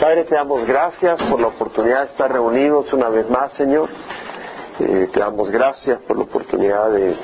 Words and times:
Padre, 0.00 0.24
te 0.24 0.34
damos 0.34 0.66
gracias 0.66 1.20
por 1.28 1.38
la 1.38 1.48
oportunidad 1.48 2.00
de 2.00 2.06
estar 2.06 2.32
reunidos 2.32 2.90
una 2.94 3.10
vez 3.10 3.28
más, 3.28 3.52
Señor. 3.52 3.90
Eh, 4.78 5.10
te 5.12 5.20
damos 5.20 5.50
gracias 5.50 6.00
por 6.08 6.16
la 6.16 6.22
oportunidad 6.22 6.90
de, 6.90 7.14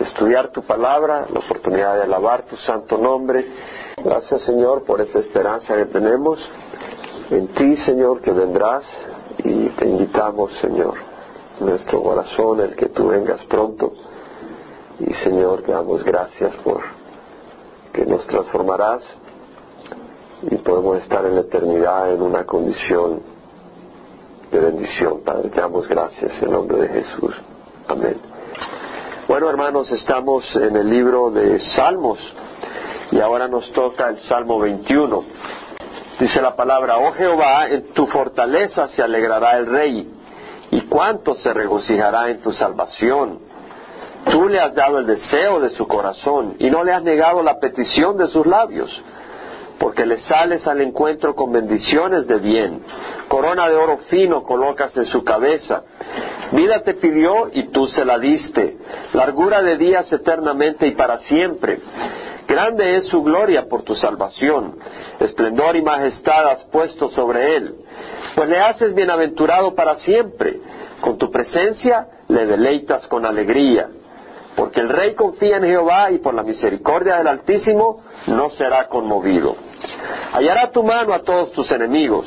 estudiar 0.00 0.48
tu 0.48 0.62
palabra, 0.62 1.26
la 1.30 1.38
oportunidad 1.38 1.96
de 1.96 2.04
alabar 2.04 2.44
tu 2.44 2.56
santo 2.56 2.96
nombre. 2.96 3.46
Gracias, 4.02 4.40
Señor, 4.42 4.84
por 4.84 5.02
esa 5.02 5.18
esperanza 5.18 5.74
que 5.74 5.84
tenemos 5.84 6.38
en 7.30 7.48
ti, 7.48 7.76
Señor, 7.84 8.22
que 8.22 8.32
vendrás 8.32 8.84
y 9.44 9.66
te 9.68 9.86
invitamos, 9.86 10.50
Señor, 10.62 10.94
nuestro 11.60 12.02
corazón, 12.02 12.62
el 12.62 12.74
que 12.74 12.86
tú 12.86 13.08
vengas 13.08 13.44
pronto. 13.44 13.92
Y, 14.98 15.12
Señor, 15.12 15.60
te 15.60 15.72
damos 15.72 16.02
gracias 16.04 16.56
por 16.64 16.80
que 17.92 18.06
nos 18.06 18.26
transformarás 18.28 19.02
y 20.42 20.56
podemos 20.56 20.98
estar 20.98 21.24
en 21.26 21.34
la 21.34 21.40
eternidad 21.40 22.12
en 22.12 22.22
una 22.22 22.44
condición 22.44 23.20
de 24.50 24.60
bendición, 24.60 25.20
Padre. 25.24 25.48
Te 25.50 25.60
damos 25.60 25.88
gracias 25.88 26.42
en 26.42 26.52
nombre 26.52 26.78
de 26.78 26.88
Jesús. 26.88 27.34
Amén. 27.88 28.16
Bueno, 29.26 29.50
hermanos, 29.50 29.90
estamos 29.90 30.44
en 30.56 30.76
el 30.76 30.88
libro 30.88 31.30
de 31.30 31.58
Salmos 31.76 32.18
y 33.10 33.20
ahora 33.20 33.48
nos 33.48 33.70
toca 33.72 34.08
el 34.10 34.20
Salmo 34.20 34.58
21. 34.60 35.24
Dice 36.20 36.40
la 36.40 36.54
palabra, 36.54 36.98
oh 36.98 37.12
Jehová, 37.12 37.68
en 37.68 37.92
tu 37.92 38.06
fortaleza 38.06 38.88
se 38.88 39.02
alegrará 39.02 39.56
el 39.56 39.66
rey, 39.66 40.14
y 40.70 40.80
cuánto 40.82 41.34
se 41.36 41.52
regocijará 41.54 42.28
en 42.30 42.40
tu 42.40 42.52
salvación. 42.52 43.38
Tú 44.30 44.48
le 44.48 44.60
has 44.60 44.74
dado 44.74 44.98
el 44.98 45.06
deseo 45.06 45.60
de 45.60 45.70
su 45.70 45.86
corazón, 45.86 46.56
y 46.58 46.70
no 46.70 46.82
le 46.82 46.92
has 46.92 47.02
negado 47.02 47.42
la 47.42 47.58
petición 47.60 48.16
de 48.16 48.26
sus 48.28 48.46
labios 48.46 48.90
porque 49.78 50.04
le 50.04 50.18
sales 50.18 50.66
al 50.66 50.80
encuentro 50.80 51.34
con 51.34 51.52
bendiciones 51.52 52.26
de 52.26 52.38
bien. 52.38 52.82
Corona 53.28 53.68
de 53.68 53.76
oro 53.76 53.98
fino 54.08 54.42
colocas 54.42 54.96
en 54.96 55.06
su 55.06 55.22
cabeza. 55.22 55.82
Vida 56.52 56.82
te 56.82 56.94
pidió 56.94 57.48
y 57.52 57.68
tú 57.68 57.86
se 57.86 58.04
la 58.04 58.18
diste. 58.18 58.76
Largura 59.12 59.62
de 59.62 59.76
días 59.76 60.12
eternamente 60.12 60.86
y 60.86 60.92
para 60.92 61.18
siempre. 61.20 61.80
Grande 62.48 62.96
es 62.96 63.06
su 63.06 63.22
gloria 63.22 63.68
por 63.68 63.82
tu 63.82 63.94
salvación. 63.94 64.78
Esplendor 65.20 65.76
y 65.76 65.82
majestad 65.82 66.48
has 66.48 66.64
puesto 66.64 67.08
sobre 67.08 67.56
él. 67.56 67.74
Pues 68.34 68.48
le 68.48 68.58
haces 68.58 68.94
bienaventurado 68.94 69.74
para 69.74 69.96
siempre. 69.96 70.58
Con 71.00 71.18
tu 71.18 71.30
presencia 71.30 72.08
le 72.28 72.46
deleitas 72.46 73.06
con 73.06 73.26
alegría. 73.26 73.90
Porque 74.56 74.80
el 74.80 74.88
rey 74.88 75.14
confía 75.14 75.58
en 75.58 75.64
Jehová 75.64 76.10
y 76.10 76.18
por 76.18 76.34
la 76.34 76.42
misericordia 76.42 77.18
del 77.18 77.28
Altísimo 77.28 78.02
no 78.26 78.50
será 78.50 78.88
conmovido. 78.88 79.67
Hallará 80.32 80.70
tu 80.70 80.82
mano 80.82 81.14
a 81.14 81.22
todos 81.22 81.52
tus 81.52 81.70
enemigos, 81.70 82.26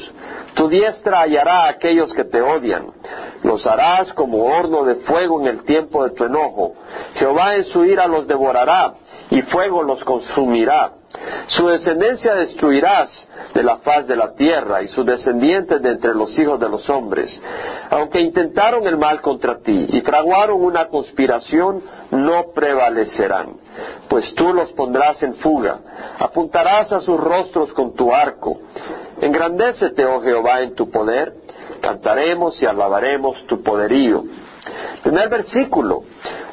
tu 0.56 0.68
diestra 0.68 1.22
hallará 1.22 1.66
a 1.66 1.70
aquellos 1.70 2.14
que 2.14 2.24
te 2.24 2.42
odian. 2.42 2.88
Los 3.44 3.66
harás 3.66 4.14
como 4.14 4.46
horno 4.46 4.84
de 4.84 4.96
fuego 4.96 5.42
en 5.42 5.48
el 5.48 5.64
tiempo 5.64 6.04
de 6.04 6.12
tu 6.12 6.26
enojo. 6.26 6.74
Jehová 7.16 7.56
en 7.56 7.66
su 7.66 7.86
ira 7.86 8.08
los 8.08 8.28
devorará 8.28 8.94
y 9.30 9.42
fuego 9.44 9.84
los 9.84 10.04
consumirá. 10.04 10.92
Su 11.48 11.68
descendencia 11.68 12.36
destruirás 12.36 13.10
de 13.54 13.64
la 13.64 13.78
faz 13.78 14.08
de 14.08 14.16
la 14.16 14.34
tierra 14.34 14.82
y 14.82 14.88
sus 14.90 15.06
descendientes 15.06 15.82
de 15.82 15.90
entre 15.90 16.14
los 16.14 16.38
hijos 16.40 16.60
de 16.60 16.70
los 16.70 16.90
hombres. 16.90 17.30
Aunque 17.90 18.22
intentaron 18.22 18.88
el 18.88 18.98
mal 18.98 19.22
contra 19.22 19.60
ti 19.60 19.88
y 19.90 20.02
fraguaron 20.02 20.64
una 20.64 20.88
conspiración, 20.88 21.82
no 22.12 22.52
prevalecerán, 22.54 23.54
pues 24.10 24.34
tú 24.36 24.54
los 24.54 24.72
pondrás 24.74 25.22
en 25.24 25.36
fuga, 25.36 25.80
apuntarás 26.20 26.92
a 26.92 27.02
sus 27.02 27.20
rostros 27.20 27.72
con 27.74 27.96
tu 27.96 28.14
arco. 28.14 28.60
Engrandécete, 29.22 30.06
oh 30.06 30.22
Jehová, 30.22 30.62
en 30.62 30.76
tu 30.76 30.90
poder, 30.90 31.34
cantaremos 31.82 32.62
y 32.62 32.66
alabaremos 32.66 33.46
tu 33.48 33.62
poderío. 33.62 34.24
Primer 35.04 35.30
versículo, 35.30 36.04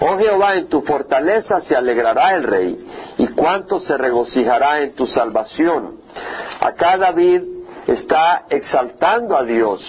oh 0.01 0.17
Jehová, 0.17 0.57
en 0.57 0.69
tu 0.69 0.83
fortaleza 0.83 1.61
se 1.63 1.77
alegrará 1.77 2.35
el 2.37 2.45
rey, 2.45 2.87
y 3.19 3.27
cuánto 3.29 3.81
se 3.81 3.97
regocijará 3.97 4.81
en 4.81 4.95
tu 4.95 5.07
salvación. 5.07 5.99
Acá 6.61 6.97
David 6.97 7.43
está 7.87 8.45
exaltando 8.51 9.37
a 9.37 9.45
Dios 9.45 9.81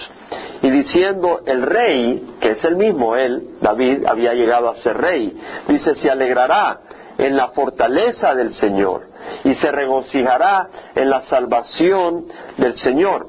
y 0.62 0.70
diciendo 0.70 1.40
el 1.46 1.62
rey, 1.62 2.36
que 2.40 2.52
es 2.52 2.64
el 2.64 2.76
mismo 2.76 3.16
él, 3.16 3.56
David 3.60 4.06
había 4.06 4.34
llegado 4.34 4.68
a 4.68 4.76
ser 4.76 4.96
rey, 4.96 5.36
dice 5.68 5.94
se 5.96 6.10
alegrará 6.10 6.80
en 7.18 7.36
la 7.36 7.48
fortaleza 7.48 8.34
del 8.34 8.54
Señor 8.54 9.08
y 9.44 9.54
se 9.54 9.70
regocijará 9.70 10.68
en 10.94 11.10
la 11.10 11.22
salvación 11.22 12.26
del 12.56 12.74
Señor. 12.76 13.28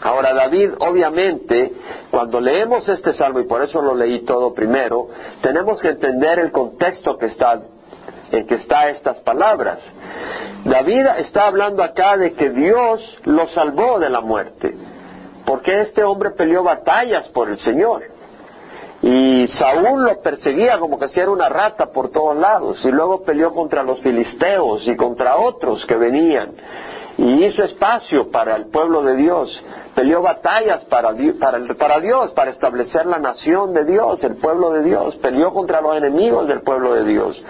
Ahora 0.00 0.32
David, 0.32 0.70
obviamente, 0.78 1.72
cuando 2.10 2.40
leemos 2.40 2.88
este 2.88 3.12
salmo, 3.14 3.40
y 3.40 3.46
por 3.46 3.62
eso 3.62 3.82
lo 3.82 3.94
leí 3.94 4.20
todo 4.20 4.54
primero, 4.54 5.08
tenemos 5.42 5.80
que 5.80 5.88
entender 5.88 6.38
el 6.38 6.52
contexto 6.52 7.18
que 7.18 7.26
está, 7.26 7.60
en 8.32 8.46
que 8.46 8.56
está 8.56 8.88
estas 8.90 9.18
palabras. 9.20 9.78
David 10.64 11.06
está 11.18 11.46
hablando 11.46 11.82
acá 11.82 12.16
de 12.16 12.34
que 12.34 12.50
Dios 12.50 13.18
lo 13.24 13.48
salvó 13.48 13.98
de 13.98 14.10
la 14.10 14.20
muerte, 14.20 14.74
porque 15.46 15.80
este 15.82 16.02
hombre 16.02 16.30
peleó 16.32 16.62
batallas 16.62 17.28
por 17.28 17.48
el 17.48 17.58
Señor. 17.58 18.02
Y 19.00 19.46
Saúl 19.46 20.04
lo 20.04 20.20
perseguía 20.20 20.78
como 20.78 20.98
que 20.98 21.08
si 21.08 21.20
era 21.20 21.30
una 21.30 21.48
rata 21.48 21.86
por 21.92 22.10
todos 22.10 22.36
lados, 22.36 22.84
y 22.84 22.88
luego 22.88 23.22
peleó 23.22 23.54
contra 23.54 23.82
los 23.82 24.00
filisteos 24.00 24.86
y 24.88 24.96
contra 24.96 25.36
otros 25.36 25.84
que 25.86 25.96
venían, 25.96 26.52
y 27.18 27.44
hizo 27.44 27.64
espacio 27.64 28.30
para 28.30 28.54
el 28.54 28.66
pueblo 28.66 29.02
de 29.02 29.16
Dios, 29.16 29.50
peleó 29.96 30.22
batallas 30.22 30.84
para, 30.84 31.12
para, 31.76 31.98
Dios, 31.98 32.30
para 32.30 32.52
establecer 32.52 33.06
la 33.06 33.18
nación 33.18 33.74
de 33.74 33.84
Dios, 33.84 34.22
el 34.22 34.36
pueblo 34.36 34.70
de 34.70 34.84
Dios, 34.84 35.16
peleó 35.16 35.52
contra 35.52 35.80
los 35.80 35.96
enemigos 35.96 36.46
del 36.46 36.60
pueblo 36.60 36.94
de 36.94 37.02
Dios. 37.02 37.42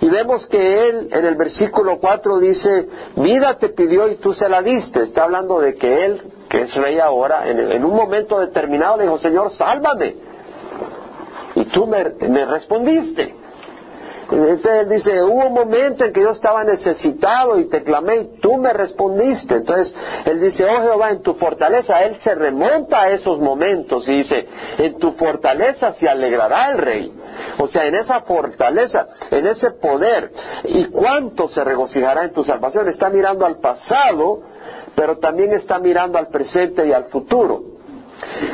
Y 0.00 0.08
vemos 0.08 0.46
que 0.46 0.88
él 0.88 1.08
en 1.10 1.24
el 1.24 1.34
versículo 1.34 1.98
4 1.98 2.38
dice, 2.38 2.88
vida 3.16 3.58
te 3.58 3.70
pidió 3.70 4.06
y 4.06 4.16
tú 4.16 4.32
se 4.34 4.48
la 4.48 4.62
diste, 4.62 5.02
está 5.02 5.24
hablando 5.24 5.58
de 5.58 5.74
que 5.74 6.06
él, 6.06 6.22
que 6.48 6.62
es 6.62 6.74
rey 6.76 7.00
ahora, 7.00 7.48
en, 7.48 7.84
un 7.84 7.96
momento 7.96 8.38
determinado 8.38 8.98
le 8.98 9.02
dijo, 9.02 9.18
Señor, 9.18 9.50
sálvame 9.50 10.14
y 11.56 11.64
tú 11.64 11.88
me, 11.88 12.04
respondiste. 12.44 13.34
Entonces 14.30 14.82
él 14.82 14.88
dice, 14.90 15.22
hubo 15.22 15.46
un 15.46 15.54
momento 15.54 16.04
en 16.04 16.12
que 16.12 16.20
yo 16.20 16.30
estaba 16.30 16.62
necesitado 16.62 17.58
y 17.58 17.68
te 17.68 17.82
clamé 17.82 18.16
y 18.16 18.40
tú 18.40 18.58
me 18.58 18.72
respondiste. 18.72 19.56
Entonces 19.56 19.94
él 20.26 20.40
dice, 20.40 20.64
oh 20.66 20.82
Jehová, 20.82 21.10
en 21.10 21.22
tu 21.22 21.34
fortaleza, 21.34 22.02
él 22.02 22.18
se 22.18 22.34
remonta 22.34 23.02
a 23.02 23.10
esos 23.10 23.40
momentos 23.40 24.06
y 24.06 24.18
dice, 24.18 24.46
en 24.78 24.98
tu 24.98 25.12
fortaleza 25.12 25.94
se 25.94 26.08
alegrará 26.08 26.72
el 26.72 26.78
rey. 26.78 27.12
O 27.58 27.68
sea, 27.68 27.86
en 27.86 27.94
esa 27.94 28.20
fortaleza, 28.20 29.06
en 29.30 29.46
ese 29.46 29.70
poder, 29.70 30.30
y 30.64 30.86
cuánto 30.86 31.48
se 31.48 31.64
regocijará 31.64 32.24
en 32.24 32.32
tu 32.32 32.44
salvación. 32.44 32.88
Está 32.88 33.08
mirando 33.08 33.46
al 33.46 33.56
pasado, 33.60 34.40
pero 34.94 35.18
también 35.18 35.54
está 35.54 35.78
mirando 35.78 36.18
al 36.18 36.28
presente 36.28 36.86
y 36.86 36.92
al 36.92 37.04
futuro. 37.04 37.77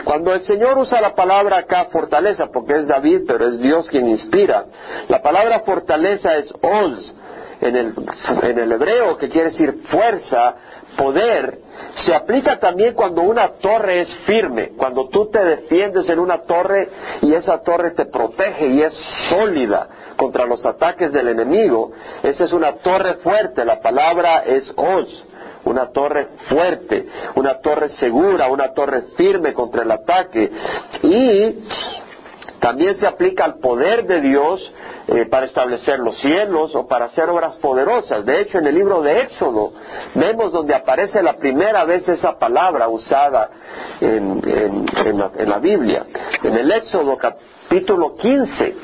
Cuando 0.04 0.32
el 0.32 0.42
Señor 0.42 0.78
usa 0.78 1.00
la 1.00 1.14
palabra 1.14 1.58
acá 1.58 1.86
fortaleza, 1.86 2.48
porque 2.52 2.78
es 2.78 2.86
David, 2.86 3.22
pero 3.26 3.48
es 3.48 3.58
Dios 3.58 3.88
quien 3.88 4.08
inspira, 4.08 4.66
la 5.08 5.22
palabra 5.22 5.60
fortaleza 5.60 6.36
es 6.36 6.52
oz 6.60 7.14
en 7.60 7.76
el, 7.76 7.94
en 8.42 8.58
el 8.58 8.72
hebreo, 8.72 9.16
que 9.16 9.28
quiere 9.28 9.50
decir 9.50 9.82
fuerza, 9.88 10.54
poder, 10.97 11.58
se 12.04 12.14
aplica 12.14 12.58
también 12.58 12.94
cuando 12.94 13.22
una 13.22 13.48
torre 13.54 14.02
es 14.02 14.14
firme, 14.26 14.72
cuando 14.76 15.08
tú 15.08 15.30
te 15.30 15.42
defiendes 15.42 16.08
en 16.08 16.19
una 16.19 16.42
torre 16.42 16.88
y 17.22 17.34
esa 17.34 17.62
torre 17.62 17.92
te 17.92 18.06
protege 18.06 18.66
y 18.69 18.82
es 18.82 18.92
sólida 19.28 19.88
contra 20.16 20.46
los 20.46 20.64
ataques 20.64 21.12
del 21.12 21.28
enemigo, 21.28 21.92
esa 22.22 22.44
es 22.44 22.52
una 22.52 22.75
torre 22.75 23.14
fuerte, 23.14 23.64
la 23.64 23.81
palabra 23.81 24.44
es 24.44 24.72
oz 24.76 25.26
una 25.64 25.91
torre 25.91 26.28
fuerte, 26.48 27.06
una 27.34 27.60
torre 27.60 27.91
segura, 27.91 28.48
una 28.48 28.72
torre 28.72 29.02
firme 29.16 29.52
contra 29.52 29.82
el 29.82 29.90
ataque. 29.90 30.50
Y 31.02 31.58
también 32.61 32.96
se 32.96 33.06
aplica 33.06 33.44
al 33.44 33.58
poder 33.58 34.06
de 34.06 34.20
Dios 34.20 34.62
eh, 35.06 35.26
para 35.26 35.44
establecer 35.44 35.99
los 35.99 36.16
cielos 36.19 36.75
o 36.75 36.87
para 36.87 37.06
hacer 37.06 37.28
obras 37.28 37.56
poderosas. 37.56 38.25
De 38.25 38.40
hecho, 38.40 38.56
en 38.58 38.66
el 38.66 38.75
libro 38.75 39.02
de 39.02 39.20
Éxodo 39.20 39.72
vemos 40.14 40.50
donde 40.50 40.75
aparece 40.75 41.22
la 41.22 41.34
primera 41.34 41.84
vez 41.84 42.08
esa 42.08 42.38
palabra 42.38 42.88
usada 42.88 43.50
en, 44.00 44.40
la, 45.19 45.31
en 45.37 45.50
la 45.50 45.58
Biblia. 45.58 46.06
En 46.43 46.55
el 46.55 46.72
Éxodo 46.72 47.19
capítulo 47.19 48.16
15, 48.16 48.76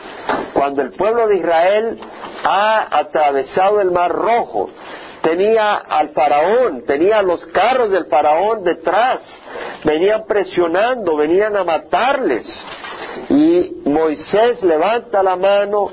cuando 0.52 0.82
el 0.82 0.90
pueblo 0.90 1.26
de 1.26 1.36
Israel 1.36 1.98
ha 2.44 2.98
atravesado 2.98 3.80
el 3.80 3.90
Mar 3.90 4.12
Rojo 4.12 4.68
tenía 5.22 5.74
al 5.74 6.10
faraón, 6.10 6.84
tenía 6.86 7.22
los 7.22 7.44
carros 7.46 7.90
del 7.90 8.06
faraón 8.06 8.64
detrás, 8.64 9.20
venían 9.84 10.24
presionando, 10.26 11.16
venían 11.16 11.56
a 11.56 11.64
matarles. 11.64 12.46
Y 13.28 13.82
Moisés 13.84 14.62
levanta 14.62 15.22
la 15.22 15.36
mano, 15.36 15.90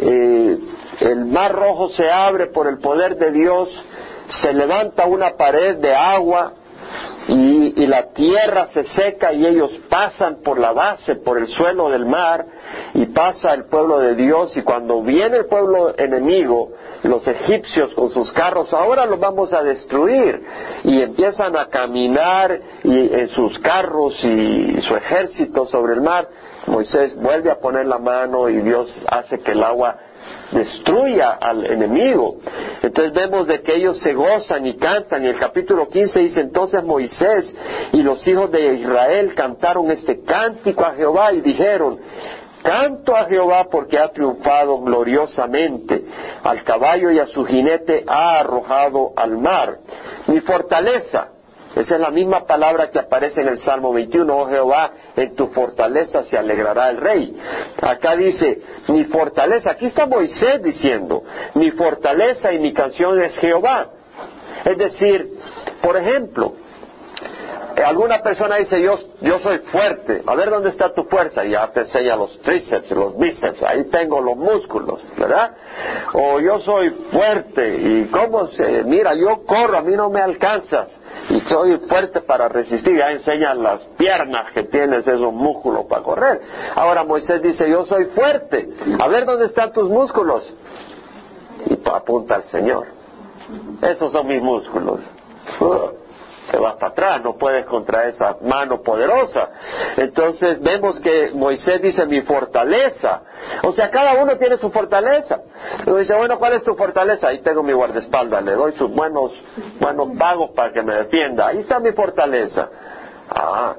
eh, 0.00 0.58
el 1.00 1.24
mar 1.26 1.52
rojo 1.52 1.90
se 1.90 2.10
abre 2.10 2.46
por 2.46 2.66
el 2.66 2.78
poder 2.78 3.16
de 3.16 3.30
Dios, 3.30 3.68
se 4.42 4.52
levanta 4.52 5.06
una 5.06 5.36
pared 5.36 5.76
de 5.76 5.94
agua, 5.94 6.52
y, 7.28 7.86
la 7.86 8.12
tierra 8.12 8.68
se 8.72 8.84
seca 8.84 9.32
y 9.32 9.46
ellos 9.46 9.70
pasan 9.88 10.42
por 10.42 10.58
la 10.58 10.72
base, 10.72 11.16
por 11.16 11.38
el 11.38 11.46
suelo 11.48 11.90
del 11.90 12.06
mar 12.06 12.44
y 12.94 13.06
pasa 13.06 13.54
el 13.54 13.64
pueblo 13.64 13.98
de 13.98 14.14
Dios 14.14 14.56
y 14.56 14.62
cuando 14.62 15.02
viene 15.02 15.38
el 15.38 15.46
pueblo 15.46 15.94
enemigo, 15.96 16.72
los 17.02 17.26
egipcios 17.26 17.94
con 17.94 18.10
sus 18.10 18.32
carros, 18.32 18.72
ahora 18.72 19.06
los 19.06 19.20
vamos 19.20 19.52
a 19.52 19.62
destruir 19.62 20.42
y 20.84 21.00
empiezan 21.00 21.56
a 21.56 21.68
caminar 21.68 22.60
y, 22.82 23.14
en 23.14 23.28
sus 23.28 23.58
carros 23.60 24.14
y 24.24 24.80
su 24.80 24.96
ejército 24.96 25.66
sobre 25.66 25.94
el 25.94 26.00
mar, 26.00 26.28
Moisés 26.66 27.14
vuelve 27.16 27.50
a 27.50 27.60
poner 27.60 27.86
la 27.86 27.98
mano 27.98 28.48
y 28.48 28.56
Dios 28.56 28.88
hace 29.06 29.38
que 29.38 29.52
el 29.52 29.62
agua 29.62 29.96
destruya 30.52 31.38
al 31.40 31.66
enemigo. 31.66 32.36
Entonces 32.82 33.12
vemos 33.12 33.46
de 33.46 33.60
que 33.62 33.76
ellos 33.76 33.98
se 34.00 34.14
gozan 34.14 34.66
y 34.66 34.76
cantan. 34.76 35.24
Y 35.24 35.28
el 35.28 35.38
capítulo 35.38 35.88
15 35.88 36.18
dice, 36.20 36.40
entonces 36.40 36.82
Moisés 36.82 37.54
y 37.92 38.02
los 38.02 38.26
hijos 38.26 38.50
de 38.50 38.74
Israel 38.74 39.34
cantaron 39.34 39.90
este 39.90 40.22
cántico 40.22 40.84
a 40.84 40.94
Jehová 40.94 41.32
y 41.32 41.40
dijeron, 41.40 41.98
canto 42.62 43.16
a 43.16 43.24
Jehová 43.24 43.66
porque 43.70 43.98
ha 43.98 44.08
triunfado 44.08 44.80
gloriosamente, 44.80 46.04
al 46.42 46.62
caballo 46.64 47.10
y 47.10 47.18
a 47.18 47.26
su 47.26 47.44
jinete 47.44 48.04
ha 48.06 48.40
arrojado 48.40 49.12
al 49.16 49.38
mar. 49.38 49.78
Mi 50.26 50.40
fortaleza, 50.40 51.28
esa 51.76 51.94
es 51.94 52.00
la 52.00 52.10
misma 52.10 52.46
palabra 52.46 52.90
que 52.90 52.98
aparece 52.98 53.40
en 53.40 53.48
el 53.48 53.58
Salmo 53.60 53.92
21, 53.92 54.36
oh 54.36 54.46
Jehová, 54.46 54.90
en 55.16 55.34
tu 55.36 55.48
fortaleza 55.48 56.24
se 56.24 56.36
alegrará 56.36 56.90
el 56.90 56.96
rey. 56.96 57.36
Acá 57.80 58.16
dice, 58.16 58.60
mi 58.88 59.04
fortaleza, 59.04 59.72
aquí 59.72 59.86
está 59.86 60.06
Moisés 60.06 60.62
diciendo, 60.62 61.22
mi 61.54 61.70
fortaleza 61.72 62.52
y 62.52 62.58
mi 62.58 62.72
canción 62.72 63.22
es 63.22 63.34
Jehová. 63.38 63.90
Es 64.64 64.78
decir, 64.78 65.38
por 65.82 65.96
ejemplo, 65.96 66.54
alguna 67.84 68.22
persona 68.22 68.56
dice, 68.56 68.80
yo, 68.80 68.98
yo 69.20 69.38
soy 69.40 69.58
fuerte, 69.58 70.22
a 70.26 70.34
ver 70.34 70.50
dónde 70.50 70.70
está 70.70 70.92
tu 70.94 71.04
fuerza, 71.04 71.44
y 71.44 71.50
ya 71.50 71.68
te 71.68 71.80
enseña 71.80 72.16
los 72.16 72.40
tríceps, 72.40 72.90
los 72.92 73.18
bíceps, 73.18 73.62
ahí 73.62 73.84
tengo 73.84 74.20
los 74.20 74.36
músculos, 74.36 75.00
¿verdad? 75.16 75.52
O 76.14 76.40
yo 76.40 76.60
soy 76.60 76.90
fuerte, 77.10 77.76
y 77.76 78.04
cómo 78.06 78.46
se, 78.48 78.84
mira, 78.84 79.14
yo 79.14 79.44
corro, 79.44 79.78
a 79.78 79.82
mí 79.82 79.94
no 79.96 80.08
me 80.08 80.20
alcanzas, 80.20 80.88
y 81.28 81.40
soy 81.40 81.76
fuerte 81.88 82.22
para 82.22 82.48
resistir, 82.48 82.96
ya 82.96 83.10
enseñan 83.10 83.62
las 83.62 83.84
piernas 83.98 84.50
que 84.52 84.64
tienes, 84.64 85.06
esos 85.06 85.32
músculos 85.32 85.86
para 85.86 86.02
correr. 86.02 86.40
Ahora 86.74 87.04
Moisés 87.04 87.42
dice, 87.42 87.68
yo 87.68 87.84
soy 87.84 88.06
fuerte, 88.06 88.68
a 88.98 89.08
ver 89.08 89.26
dónde 89.26 89.46
están 89.46 89.72
tus 89.72 89.88
músculos, 89.90 90.42
y 91.66 91.88
apunta 91.88 92.36
al 92.36 92.44
Señor. 92.44 92.86
Esos 93.82 94.12
son 94.12 94.26
mis 94.26 94.42
músculos 94.42 95.00
te 96.50 96.58
vas 96.58 96.74
para 96.74 96.92
atrás, 96.92 97.22
no 97.22 97.36
puedes 97.36 97.64
contra 97.66 98.08
esa 98.08 98.36
mano 98.42 98.82
poderosa. 98.82 99.50
Entonces 99.96 100.60
vemos 100.60 100.98
que 101.00 101.30
Moisés 101.34 101.80
dice 101.82 102.06
mi 102.06 102.22
fortaleza. 102.22 103.22
O 103.62 103.72
sea, 103.72 103.90
cada 103.90 104.22
uno 104.22 104.36
tiene 104.36 104.56
su 104.56 104.70
fortaleza. 104.70 105.40
Dice, 105.86 106.14
bueno, 106.14 106.38
¿cuál 106.38 106.54
es 106.54 106.62
tu 106.62 106.74
fortaleza? 106.74 107.28
Ahí 107.28 107.40
tengo 107.40 107.62
mi 107.62 107.72
guardaespaldas, 107.72 108.42
le 108.44 108.52
doy 108.52 108.72
sus 108.72 108.90
buenos, 108.90 109.32
buenos 109.80 110.08
pagos 110.18 110.50
para 110.50 110.72
que 110.72 110.82
me 110.82 110.94
defienda. 110.94 111.48
Ahí 111.48 111.58
está 111.60 111.78
mi 111.80 111.92
fortaleza. 111.92 112.68
Ah, 113.30 113.74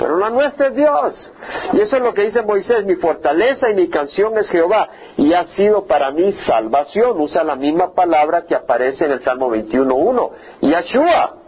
pero 0.00 0.16
la 0.16 0.30
nuestra 0.30 0.68
es 0.68 0.74
Dios. 0.74 1.32
Y 1.74 1.80
eso 1.82 1.96
es 1.96 2.02
lo 2.02 2.14
que 2.14 2.22
dice 2.22 2.40
Moisés, 2.42 2.86
mi 2.86 2.96
fortaleza 2.96 3.68
y 3.68 3.74
mi 3.74 3.88
canción 3.90 4.36
es 4.38 4.48
Jehová, 4.48 4.88
y 5.18 5.34
ha 5.34 5.44
sido 5.48 5.84
para 5.86 6.10
mí 6.10 6.32
salvación. 6.46 7.20
Usa 7.20 7.44
la 7.44 7.54
misma 7.54 7.92
palabra 7.92 8.46
que 8.46 8.54
aparece 8.54 9.04
en 9.04 9.12
el 9.12 9.22
Salmo 9.22 9.50
21.1. 9.50 10.30
Yahshua, 10.62 11.39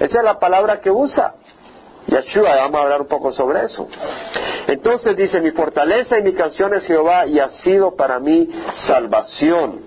esa 0.00 0.18
es 0.18 0.24
la 0.24 0.38
palabra 0.38 0.80
que 0.80 0.90
usa. 0.90 1.34
Yeshua, 2.06 2.56
vamos 2.56 2.80
a 2.80 2.82
hablar 2.82 3.00
un 3.02 3.06
poco 3.06 3.32
sobre 3.32 3.64
eso. 3.64 3.86
Entonces 4.66 5.16
dice, 5.16 5.40
mi 5.40 5.52
fortaleza 5.52 6.18
y 6.18 6.22
mi 6.22 6.32
canción 6.32 6.74
es 6.74 6.84
Jehová 6.84 7.26
y 7.26 7.38
ha 7.38 7.48
sido 7.62 7.94
para 7.94 8.18
mí 8.18 8.48
salvación. 8.86 9.82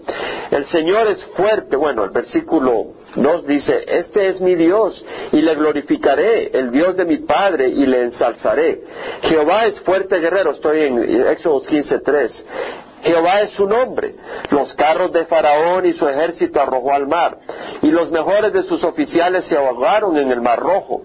El 0.52 0.66
Señor 0.68 1.08
es 1.10 1.24
fuerte. 1.38 1.76
Bueno, 1.76 2.04
el 2.04 2.12
versículo 2.12 2.86
2 3.16 3.48
dice, 3.48 3.84
este 3.88 4.30
es 4.30 4.42
mi 4.42 4.56
Dios 4.56 5.04
y 5.32 5.42
le 5.42 5.56
glorificaré, 5.56 6.48
el 6.58 6.72
Dios 6.72 6.96
de 6.96 7.06
mi 7.06 7.18
Padre 7.18 7.68
y 7.68 7.86
le 7.86 8.04
ensalzaré. 8.04 8.82
Jehová 9.24 9.66
es 9.66 9.80
fuerte 9.82 10.20
guerrero, 10.20 10.52
estoy 10.52 10.82
en 10.84 11.28
Éxodo 11.28 11.62
15.3. 11.62 12.32
Jehová 13.06 13.42
es 13.42 13.52
su 13.52 13.68
nombre. 13.68 14.16
Los 14.50 14.74
carros 14.74 15.14
de 15.14 15.26
Faraón 15.26 15.86
y 15.86 15.94
su 15.94 16.08
ejército 16.08 16.60
arrojó 16.60 16.92
al 16.92 17.08
mar, 17.08 17.38
y 17.82 17.92
los 17.92 18.10
mejores 18.10 18.52
de 18.52 18.64
sus 18.64 18.84
oficiales 18.84 19.46
se 19.46 19.56
ahogaron 19.56 20.18
en 20.18 20.32
el 20.32 20.42
mar 20.42 20.60
rojo. 20.60 21.04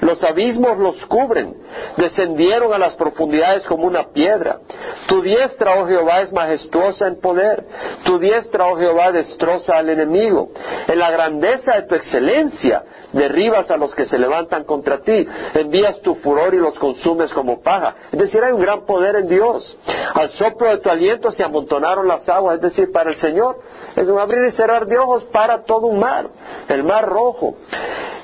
Los 0.00 0.22
abismos 0.24 0.78
los 0.78 0.96
cubren, 1.06 1.54
descendieron 1.96 2.72
a 2.72 2.78
las 2.78 2.94
profundidades 2.94 3.64
como 3.64 3.86
una 3.86 4.08
piedra. 4.12 4.60
Tu 5.08 5.20
diestra, 5.22 5.78
oh 5.78 5.86
Jehová, 5.86 6.22
es 6.22 6.32
majestuosa 6.32 7.06
en 7.06 7.20
poder. 7.20 7.64
Tu 8.04 8.18
diestra, 8.18 8.66
oh 8.66 8.76
Jehová, 8.76 9.12
destroza 9.12 9.76
al 9.76 9.90
enemigo. 9.90 10.50
En 10.88 10.98
la 10.98 11.10
grandeza 11.10 11.74
de 11.76 11.82
tu 11.82 11.94
excelencia 11.94 12.82
derribas 13.12 13.70
a 13.70 13.76
los 13.76 13.94
que 13.94 14.06
se 14.06 14.18
levantan 14.18 14.64
contra 14.64 15.02
ti. 15.02 15.26
Envías 15.54 16.00
tu 16.00 16.14
furor 16.16 16.54
y 16.54 16.58
los 16.58 16.78
consumes 16.78 17.32
como 17.32 17.60
paja. 17.62 17.94
Es 18.10 18.18
decir, 18.18 18.42
hay 18.42 18.52
un 18.52 18.60
gran 18.60 18.86
poder 18.86 19.16
en 19.16 19.28
Dios. 19.28 19.78
Al 20.14 20.30
soplo 20.30 20.68
de 20.68 20.78
tu 20.78 20.90
aliento 20.90 21.32
amontonaron 21.42 22.08
las 22.08 22.28
aguas, 22.28 22.56
es 22.56 22.62
decir, 22.62 22.92
para 22.92 23.10
el 23.10 23.16
Señor 23.16 23.58
es 23.96 24.08
un 24.08 24.18
abrir 24.18 24.46
y 24.46 24.52
cerrar 24.52 24.86
de 24.86 24.98
ojos 24.98 25.24
para 25.24 25.64
todo 25.64 25.86
un 25.86 25.98
mar, 25.98 26.28
el 26.68 26.84
mar 26.84 27.06
rojo. 27.08 27.56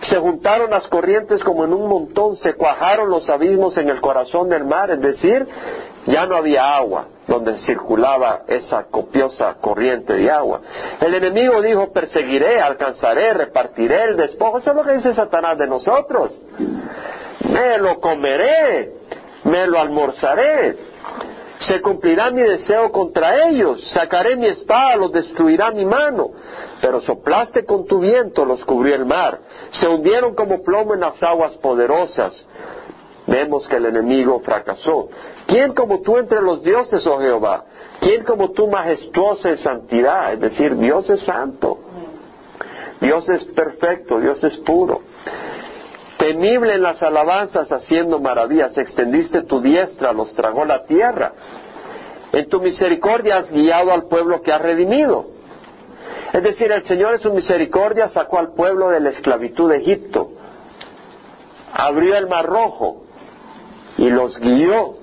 Se 0.03 0.17
juntaron 0.19 0.71
las 0.71 0.87
corrientes 0.89 1.43
como 1.43 1.65
en 1.65 1.73
un 1.73 1.89
montón, 1.89 2.37
se 2.37 2.55
cuajaron 2.55 3.11
los 3.11 3.29
abismos 3.29 3.77
en 3.77 3.89
el 3.89 4.01
corazón 4.01 4.49
del 4.49 4.65
mar, 4.65 4.91
es 4.91 5.01
decir, 5.01 5.47
ya 6.07 6.27
no 6.27 6.37
había 6.37 6.77
agua 6.77 7.07
donde 7.27 7.59
circulaba 7.59 8.41
esa 8.47 8.85
copiosa 8.85 9.57
corriente 9.61 10.15
de 10.15 10.31
agua. 10.31 10.61
El 11.01 11.15
enemigo 11.15 11.61
dijo, 11.61 11.93
perseguiré, 11.93 12.61
alcanzaré, 12.61 13.35
repartiré 13.35 14.05
el 14.05 14.17
despojo. 14.17 14.59
Eso 14.59 14.71
es 14.71 14.77
lo 14.77 14.83
que 14.83 14.93
dice 14.95 15.13
Satanás 15.13 15.59
de 15.59 15.67
nosotros. 15.67 16.41
Me 17.51 17.77
lo 17.77 18.01
comeré, 18.01 18.95
me 19.45 19.67
lo 19.67 19.79
almorzaré 19.79 20.88
se 21.61 21.81
cumplirá 21.81 22.31
mi 22.31 22.43
deseo 22.43 22.93
contra 22.93 23.49
ellos, 23.49 23.83
sacaré 23.93 24.37
mi 24.37 24.47
espada, 24.47 24.97
los 24.97 25.13
destruirá 25.13 25.71
mi 25.73 25.85
mano. 25.85 26.31
Pero 26.81 27.01
soplaste 27.01 27.65
con 27.65 27.87
tu 27.87 28.01
viento, 28.01 28.45
los 28.45 28.65
cubrió 28.65 28.95
el 28.95 29.07
mar, 29.07 29.41
se 29.73 29.89
hundieron 29.89 30.35
como 30.35 30.63
plomo 30.63 30.95
en 30.95 31.01
las 31.01 31.21
aguas 31.23 31.55
poderosas. 31.57 32.47
Vemos 33.27 33.67
que 33.69 33.77
el 33.77 33.87
enemigo 33.87 34.41
fracasó. 34.41 35.09
¿Quién 35.47 35.75
como 35.75 36.01
tú 36.01 36.17
entre 36.17 36.41
los 36.41 36.63
dioses, 36.63 37.07
oh 37.07 37.19
Jehová? 37.19 37.65
¿Quién 38.01 38.25
como 38.25 38.53
tú 38.53 38.69
majestuosa 38.69 39.51
en 39.51 39.59
santidad? 39.59 40.33
Es 40.33 40.41
decir, 40.41 40.77
Dios 40.77 41.11
es 41.11 41.21
santo. 41.23 41.79
Dios 43.01 43.29
es 43.29 43.45
perfecto, 43.45 44.19
Dios 44.19 44.43
es 44.43 44.57
puro. 44.59 45.03
Temible 46.19 46.75
en 46.75 46.83
las 46.83 47.01
alabanzas 47.01 47.71
haciendo 47.71 48.19
maravillas, 48.19 48.77
extendiste 48.77 49.43
tu 49.43 49.61
diestra, 49.61 50.13
los 50.13 50.35
tragó 50.35 50.65
la 50.65 50.85
tierra. 50.85 51.33
En 52.33 52.49
tu 52.49 52.61
misericordia 52.61 53.39
has 53.39 53.53
guiado 53.53 53.93
al 53.93 54.09
pueblo 54.09 54.43
que 54.43 54.53
has 54.53 54.61
redimido. 54.61 55.27
Es 56.33 56.43
decir, 56.43 56.73
el 56.73 56.85
Señor 56.85 57.15
en 57.15 57.21
su 57.21 57.33
misericordia 57.33 58.09
sacó 58.09 58.41
al 58.41 58.53
pueblo 58.53 58.91
de 58.91 58.99
la 58.99 59.11
esclavitud 59.11 59.71
de 59.71 59.79
Egipto, 59.79 60.33
abrió 61.73 62.17
el 62.17 62.27
mar 62.27 62.45
rojo 62.47 63.05
y 63.97 64.11
los 64.11 64.37
guió 64.41 64.97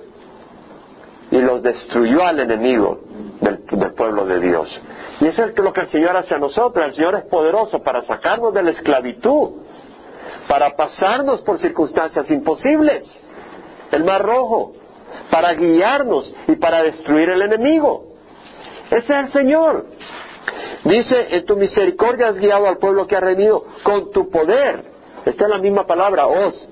y 1.30 1.38
los 1.38 1.62
destruyó 1.62 2.24
al 2.24 2.40
enemigo 2.40 3.00
del, 3.40 3.64
del, 3.66 3.92
pueblo 3.94 4.26
de 4.26 4.38
Dios. 4.38 4.68
Y 5.20 5.26
eso 5.28 5.44
es 5.44 5.58
lo 5.58 5.72
que 5.72 5.80
el 5.80 5.88
Señor 5.88 6.14
hace 6.14 6.34
a 6.34 6.38
nosotros. 6.38 6.86
El 6.86 6.94
Señor 6.94 7.14
es 7.14 7.24
poderoso 7.24 7.82
para 7.82 8.02
sacarnos 8.02 8.52
de 8.52 8.62
la 8.62 8.70
esclavitud 8.72 9.65
para 10.48 10.76
pasarnos 10.76 11.40
por 11.42 11.58
circunstancias 11.58 12.30
imposibles, 12.30 13.02
el 13.90 14.04
mar 14.04 14.24
rojo, 14.24 14.72
para 15.30 15.54
guiarnos 15.54 16.32
y 16.48 16.56
para 16.56 16.82
destruir 16.82 17.30
el 17.30 17.42
enemigo. 17.42 18.04
Ese 18.90 18.98
es 18.98 19.10
el 19.10 19.32
Señor. 19.32 19.86
Dice, 20.84 21.36
en 21.36 21.44
tu 21.44 21.56
misericordia 21.56 22.28
has 22.28 22.38
guiado 22.38 22.68
al 22.68 22.78
pueblo 22.78 23.06
que 23.06 23.16
ha 23.16 23.20
reunido 23.20 23.64
con 23.82 24.12
tu 24.12 24.30
poder. 24.30 24.84
Esta 25.24 25.44
es 25.44 25.50
la 25.50 25.58
misma 25.58 25.86
palabra, 25.86 26.26
os. 26.26 26.68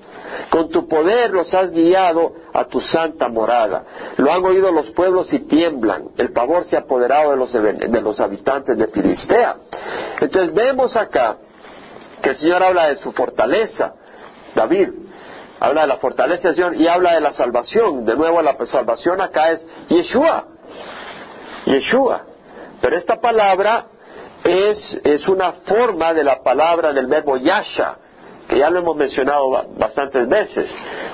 Con 0.49 0.69
tu 0.69 0.87
poder 0.87 1.31
los 1.31 1.53
has 1.53 1.71
guiado 1.71 2.33
a 2.53 2.65
tu 2.65 2.79
santa 2.79 3.27
morada. 3.27 3.83
Lo 4.17 4.31
han 4.31 4.43
oído 4.43 4.71
los 4.71 4.89
pueblos 4.91 5.31
y 5.33 5.39
tiemblan. 5.39 6.09
El 6.17 6.31
pavor 6.31 6.65
se 6.65 6.77
ha 6.77 6.79
apoderado 6.79 7.31
de 7.31 7.37
los, 7.37 7.51
de 7.51 8.01
los 8.01 8.19
habitantes 8.19 8.77
de 8.77 8.87
Filistea. 8.87 9.57
Entonces 10.21 10.53
vemos 10.53 10.95
acá 10.95 11.37
que 12.25 12.31
el 12.31 12.37
Señor 12.37 12.63
habla 12.63 12.87
de 12.87 12.95
su 12.95 13.11
fortaleza, 13.11 13.93
David, 14.55 14.89
habla 15.59 15.81
de 15.81 15.87
la 15.87 15.97
fortaleza 15.97 16.47
del 16.47 16.55
Señor 16.55 16.75
y 16.75 16.87
habla 16.87 17.13
de 17.13 17.21
la 17.21 17.33
salvación. 17.33 18.03
De 18.03 18.15
nuevo, 18.15 18.41
la 18.41 18.57
salvación 18.65 19.21
acá 19.21 19.51
es 19.51 19.63
Yeshua, 19.89 20.45
Yeshua. 21.67 22.23
Pero 22.81 22.97
esta 22.97 23.21
palabra 23.21 23.85
es, 24.43 25.01
es 25.03 25.27
una 25.27 25.51
forma 25.67 26.15
de 26.15 26.23
la 26.23 26.41
palabra 26.41 26.93
del 26.93 27.05
verbo 27.05 27.37
Yasha, 27.37 27.97
que 28.47 28.57
ya 28.57 28.71
lo 28.71 28.79
hemos 28.79 28.95
mencionado 28.95 29.51
bastantes 29.77 30.27
veces. 30.27 30.67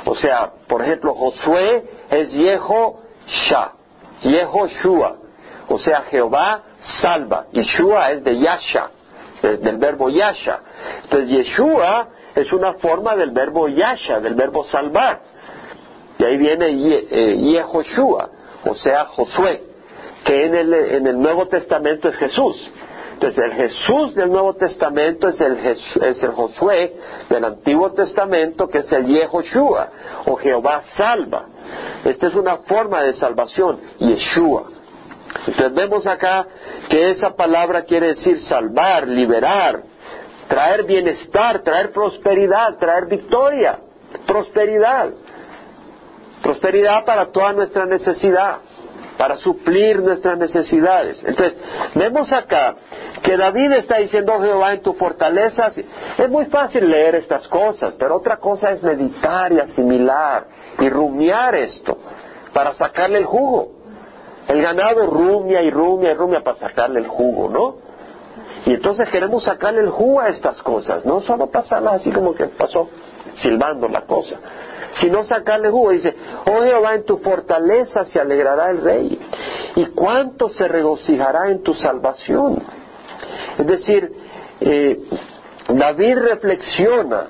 O 0.05 0.15
sea, 0.15 0.49
por 0.65 0.81
ejemplo, 0.81 1.13
Josué 1.13 1.83
es 2.09 2.31
Yeho 2.31 3.01
Shah, 3.27 3.73
Yeho 4.21 4.67
Shua. 4.81 5.17
O 5.67 5.77
sea, 5.77 6.03
Jehová 6.03 6.63
salva. 7.01 7.47
Y 7.51 7.63
Shua 7.63 8.11
es 8.11 8.23
de 8.23 8.39
Yasha, 8.39 8.91
del 9.41 9.77
verbo 9.77 10.09
Yasha. 10.09 10.59
Entonces, 11.03 11.29
Yeshua 11.29 12.09
es 12.35 12.51
una 12.53 12.73
forma 12.73 13.15
del 13.15 13.31
verbo 13.31 13.67
Yasha, 13.67 14.19
del 14.19 14.35
verbo 14.35 14.65
salvar. 14.65 15.21
Y 16.17 16.23
ahí 16.23 16.37
viene 16.37 16.67
eh, 16.69 17.35
Yehoshua, 17.37 18.29
o 18.65 18.75
sea, 18.75 19.05
Josué, 19.05 19.63
que 20.23 20.45
en 20.45 20.55
el, 20.55 20.73
en 20.73 21.07
el 21.07 21.19
Nuevo 21.19 21.47
Testamento 21.47 22.09
es 22.09 22.15
Jesús. 22.15 22.57
Entonces 23.13 23.43
el 23.43 23.53
Jesús 23.53 24.15
del 24.15 24.31
Nuevo 24.31 24.55
Testamento 24.55 25.27
es 25.27 25.39
el, 25.39 25.57
es 25.57 26.23
el 26.23 26.31
Josué 26.31 26.95
del 27.29 27.45
Antiguo 27.45 27.91
Testamento 27.91 28.67
que 28.67 28.79
es 28.79 28.91
el 28.91 29.05
Yehoshua 29.05 29.89
o 30.25 30.35
Jehová 30.37 30.81
salva. 30.97 31.45
Esta 32.03 32.27
es 32.27 32.33
una 32.33 32.57
forma 32.57 33.03
de 33.03 33.13
salvación, 33.13 33.79
Yeshua. 33.99 34.80
Entonces 35.47 35.73
vemos 35.73 36.05
acá 36.05 36.45
que 36.89 37.11
esa 37.11 37.35
palabra 37.35 37.83
quiere 37.83 38.07
decir 38.09 38.39
salvar, 38.43 39.07
liberar, 39.07 39.81
traer 40.47 40.83
bienestar, 40.83 41.59
traer 41.59 41.91
prosperidad, 41.91 42.77
traer 42.77 43.07
victoria, 43.07 43.79
prosperidad. 44.27 45.09
Prosperidad 46.43 47.05
para 47.05 47.31
toda 47.31 47.53
nuestra 47.53 47.85
necesidad 47.85 48.59
para 49.21 49.37
suplir 49.37 50.01
nuestras 50.01 50.35
necesidades. 50.39 51.23
Entonces, 51.23 51.55
vemos 51.93 52.33
acá 52.33 52.75
que 53.21 53.37
David 53.37 53.73
está 53.73 53.97
diciendo, 53.97 54.33
oh 54.35 54.41
Jehová, 54.41 54.73
en 54.73 54.81
tu 54.81 54.93
fortaleza. 54.93 55.67
Es 56.17 56.27
muy 56.27 56.45
fácil 56.45 56.89
leer 56.89 57.13
estas 57.13 57.47
cosas, 57.47 57.93
pero 57.99 58.15
otra 58.15 58.37
cosa 58.37 58.71
es 58.71 58.81
meditar 58.81 59.53
y 59.53 59.59
asimilar 59.59 60.47
y 60.79 60.89
rumiar 60.89 61.53
esto 61.53 61.99
para 62.51 62.73
sacarle 62.73 63.19
el 63.19 63.25
jugo. 63.25 63.80
El 64.47 64.61
ganado 64.61 65.07
rumia 65.07 65.61
y 65.61 65.69
rumia 65.69 66.11
y 66.11 66.13
rumia 66.13 66.43
para 66.43 66.57
sacarle 66.57 66.99
el 66.99 67.07
jugo, 67.07 67.49
¿no? 67.49 67.75
Y 68.65 68.73
entonces 68.73 69.09
queremos 69.09 69.43
sacarle 69.43 69.81
el 69.81 69.89
jugo 69.89 70.19
a 70.19 70.29
estas 70.29 70.61
cosas, 70.61 71.05
no 71.05 71.21
solo 71.21 71.47
pasarlas 71.47 72.01
así 72.01 72.11
como 72.11 72.33
que 72.33 72.45
pasó 72.45 72.89
silbando 73.41 73.87
la 73.87 74.01
cosa 74.01 74.37
sino 74.99 75.23
sacarle 75.23 75.69
jugo. 75.69 75.91
Dice, 75.91 76.15
oh 76.45 76.63
Jehová, 76.63 76.95
en 76.95 77.05
tu 77.05 77.17
fortaleza 77.19 78.05
se 78.05 78.19
alegrará 78.19 78.71
el 78.71 78.81
rey. 78.81 79.19
¿Y 79.75 79.85
cuánto 79.87 80.49
se 80.49 80.67
regocijará 80.67 81.49
en 81.49 81.63
tu 81.63 81.73
salvación? 81.73 82.61
Es 83.57 83.65
decir, 83.65 84.11
eh, 84.59 84.99
David 85.69 86.17
reflexiona 86.17 87.27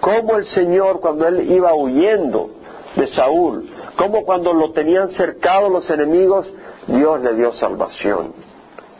cómo 0.00 0.36
el 0.36 0.44
Señor, 0.46 1.00
cuando 1.00 1.26
él 1.26 1.50
iba 1.50 1.74
huyendo 1.74 2.50
de 2.96 3.08
Saúl, 3.14 3.68
cómo 3.96 4.24
cuando 4.24 4.52
lo 4.52 4.72
tenían 4.72 5.08
cercado 5.10 5.68
los 5.68 5.88
enemigos, 5.90 6.46
Dios 6.86 7.20
le 7.20 7.34
dio 7.34 7.52
salvación. 7.54 8.34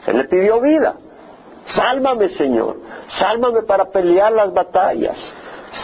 Él 0.07 0.19
le 0.19 0.25
pidió 0.25 0.61
vida. 0.61 0.97
Sálvame, 1.67 2.29
Señor. 2.31 2.77
Sálvame 3.19 3.63
para 3.63 3.87
pelear 3.87 4.33
las 4.33 4.53
batallas. 4.53 5.17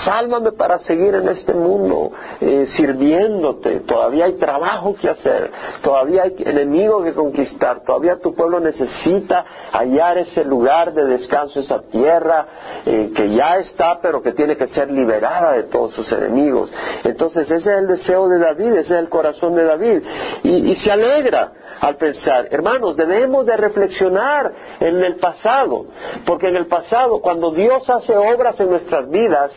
Sálvame 0.05 0.53
para 0.53 0.79
seguir 0.79 1.15
en 1.15 1.29
este 1.29 1.53
mundo 1.53 2.13
eh, 2.41 2.67
sirviéndote. 2.77 3.81
Todavía 3.81 4.27
hay 4.27 4.35
trabajo 4.35 4.95
que 4.95 5.09
hacer, 5.09 5.51
todavía 5.83 6.23
hay 6.25 6.35
enemigos 6.39 7.05
que 7.05 7.13
conquistar, 7.13 7.83
todavía 7.83 8.21
tu 8.21 8.35
pueblo 8.35 8.61
necesita 8.61 9.45
hallar 9.73 10.19
ese 10.19 10.45
lugar 10.45 10.93
de 10.93 11.05
descanso, 11.05 11.61
esa 11.61 11.83
tierra 11.83 12.47
eh, 12.87 13.11
que 13.15 13.31
ya 13.35 13.59
está, 13.59 14.01
pero 14.01 14.23
que 14.23 14.33
tiene 14.33 14.57
que 14.57 14.69
ser 14.69 14.91
liberada 14.91 15.53
de 15.53 15.65
todos 15.65 15.93
sus 15.93 16.11
enemigos. 16.13 16.71
Entonces 17.05 17.51
ese 17.51 17.71
es 17.71 17.79
el 17.79 17.87
deseo 17.87 18.29
de 18.29 18.39
David, 18.39 18.73
ese 18.73 18.95
es 18.95 19.01
el 19.01 19.09
corazón 19.09 19.55
de 19.55 19.65
David. 19.65 20.03
y 20.43 20.75
se 20.77 20.91
alegra 20.91 21.53
al 21.81 21.97
pensar, 21.97 22.49
hermanos, 22.51 22.95
debemos 22.95 23.47
de 23.47 23.57
reflexionar 23.57 24.53
en 24.81 25.03
el 25.03 25.17
pasado, 25.17 25.87
porque 26.27 26.49
en 26.49 26.57
el 26.57 26.67
pasado, 26.67 27.21
cuando 27.21 27.53
Dios 27.53 27.89
hace 27.89 28.15
obras 28.15 28.61
en 28.61 28.69
nuestras 28.69 29.09
vidas, 29.09 29.51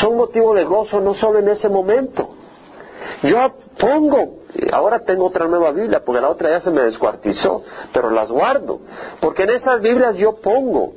son 0.00 0.16
motivo 0.16 0.54
de 0.54 0.64
gozo 0.64 1.00
no 1.00 1.14
solo 1.14 1.38
en 1.38 1.48
ese 1.48 1.68
momento. 1.68 2.28
Yo 3.22 3.38
pongo, 3.78 4.40
ahora 4.72 5.00
tengo 5.00 5.26
otra 5.26 5.46
nueva 5.46 5.72
Biblia, 5.72 6.02
porque 6.04 6.20
la 6.20 6.28
otra 6.28 6.50
ya 6.50 6.60
se 6.60 6.70
me 6.70 6.82
descuartizó, 6.82 7.62
pero 7.92 8.10
las 8.10 8.30
guardo, 8.30 8.80
porque 9.20 9.44
en 9.44 9.50
esas 9.50 9.80
Biblias 9.80 10.16
yo 10.16 10.36
pongo 10.36 10.92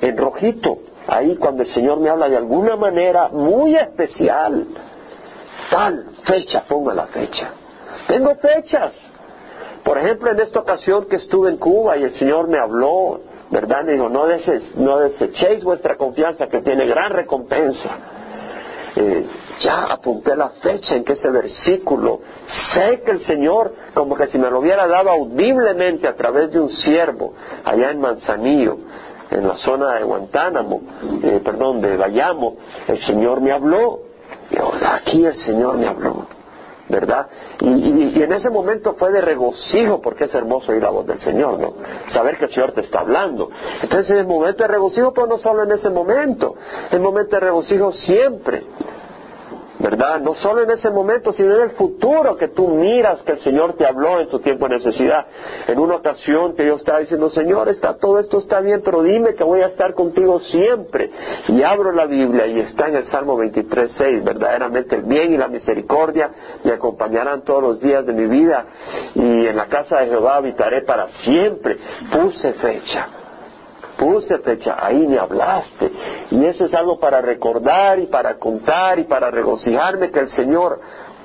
en 0.00 0.16
rojito, 0.16 0.78
ahí 1.06 1.36
cuando 1.36 1.62
el 1.62 1.72
Señor 1.72 2.00
me 2.00 2.08
habla 2.08 2.28
de 2.28 2.36
alguna 2.36 2.76
manera 2.76 3.28
muy 3.28 3.76
especial, 3.76 4.66
tal 5.70 6.06
fecha, 6.24 6.64
pongo 6.68 6.92
la 6.92 7.06
fecha. 7.06 7.50
Tengo 8.08 8.34
fechas, 8.36 8.92
por 9.82 9.98
ejemplo, 9.98 10.30
en 10.32 10.40
esta 10.40 10.60
ocasión 10.60 11.06
que 11.06 11.16
estuve 11.16 11.50
en 11.50 11.58
Cuba 11.58 11.96
y 11.96 12.02
el 12.02 12.12
Señor 12.14 12.48
me 12.48 12.58
habló, 12.58 13.20
¿verdad? 13.50 13.84
Me 13.84 13.92
dijo, 13.92 14.08
no, 14.08 14.26
desechéis 14.26 15.62
vuestra 15.64 15.96
confianza 15.96 16.46
que 16.48 16.62
tiene 16.62 16.86
gran 16.86 17.12
recompensa. 17.12 17.90
Eh, 18.96 19.26
ya 19.60 19.84
apunté 19.84 20.34
la 20.36 20.50
fecha 20.50 20.96
en 20.96 21.04
que 21.04 21.14
ese 21.14 21.30
versículo, 21.30 22.20
sé 22.72 23.02
que 23.04 23.12
el 23.12 23.24
Señor, 23.24 23.74
como 23.94 24.16
que 24.16 24.26
si 24.28 24.38
me 24.38 24.50
lo 24.50 24.60
hubiera 24.60 24.86
dado 24.86 25.10
audiblemente 25.10 26.08
a 26.08 26.14
través 26.14 26.50
de 26.50 26.60
un 26.60 26.70
siervo 26.70 27.34
allá 27.64 27.90
en 27.90 28.00
Manzanillo, 28.00 28.78
en 29.30 29.46
la 29.46 29.56
zona 29.56 29.94
de 29.94 30.04
Guantánamo, 30.04 30.80
eh, 31.22 31.40
perdón, 31.44 31.80
de 31.80 31.96
Bayamo, 31.96 32.56
el 32.86 32.98
Señor 33.04 33.40
me 33.40 33.52
habló. 33.52 34.00
Y 34.50 34.56
aquí 34.84 35.24
el 35.24 35.34
Señor 35.34 35.76
me 35.76 35.88
habló. 35.88 36.35
¿Verdad? 36.88 37.26
Y, 37.60 38.22
en 38.22 38.32
ese 38.32 38.50
momento 38.50 38.94
fue 38.94 39.10
de 39.10 39.20
regocijo 39.20 40.00
porque 40.00 40.24
es 40.24 40.34
hermoso 40.34 40.72
oír 40.72 40.82
la 40.82 40.90
voz 40.90 41.06
del 41.06 41.20
Señor, 41.20 41.58
¿no? 41.58 41.74
Saber 42.12 42.38
que 42.38 42.46
el 42.46 42.50
Señor 42.50 42.72
te 42.72 42.82
está 42.82 43.00
hablando. 43.00 43.50
Entonces 43.82 44.10
en 44.10 44.18
el 44.18 44.26
momento 44.26 44.62
de 44.62 44.68
regocijo, 44.68 45.12
pero 45.12 45.26
no 45.26 45.38
solo 45.38 45.64
en 45.64 45.72
ese 45.72 45.90
momento, 45.90 46.54
el 46.90 47.00
momento 47.00 47.36
de 47.36 47.40
regocijo 47.40 47.92
siempre. 47.92 48.64
¿Verdad? 49.78 50.20
No 50.20 50.34
solo 50.34 50.62
en 50.62 50.70
ese 50.70 50.90
momento, 50.90 51.32
sino 51.32 51.54
en 51.54 51.62
el 51.62 51.70
futuro 51.70 52.36
que 52.36 52.48
tú 52.48 52.68
miras 52.68 53.20
que 53.22 53.32
el 53.32 53.40
Señor 53.40 53.74
te 53.74 53.86
habló 53.86 54.20
en 54.20 54.28
tu 54.28 54.38
tiempo 54.40 54.68
de 54.68 54.76
necesidad. 54.76 55.26
En 55.66 55.78
una 55.78 55.96
ocasión 55.96 56.54
que 56.54 56.66
yo 56.66 56.76
estaba 56.76 57.00
diciendo, 57.00 57.28
Señor, 57.30 57.68
está, 57.68 57.96
todo 57.98 58.18
esto 58.18 58.38
está 58.38 58.60
bien, 58.60 58.82
pero 58.84 59.02
dime 59.02 59.34
que 59.34 59.44
voy 59.44 59.60
a 59.60 59.66
estar 59.66 59.94
contigo 59.94 60.40
siempre. 60.40 61.10
Y 61.48 61.62
abro 61.62 61.92
la 61.92 62.06
Biblia 62.06 62.46
y 62.46 62.60
está 62.60 62.88
en 62.88 62.96
el 62.96 63.04
Salmo 63.06 63.36
23, 63.36 63.92
6, 63.96 64.24
verdaderamente 64.24 64.96
el 64.96 65.02
bien 65.02 65.32
y 65.32 65.36
la 65.36 65.48
misericordia 65.48 66.30
me 66.64 66.72
acompañarán 66.72 67.42
todos 67.42 67.62
los 67.62 67.80
días 67.80 68.06
de 68.06 68.12
mi 68.12 68.26
vida 68.26 68.64
y 69.14 69.46
en 69.46 69.56
la 69.56 69.66
casa 69.66 70.00
de 70.00 70.06
Jehová 70.06 70.36
habitaré 70.36 70.82
para 70.82 71.08
siempre. 71.24 71.78
Puse 72.10 72.52
fecha 72.54 73.25
puse 73.96 74.38
fecha, 74.38 74.76
ahí 74.80 75.06
me 75.06 75.18
hablaste. 75.18 75.90
Y 76.30 76.44
eso 76.44 76.66
es 76.66 76.74
algo 76.74 76.98
para 76.98 77.20
recordar 77.20 77.98
y 77.98 78.06
para 78.06 78.38
contar 78.38 78.98
y 78.98 79.04
para 79.04 79.30
regocijarme 79.30 80.10
que 80.10 80.20
el 80.20 80.28
Señor 80.28 80.78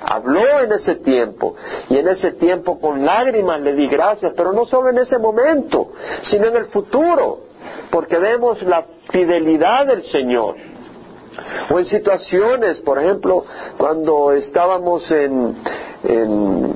habló 0.04 0.62
en 0.62 0.72
ese 0.72 0.96
tiempo. 0.96 1.56
Y 1.90 1.98
en 1.98 2.08
ese 2.08 2.34
tiempo 2.34 2.80
con 2.80 3.06
lágrimas 3.06 3.62
le 3.62 3.74
di 3.74 3.88
gracias, 3.88 4.34
pero 4.36 4.54
no 4.54 4.66
solo 4.66 4.90
en 4.90 4.98
ese 4.98 5.18
momento, 5.18 5.92
sino 6.24 6.48
en 6.48 6.56
el 6.56 6.66
futuro, 6.68 7.40
porque 7.90 8.18
vemos 8.18 8.62
la 8.64 8.86
fidelidad 9.12 9.86
del 9.86 10.04
Señor. 10.04 10.56
O 11.70 11.80
en 11.80 11.86
situaciones, 11.86 12.80
por 12.82 13.00
ejemplo, 13.00 13.46
cuando 13.78 14.32
estábamos 14.34 15.10
en, 15.12 15.58
en 16.04 16.76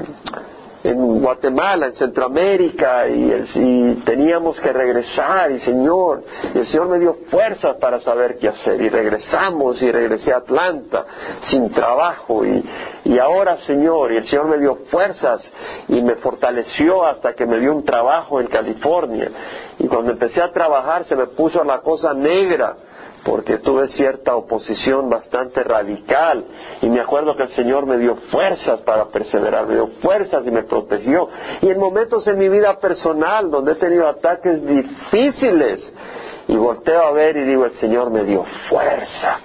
en 0.89 1.22
Guatemala, 1.22 1.88
en 1.88 1.94
Centroamérica, 1.94 3.08
y, 3.08 4.01
teníamos 4.06 4.60
que 4.60 4.72
regresar, 4.72 5.51
y 5.51 5.60
Señor, 5.62 6.24
y 6.54 6.60
el 6.60 6.68
Señor 6.68 6.89
me 6.89 7.00
dio 7.00 7.18
fuerzas 7.30 7.77
para 7.77 8.00
saber 8.01 8.38
qué 8.38 8.50
hacer, 8.50 8.82
y 8.82 8.89
regresamos, 8.89 9.82
y 9.82 9.92
regresé 9.92 10.32
a 10.34 10.38
Atlanta 10.38 11.06
sin 11.50 11.72
trabajo, 11.72 12.46
y, 12.46 12.63
y 13.06 13.18
ahora, 13.18 13.58
Señor, 13.65 14.12
y 14.12 14.18
el 14.18 14.27
Señor 14.27 14.48
me 14.48 14.58
dio 14.58 14.75
fuerzas 14.92 15.42
y 15.88 16.01
me 16.01 16.15
fortaleció 16.15 17.06
hasta 17.06 17.34
que 17.34 17.46
me 17.46 17.60
dio 17.60 17.74
un 17.74 17.84
trabajo 17.84 18.39
en 18.39 18.48
California, 18.48 19.32
y 19.80 19.88
cuando 19.88 20.12
empecé 20.12 20.42
a 20.42 20.51
trabajar 20.51 21.06
se 21.06 21.15
me 21.15 21.27
puso 21.27 21.63
la 21.63 21.80
cosa 21.80 22.13
negra, 22.13 22.75
porque 23.25 23.58
tuve 23.58 23.88
cierta 23.88 24.36
oposición 24.36 25.10
bastante 25.10 25.63
radical 25.63 26.46
y 26.79 26.88
me 26.88 27.01
acuerdo 27.01 27.36
que 27.36 27.44
el 27.44 27.50
Señor 27.50 27.88
me 27.88 27.98
dio 27.98 28.15
fuerzas 28.29 28.82
para 28.82 29.05
perseverar, 29.05 29.65
me 29.65 29.74
dio 29.74 29.88
fuerzas 30.00 30.46
y 30.46 30.51
me 30.51 30.62
protegió. 30.62 31.27
Y 31.62 31.70
en 31.70 31.79
momentos 31.79 32.27
en 32.27 32.38
mi 32.38 32.48
vida 32.50 32.79
personal 32.79 33.50
donde 33.50 33.72
he 33.72 33.75
tenido 33.75 34.08
ataques 34.08 34.63
difíciles 34.63 35.91
y 36.48 36.55
volteo 36.55 37.01
a 37.01 37.12
ver 37.13 37.36
y 37.38 37.46
digo, 37.46 37.65
el 37.65 37.72
Señor 37.79 38.12
me 38.12 38.24
dio 38.25 38.46
fuerza. 38.70 39.39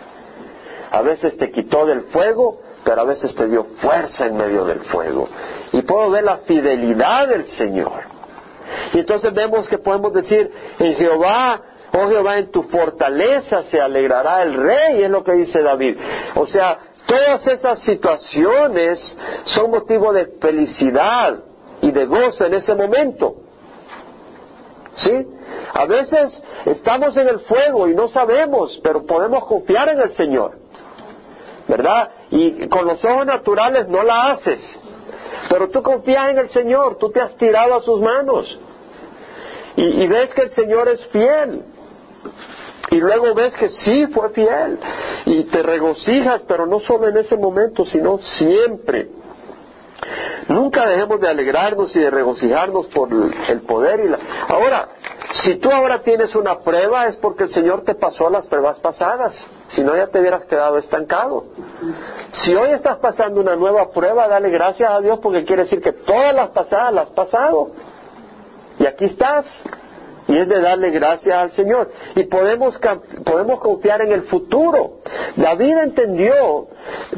A 0.90 1.00
veces 1.00 1.38
te 1.38 1.50
quitó 1.50 1.86
del 1.86 2.02
fuego, 2.12 2.60
pero 2.84 3.00
a 3.00 3.04
veces 3.04 3.34
te 3.34 3.46
dio 3.46 3.64
fuerza 3.80 4.26
en 4.26 4.36
medio 4.36 4.66
del 4.66 4.80
fuego. 4.80 5.26
Y 5.72 5.80
puedo 5.82 6.10
ver 6.10 6.24
la 6.24 6.36
fidelidad 6.38 7.28
del 7.28 7.46
Señor. 7.52 8.02
Y 8.92 8.98
entonces 8.98 9.32
vemos 9.32 9.66
que 9.68 9.78
podemos 9.78 10.12
decir, 10.12 10.50
en 10.78 10.94
Jehová 10.96 11.62
Oh 11.92 12.08
Jehová, 12.08 12.38
en 12.38 12.50
tu 12.50 12.62
fortaleza 12.64 13.64
se 13.64 13.80
alegrará 13.80 14.42
el 14.42 14.54
rey, 14.54 15.02
es 15.02 15.10
lo 15.10 15.24
que 15.24 15.32
dice 15.32 15.60
David. 15.60 15.96
O 16.36 16.46
sea, 16.46 16.78
todas 17.06 17.46
esas 17.46 17.80
situaciones 17.82 19.18
son 19.44 19.70
motivo 19.72 20.12
de 20.12 20.26
felicidad 20.40 21.40
y 21.82 21.90
de 21.90 22.06
gozo 22.06 22.46
en 22.46 22.54
ese 22.54 22.74
momento. 22.74 23.34
¿Sí? 24.94 25.26
A 25.72 25.86
veces 25.86 26.42
estamos 26.66 27.16
en 27.16 27.28
el 27.28 27.40
fuego 27.40 27.88
y 27.88 27.94
no 27.94 28.08
sabemos, 28.08 28.78
pero 28.82 29.04
podemos 29.06 29.44
confiar 29.46 29.88
en 29.88 30.00
el 30.00 30.12
Señor. 30.14 30.58
¿Verdad? 31.66 32.10
Y 32.30 32.68
con 32.68 32.86
los 32.86 33.04
ojos 33.04 33.26
naturales 33.26 33.88
no 33.88 34.02
la 34.02 34.32
haces. 34.32 34.60
Pero 35.48 35.68
tú 35.70 35.82
confías 35.82 36.30
en 36.30 36.38
el 36.38 36.50
Señor, 36.50 36.98
tú 36.98 37.10
te 37.10 37.20
has 37.20 37.36
tirado 37.36 37.74
a 37.74 37.82
sus 37.82 38.00
manos. 38.00 38.46
Y, 39.76 40.04
y 40.04 40.06
ves 40.06 40.32
que 40.34 40.42
el 40.42 40.50
Señor 40.50 40.88
es 40.88 41.04
fiel. 41.06 41.64
Y 42.90 42.96
luego 42.96 43.34
ves 43.34 43.54
que 43.56 43.68
sí 43.68 44.06
fue 44.08 44.30
fiel. 44.30 44.78
Y 45.26 45.44
te 45.44 45.62
regocijas, 45.62 46.42
pero 46.48 46.66
no 46.66 46.80
solo 46.80 47.08
en 47.08 47.16
ese 47.16 47.36
momento, 47.36 47.84
sino 47.84 48.18
siempre. 48.38 49.08
Nunca 50.48 50.86
dejemos 50.86 51.20
de 51.20 51.28
alegrarnos 51.28 51.94
y 51.94 52.00
de 52.00 52.10
regocijarnos 52.10 52.86
por 52.86 53.08
el 53.12 53.60
poder 53.60 54.00
y 54.00 54.08
la... 54.08 54.18
Ahora, 54.48 54.88
si 55.44 55.56
tú 55.56 55.70
ahora 55.70 56.00
tienes 56.00 56.34
una 56.34 56.58
prueba 56.58 57.06
es 57.06 57.16
porque 57.18 57.44
el 57.44 57.52
Señor 57.52 57.82
te 57.84 57.94
pasó 57.94 58.28
las 58.30 58.46
pruebas 58.48 58.80
pasadas, 58.80 59.34
si 59.68 59.82
no 59.82 59.96
ya 59.96 60.08
te 60.08 60.18
hubieras 60.18 60.44
quedado 60.46 60.78
estancado. 60.78 61.44
Si 62.32 62.54
hoy 62.54 62.70
estás 62.70 62.98
pasando 62.98 63.40
una 63.40 63.54
nueva 63.54 63.90
prueba, 63.90 64.26
dale 64.26 64.50
gracias 64.50 64.90
a 64.90 65.00
Dios 65.00 65.20
porque 65.22 65.44
quiere 65.44 65.64
decir 65.64 65.80
que 65.80 65.92
todas 65.92 66.34
las 66.34 66.50
pasadas 66.50 66.92
las 66.92 67.08
has 67.08 67.14
pasado. 67.14 67.70
Y 68.78 68.86
aquí 68.86 69.04
estás. 69.04 69.46
Y 70.30 70.36
es 70.38 70.48
de 70.48 70.60
darle 70.60 70.90
gracias 70.90 71.36
al 71.36 71.50
Señor. 71.50 71.90
Y 72.14 72.22
podemos, 72.24 72.78
podemos 73.24 73.58
confiar 73.58 74.00
en 74.02 74.12
el 74.12 74.22
futuro. 74.22 75.00
David 75.34 75.76
entendió, 75.78 76.68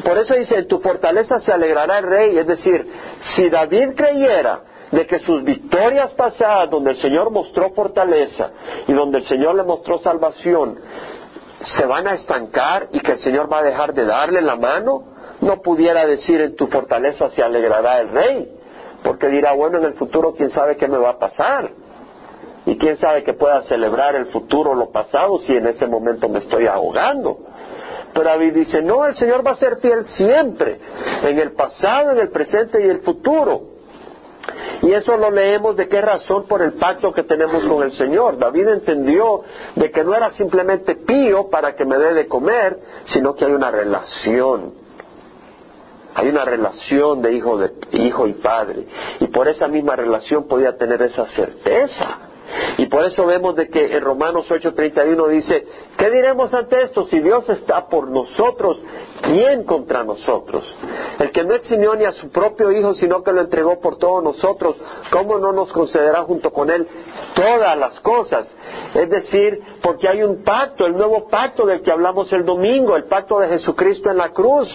por 0.03 0.17
eso 0.17 0.35
dice, 0.35 0.57
en 0.57 0.67
tu 0.67 0.81
fortaleza 0.81 1.39
se 1.41 1.53
alegrará 1.53 1.99
el 1.99 2.07
rey. 2.07 2.39
Es 2.39 2.47
decir, 2.47 2.87
si 3.37 3.51
David 3.51 3.91
creyera 3.95 4.61
de 4.91 5.07
que 5.07 5.19
sus 5.21 5.45
victorias 5.45 6.13
pasadas, 6.13 6.71
donde 6.71 6.93
el 6.93 6.97
Señor 6.97 7.31
mostró 7.31 7.71
fortaleza 7.75 8.51
y 8.89 8.95
donde 8.95 9.19
el 9.19 9.25
Señor 9.25 9.57
le 9.57 9.63
mostró 9.63 9.99
salvación, 9.99 10.79
se 11.77 11.85
van 11.85 12.09
a 12.09 12.15
estancar 12.15 12.89
y 12.93 13.01
que 13.01 13.13
el 13.13 13.19
Señor 13.19 13.53
va 13.53 13.59
a 13.59 13.63
dejar 13.63 13.93
de 13.93 14.07
darle 14.07 14.41
la 14.41 14.57
mano, 14.57 15.05
no 15.43 15.61
pudiera 15.61 16.07
decir 16.07 16.41
en 16.41 16.57
tu 16.57 16.67
fortaleza 16.69 17.29
se 17.31 17.43
alegrará 17.43 18.01
el 18.01 18.09
rey, 18.09 18.53
porque 19.03 19.29
dirá, 19.29 19.53
bueno, 19.53 19.79
en 19.79 19.85
el 19.85 19.95
futuro 19.95 20.33
quién 20.35 20.49
sabe 20.49 20.77
qué 20.77 20.89
me 20.89 20.97
va 20.97 21.11
a 21.11 21.19
pasar. 21.19 21.82
Y 22.65 22.77
quién 22.79 22.97
sabe 22.97 23.25
que 23.25 23.33
pueda 23.33 23.63
celebrar 23.63 24.15
el 24.15 24.27
futuro 24.27 24.71
o 24.71 24.75
lo 24.75 24.91
pasado 24.91 25.41
si 25.41 25.57
en 25.57 25.67
ese 25.67 25.87
momento 25.87 26.29
me 26.29 26.39
estoy 26.39 26.67
ahogando. 26.67 27.39
Pero 28.13 28.29
David 28.29 28.55
dice, 28.55 28.83
no, 28.83 29.05
el 29.07 29.15
Señor 29.15 29.47
va 29.47 29.53
a 29.53 29.57
ser 29.57 29.79
fiel 29.79 30.05
siempre, 30.05 30.79
en 31.23 31.39
el 31.39 31.53
pasado, 31.53 32.13
en 32.13 32.19
el 32.19 32.29
presente 32.29 32.85
y 32.85 32.89
el 32.89 33.01
futuro. 33.01 33.63
Y 34.83 34.93
eso 34.93 35.17
lo 35.17 35.31
leemos 35.31 35.77
de 35.77 35.89
qué 35.89 36.01
razón 36.01 36.47
por 36.47 36.63
el 36.63 36.73
pacto 36.75 37.13
que 37.13 37.23
tenemos 37.23 37.65
con 37.65 37.83
el 37.85 37.93
Señor. 37.93 38.39
David 38.39 38.69
entendió 38.69 39.43
de 39.77 39.91
que 39.91 40.05
no 40.05 40.15
era 40.15 40.33
simplemente 40.33 40.97
pío 40.97 41.49
para 41.49 41.75
que 41.75 41.85
me 41.85 41.97
dé 41.97 42.13
de 42.15 42.27
comer, 42.27 42.79
sino 43.07 43.35
que 43.35 43.45
hay 43.45 43.53
una 43.53 43.71
relación. 43.71 44.75
Hay 46.15 46.29
una 46.29 46.45
relación 46.45 47.23
de 47.23 47.33
hijo, 47.33 47.57
de 47.57 47.73
hijo 47.93 48.27
y 48.27 48.35
padre. 48.35 48.87
Y 49.21 49.29
por 49.29 49.49
esa 49.49 49.69
misma 49.69 49.97
relación 49.97 50.47
podía 50.49 50.77
tener 50.77 51.01
esa 51.01 51.27
certeza 51.29 52.32
y 52.79 52.87
por 52.87 53.05
eso 53.05 53.27
vemos 53.27 53.55
de 53.57 53.69
que 53.69 53.97
en 53.97 54.03
Romanos 54.03 54.47
8:31 54.51 55.29
dice, 55.29 55.65
¿qué 55.97 56.11
diremos 56.11 56.53
ante 56.55 56.83
esto? 56.83 57.07
Si 57.07 57.21
Dios 57.21 57.49
está 57.49 57.87
por 57.89 58.09
nosotros, 58.09 58.81
¿quién 59.23 59.65
contra 59.65 60.05
nosotros? 60.05 60.65
El 61.19 61.31
que 61.31 61.45
no 61.45 61.55
eximió 61.55 61.95
ni 61.95 62.05
a 62.05 62.13
su 62.13 62.31
propio 62.31 62.73
Hijo, 62.73 62.95
sino 62.95 63.23
que 63.23 63.33
lo 63.33 63.41
entregó 63.41 63.81
por 63.81 63.99
todos 63.99 64.23
nosotros, 64.23 64.77
¿cómo 65.11 65.39
no 65.39 65.53
nos 65.53 65.73
concederá 65.73 66.23
junto 66.23 66.53
con 66.53 66.71
Él 66.71 66.87
todas 67.35 67.77
las 67.79 67.99
cosas? 68.01 68.47
Es 68.95 69.09
decir, 69.09 69.61
porque 69.83 70.09
hay 70.09 70.23
un 70.23 70.43
pacto, 70.43 70.87
el 70.87 70.93
nuevo 70.93 71.29
pacto 71.29 71.67
del 71.67 71.83
que 71.83 71.93
hablamos 71.93 72.33
el 72.33 72.45
domingo, 72.45 72.97
el 72.97 73.05
pacto 73.05 73.39
de 73.39 73.49
Jesucristo 73.49 74.11
en 74.11 74.19
la 74.19 74.31
cruz 74.31 74.69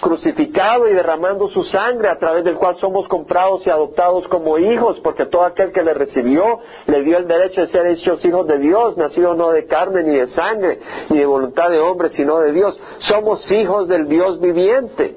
crucificado 0.00 0.88
y 0.88 0.94
derramando 0.94 1.48
su 1.48 1.64
sangre 1.64 2.08
a 2.08 2.18
través 2.18 2.44
del 2.44 2.56
cual 2.56 2.76
somos 2.78 3.08
comprados 3.08 3.66
y 3.66 3.70
adoptados 3.70 4.26
como 4.28 4.58
hijos, 4.58 4.98
porque 5.02 5.26
todo 5.26 5.44
aquel 5.44 5.72
que 5.72 5.82
le 5.82 5.94
recibió 5.94 6.60
le 6.86 7.02
dio 7.02 7.18
el 7.18 7.26
derecho 7.26 7.62
de 7.62 7.68
ser 7.68 7.86
hechos 7.86 8.24
hijos 8.24 8.46
de 8.46 8.58
Dios, 8.58 8.96
nacidos 8.96 9.36
no 9.36 9.50
de 9.50 9.66
carne 9.66 10.02
ni 10.02 10.16
de 10.16 10.28
sangre, 10.28 10.78
ni 11.10 11.18
de 11.18 11.26
voluntad 11.26 11.70
de 11.70 11.80
hombre, 11.80 12.10
sino 12.10 12.38
de 12.40 12.52
Dios. 12.52 12.78
Somos 13.00 13.50
hijos 13.50 13.88
del 13.88 14.08
Dios 14.08 14.40
viviente, 14.40 15.16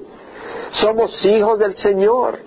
somos 0.72 1.24
hijos 1.24 1.58
del 1.58 1.74
Señor. 1.76 2.38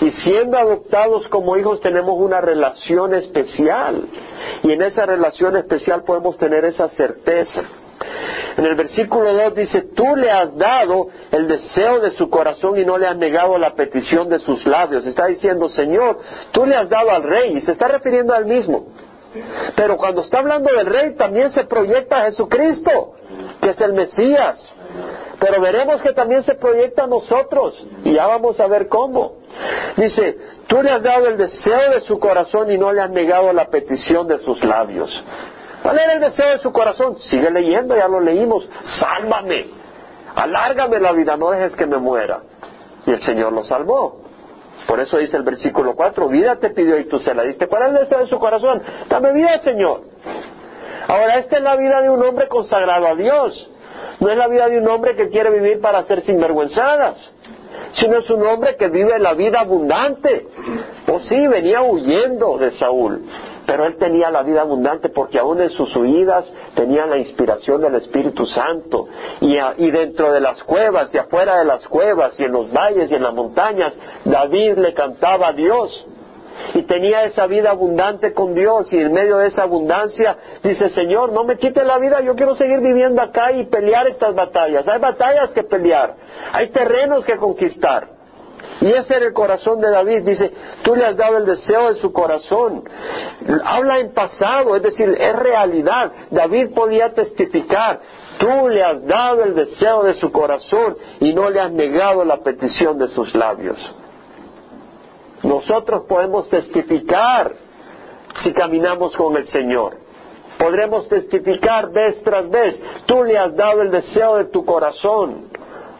Y 0.00 0.10
siendo 0.10 0.56
adoptados 0.56 1.26
como 1.28 1.56
hijos 1.56 1.80
tenemos 1.80 2.14
una 2.18 2.40
relación 2.40 3.14
especial. 3.14 4.06
Y 4.62 4.72
en 4.72 4.82
esa 4.82 5.04
relación 5.04 5.56
especial 5.56 6.04
podemos 6.04 6.38
tener 6.38 6.64
esa 6.64 6.88
certeza. 6.90 7.62
En 8.56 8.64
el 8.64 8.74
versículo 8.76 9.32
2 9.32 9.54
dice, 9.54 9.82
tú 9.94 10.16
le 10.16 10.30
has 10.30 10.56
dado 10.56 11.08
el 11.32 11.48
deseo 11.48 12.00
de 12.00 12.12
su 12.12 12.30
corazón 12.30 12.78
y 12.78 12.84
no 12.84 12.98
le 12.98 13.06
has 13.06 13.16
negado 13.16 13.58
la 13.58 13.74
petición 13.74 14.28
de 14.28 14.38
sus 14.38 14.64
labios. 14.66 15.06
Está 15.06 15.26
diciendo, 15.26 15.68
Señor, 15.70 16.18
tú 16.52 16.64
le 16.64 16.76
has 16.76 16.88
dado 16.88 17.10
al 17.10 17.22
rey 17.22 17.56
y 17.56 17.60
se 17.62 17.72
está 17.72 17.88
refiriendo 17.88 18.32
al 18.32 18.46
mismo. 18.46 18.86
Pero 19.74 19.96
cuando 19.96 20.20
está 20.20 20.38
hablando 20.38 20.72
del 20.72 20.86
rey 20.86 21.14
también 21.16 21.50
se 21.50 21.64
proyecta 21.64 22.18
a 22.18 22.26
Jesucristo, 22.26 23.14
que 23.60 23.70
es 23.70 23.80
el 23.80 23.92
Mesías. 23.92 24.74
Pero 25.40 25.60
veremos 25.60 26.00
que 26.00 26.12
también 26.12 26.44
se 26.44 26.54
proyecta 26.54 27.04
a 27.04 27.06
nosotros 27.08 27.74
y 28.04 28.14
ya 28.14 28.26
vamos 28.26 28.58
a 28.60 28.68
ver 28.68 28.88
cómo. 28.88 29.32
Dice, 29.96 30.38
tú 30.68 30.82
le 30.82 30.90
has 30.90 31.02
dado 31.02 31.26
el 31.26 31.36
deseo 31.36 31.90
de 31.90 32.00
su 32.02 32.18
corazón 32.20 32.70
y 32.70 32.78
no 32.78 32.92
le 32.92 33.02
has 33.02 33.10
negado 33.10 33.52
la 33.52 33.66
petición 33.66 34.28
de 34.28 34.38
sus 34.38 34.62
labios. 34.62 35.10
¿Cuál 35.84 35.98
era 35.98 36.14
el 36.14 36.20
deseo 36.20 36.48
de 36.48 36.58
su 36.60 36.72
corazón? 36.72 37.18
Sigue 37.28 37.50
leyendo, 37.50 37.94
ya 37.94 38.08
lo 38.08 38.18
leímos. 38.18 38.66
Sálvame, 38.98 39.66
alárgame 40.34 40.98
la 40.98 41.12
vida, 41.12 41.36
no 41.36 41.50
dejes 41.50 41.76
que 41.76 41.84
me 41.84 41.98
muera. 41.98 42.40
Y 43.04 43.10
el 43.10 43.20
Señor 43.20 43.52
lo 43.52 43.64
salvó. 43.64 44.16
Por 44.86 44.98
eso 45.00 45.18
dice 45.18 45.36
el 45.36 45.42
versículo 45.42 45.94
4, 45.94 46.26
vida 46.28 46.56
te 46.56 46.70
pidió 46.70 46.98
y 46.98 47.04
tú 47.04 47.18
se 47.18 47.34
la 47.34 47.42
diste. 47.42 47.68
¿Cuál 47.68 47.82
es 47.82 47.88
el 47.90 47.94
deseo 47.96 48.20
de 48.20 48.28
su 48.28 48.38
corazón? 48.38 48.82
Dame 49.10 49.34
vida, 49.34 49.58
Señor. 49.58 50.04
Ahora, 51.06 51.34
esta 51.36 51.58
es 51.58 51.62
la 51.62 51.76
vida 51.76 52.00
de 52.00 52.08
un 52.08 52.22
hombre 52.24 52.48
consagrado 52.48 53.06
a 53.06 53.14
Dios. 53.14 53.70
No 54.20 54.30
es 54.30 54.38
la 54.38 54.48
vida 54.48 54.70
de 54.70 54.78
un 54.78 54.88
hombre 54.88 55.14
que 55.16 55.28
quiere 55.28 55.50
vivir 55.50 55.82
para 55.82 56.02
ser 56.04 56.22
sinvergüenzadas, 56.22 57.16
sino 57.92 58.20
es 58.20 58.30
un 58.30 58.46
hombre 58.46 58.76
que 58.76 58.88
vive 58.88 59.18
la 59.18 59.34
vida 59.34 59.60
abundante. 59.60 60.46
O 61.08 61.16
oh, 61.16 61.20
sí, 61.20 61.46
venía 61.46 61.82
huyendo 61.82 62.56
de 62.56 62.70
Saúl, 62.78 63.20
pero 63.66 63.86
él 63.86 63.96
tenía 63.96 64.30
la 64.30 64.42
vida 64.42 64.62
abundante 64.62 65.08
porque 65.08 65.38
aún 65.38 65.60
en 65.60 65.70
sus 65.70 65.94
huidas 65.96 66.44
tenía 66.74 67.06
la 67.06 67.18
inspiración 67.18 67.80
del 67.80 67.94
Espíritu 67.96 68.46
Santo. 68.46 69.08
Y, 69.40 69.56
y, 69.78 69.90
dentro 69.90 70.32
de 70.32 70.40
las 70.40 70.62
cuevas 70.64 71.14
y 71.14 71.18
afuera 71.18 71.58
de 71.58 71.64
las 71.64 71.86
cuevas 71.88 72.38
y 72.38 72.44
en 72.44 72.52
los 72.52 72.72
valles 72.72 73.10
y 73.10 73.14
en 73.14 73.22
las 73.22 73.34
montañas, 73.34 73.94
David 74.24 74.78
le 74.78 74.94
cantaba 74.94 75.48
a 75.48 75.52
Dios. 75.52 76.06
Y 76.74 76.82
tenía 76.82 77.24
esa 77.24 77.46
vida 77.46 77.70
abundante 77.70 78.32
con 78.32 78.54
Dios 78.54 78.92
y 78.92 78.98
en 78.98 79.12
medio 79.12 79.38
de 79.38 79.48
esa 79.48 79.64
abundancia 79.64 80.36
dice, 80.62 80.88
Señor, 80.90 81.32
no 81.32 81.44
me 81.44 81.56
quite 81.56 81.84
la 81.84 81.98
vida, 81.98 82.20
yo 82.20 82.36
quiero 82.36 82.54
seguir 82.54 82.80
viviendo 82.80 83.20
acá 83.22 83.52
y 83.52 83.64
pelear 83.64 84.06
estas 84.06 84.34
batallas. 84.34 84.86
Hay 84.86 85.00
batallas 85.00 85.50
que 85.50 85.64
pelear, 85.64 86.14
hay 86.52 86.68
terrenos 86.68 87.24
que 87.24 87.36
conquistar. 87.36 88.13
Y 88.80 88.92
ese 88.92 89.16
era 89.16 89.26
el 89.26 89.32
corazón 89.32 89.80
de 89.80 89.90
David. 89.90 90.22
Dice, 90.22 90.52
tú 90.82 90.94
le 90.94 91.06
has 91.06 91.16
dado 91.16 91.38
el 91.38 91.46
deseo 91.46 91.92
de 91.92 92.00
su 92.00 92.12
corazón. 92.12 92.84
Habla 93.64 94.00
en 94.00 94.12
pasado, 94.12 94.76
es 94.76 94.82
decir, 94.82 95.08
es 95.18 95.36
realidad. 95.36 96.12
David 96.30 96.70
podía 96.74 97.12
testificar, 97.12 98.00
tú 98.38 98.68
le 98.68 98.82
has 98.82 99.04
dado 99.06 99.44
el 99.44 99.54
deseo 99.54 100.02
de 100.02 100.14
su 100.14 100.30
corazón 100.32 100.96
y 101.20 101.32
no 101.32 101.50
le 101.50 101.60
has 101.60 101.72
negado 101.72 102.24
la 102.24 102.38
petición 102.38 102.98
de 102.98 103.08
sus 103.08 103.34
labios. 103.34 103.78
Nosotros 105.42 106.04
podemos 106.08 106.48
testificar 106.48 107.52
si 108.42 108.52
caminamos 108.52 109.14
con 109.16 109.36
el 109.36 109.46
Señor. 109.48 109.98
Podremos 110.58 111.08
testificar 111.08 111.90
vez 111.92 112.22
tras 112.22 112.48
vez. 112.48 112.80
Tú 113.06 113.22
le 113.24 113.38
has 113.38 113.54
dado 113.54 113.82
el 113.82 113.90
deseo 113.90 114.36
de 114.36 114.44
tu 114.46 114.64
corazón 114.64 115.48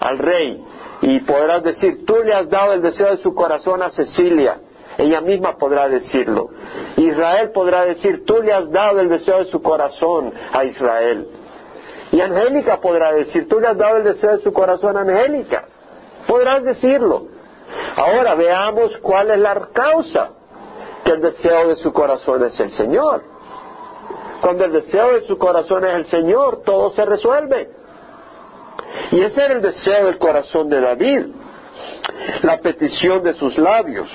al 0.01 0.19
rey 0.19 0.65
y 1.07 1.21
podrás 1.21 1.62
decir, 1.62 2.07
tú 2.07 2.17
le 2.25 2.33
has 2.33 2.49
dado 2.49 2.73
el 2.73 2.81
deseo 2.81 3.11
de 3.11 3.19
su 3.19 3.35
corazón 3.35 3.83
a 3.83 3.90
Cecilia. 3.90 4.57
Ella 4.97 5.21
misma 5.21 5.59
podrá 5.59 5.87
decirlo. 5.87 6.49
Israel 6.97 7.51
podrá 7.51 7.85
decir, 7.85 8.25
tú 8.25 8.40
le 8.40 8.55
has 8.55 8.71
dado 8.71 9.01
el 9.01 9.11
deseo 9.11 9.40
de 9.40 9.45
su 9.51 9.61
corazón 9.61 10.33
a 10.51 10.64
Israel. 10.64 11.29
Y 12.11 12.23
Angélica 12.23 12.81
podrá 12.81 13.12
decir, 13.12 13.47
tú 13.51 13.61
le 13.61 13.67
has 13.69 13.77
dado 13.77 13.99
el 13.99 14.05
deseo 14.05 14.38
de 14.38 14.43
su 14.45 14.53
corazón 14.55 14.97
a 14.97 15.01
Angélica. 15.03 15.67
Podrás 16.27 16.64
decirlo. 16.64 17.27
Ahora 17.97 18.35
veamos 18.35 18.97
cuál 19.03 19.31
es 19.31 19.38
la 19.40 19.69
causa 19.75 20.31
que 21.05 21.12
el 21.12 21.21
deseo 21.21 21.69
de 21.69 21.77
su 21.77 21.93
corazón 21.93 22.45
es 22.45 22.59
el 22.61 22.71
Señor. 22.71 23.23
Cuando 24.40 24.64
el 24.64 24.73
deseo 24.73 25.12
de 25.12 25.27
su 25.27 25.37
corazón 25.37 25.85
es 25.85 25.97
el 25.97 26.07
Señor, 26.07 26.62
todo 26.64 26.93
se 26.93 27.05
resuelve. 27.05 27.84
Y 29.13 29.21
ese 29.21 29.45
era 29.45 29.55
el 29.55 29.63
deseo 29.63 30.07
del 30.07 30.19
corazón 30.19 30.69
de 30.69 30.81
David, 30.81 31.27
la 32.43 32.59
petición 32.59 33.23
de 33.23 33.35
sus 33.35 33.57
labios. 33.59 34.09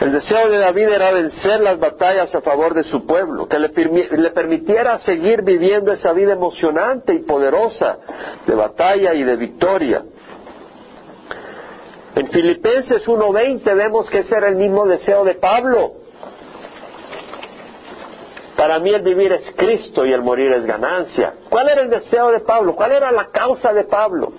El 0.00 0.12
deseo 0.12 0.50
de 0.50 0.58
David 0.58 0.88
era 0.88 1.10
vencer 1.10 1.60
las 1.60 1.78
batallas 1.78 2.34
a 2.34 2.42
favor 2.42 2.74
de 2.74 2.84
su 2.84 3.06
pueblo, 3.06 3.48
que 3.48 3.58
le, 3.58 3.70
permitiera 4.30 4.98
seguir 4.98 5.42
viviendo 5.42 5.90
esa 5.90 6.12
vida 6.12 6.34
emocionante 6.34 7.14
y 7.14 7.20
poderosa 7.20 7.98
de 8.46 8.54
batalla 8.54 9.14
y 9.14 9.24
de 9.24 9.36
victoria. 9.36 10.02
En 12.14 12.28
Filipenses 12.28 13.06
1.20 13.06 13.74
vemos 13.74 14.10
que 14.10 14.18
ese 14.18 14.36
era 14.36 14.48
el 14.48 14.56
mismo 14.56 14.86
deseo 14.86 15.24
de 15.24 15.34
Pablo. 15.34 15.94
Para 18.56 18.78
mí 18.78 18.92
el 18.92 19.02
vivir 19.02 19.32
es 19.32 19.54
Cristo 19.54 20.06
y 20.06 20.12
el 20.12 20.22
morir 20.22 20.50
es 20.52 20.64
ganancia. 20.64 21.34
¿Cuál 21.50 21.68
era 21.68 21.82
el 21.82 21.90
deseo 21.90 22.30
de 22.30 22.40
Pablo? 22.40 22.74
¿Cuál 22.74 22.92
era 22.92 23.12
la 23.12 23.26
causa 23.26 23.72
de 23.72 23.84
Pablo? 23.84 24.32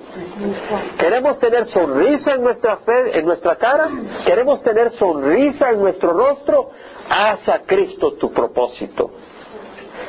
¿Queremos 0.97 1.37
tener 1.39 1.67
sonrisa 1.67 2.33
en 2.33 2.41
nuestra 2.41 2.77
fe, 2.77 3.19
en 3.19 3.25
nuestra 3.25 3.55
cara? 3.57 3.89
¿Queremos 4.25 4.63
tener 4.63 4.91
sonrisa 4.93 5.69
en 5.69 5.79
nuestro 5.81 6.13
rostro? 6.13 6.71
Haz 7.09 7.47
a 7.47 7.59
Cristo 7.59 8.13
tu 8.13 8.33
propósito. 8.33 9.11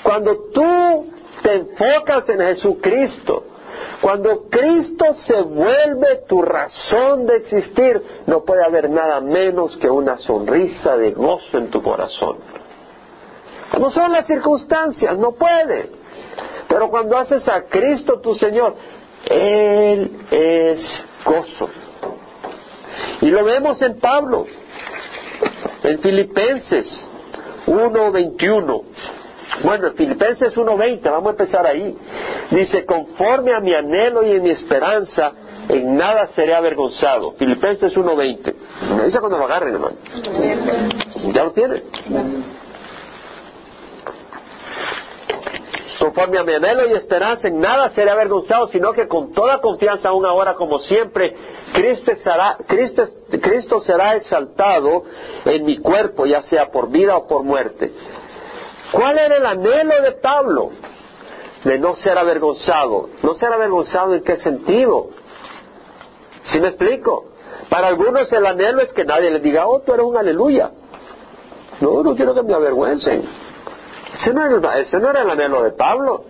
Cuando 0.03 0.51
tú 0.55 1.13
te 1.43 1.55
enfocas 1.57 2.27
en 2.31 2.41
Jesucristo, 2.41 3.45
cuando 4.01 4.49
Cristo 4.49 5.05
se 5.27 5.43
vuelve 5.43 6.23
tu 6.27 6.41
razón 6.41 7.27
de 7.27 7.37
existir, 7.37 8.03
no 8.27 8.43
puede 8.43 8.65
haber 8.65 8.89
nada 8.89 9.21
menos 9.21 9.77
que 9.77 9.91
una 9.91 10.17
sonrisa 10.19 10.97
de 10.97 11.11
gozo 11.11 11.59
en 11.59 11.69
tu 11.69 11.83
corazón. 11.83 12.58
Cuando 13.71 13.91
son 13.91 14.13
las 14.13 14.27
circunstancias, 14.27 15.19
no 15.19 15.33
puede. 15.33 15.91
Pero 16.69 16.91
cuando 16.91 17.17
haces 17.17 17.47
a 17.49 17.63
Cristo 17.63 18.21
tu 18.21 18.35
Señor, 18.35 18.75
Él 19.25 20.11
es 20.31 20.81
gozo. 21.25 21.69
Y 23.21 23.31
lo 23.31 23.45
vemos 23.45 23.81
en 23.83 23.99
Pablo, 23.99 24.47
en 25.83 25.99
Filipenses 26.01 26.87
1.21. 27.67 28.83
Bueno, 29.65 29.89
en 29.89 29.95
Filipenses 29.95 30.57
1.20, 30.57 31.03
vamos 31.03 31.29
a 31.29 31.31
empezar 31.31 31.67
ahí. 31.67 31.97
Dice, 32.51 32.85
conforme 32.85 33.55
a 33.55 33.61
mi 33.61 33.75
anhelo 33.75 34.25
y 34.25 34.33
en 34.33 34.43
mi 34.43 34.51
esperanza, 34.51 35.33
en 35.69 35.97
nada 35.97 36.29
seré 36.29 36.55
avergonzado. 36.55 37.33
Filipenses 37.33 37.95
1.20. 37.97 38.55
Me 38.97 39.05
dice 39.07 39.19
cuando 39.21 39.39
lo 39.39 39.45
agarren, 39.45 39.75
hermano. 39.75 39.97
¿Ya 41.33 41.45
lo 41.45 41.53
tiene? 41.53 41.83
Conforme 45.99 46.39
a 46.39 46.45
mi 46.45 46.55
anhelo 46.55 46.87
y 46.87 46.93
esperanza, 46.93 47.49
en 47.49 47.59
nada 47.59 47.91
seré 47.91 48.11
avergonzado, 48.11 48.69
sino 48.69 48.93
que 48.93 49.09
con 49.09 49.33
toda 49.33 49.61
confianza, 49.61 50.11
aún 50.11 50.25
ahora 50.25 50.55
como 50.55 50.79
siempre, 50.79 51.35
Cristo 51.73 53.81
será, 53.81 54.15
exaltado 54.15 55.03
en 55.45 55.65
mi 55.65 55.79
cuerpo, 55.79 56.25
ya 56.25 56.43
sea 56.43 56.71
por 56.71 56.91
vida 56.91 57.17
o 57.17 57.27
por 57.27 57.43
muerte. 57.43 57.93
¿Cuál 58.93 59.19
era 59.19 59.37
el 59.37 59.47
anhelo 59.47 60.03
de 60.03 60.13
Pablo? 60.13 60.71
De 61.65 61.79
no 61.79 61.97
ser 61.97 62.17
avergonzado. 62.17 63.11
¿No 63.23 63.35
ser 63.35 63.53
avergonzado 63.53 64.15
en 64.15 64.23
qué 64.23 64.37
sentido? 64.37 65.09
¿Sí 66.45 66.61
me 66.61 66.69
explico? 66.69 67.33
Para 67.69 67.89
algunos 67.89 68.33
el 68.33 68.47
anhelo 68.47 68.83
es 68.83 68.93
que 68.93 69.05
nadie 69.05 69.31
les 69.31 69.43
diga, 69.43 69.67
oh, 69.67 69.81
tú 69.81 69.93
eres 69.93 70.07
un 70.07 70.17
aleluya. 70.17 70.71
No, 71.81 72.05
no 72.05 72.15
quiero 72.15 72.35
que 72.35 72.43
me 72.43 72.55
avergüencen. 72.55 73.48
Ese 74.21 74.33
no, 74.33 75.11
era, 75.11 75.23
el 75.23 75.31
anhelo 75.31 75.63
de 75.63 75.73
Pablo. 75.73 76.25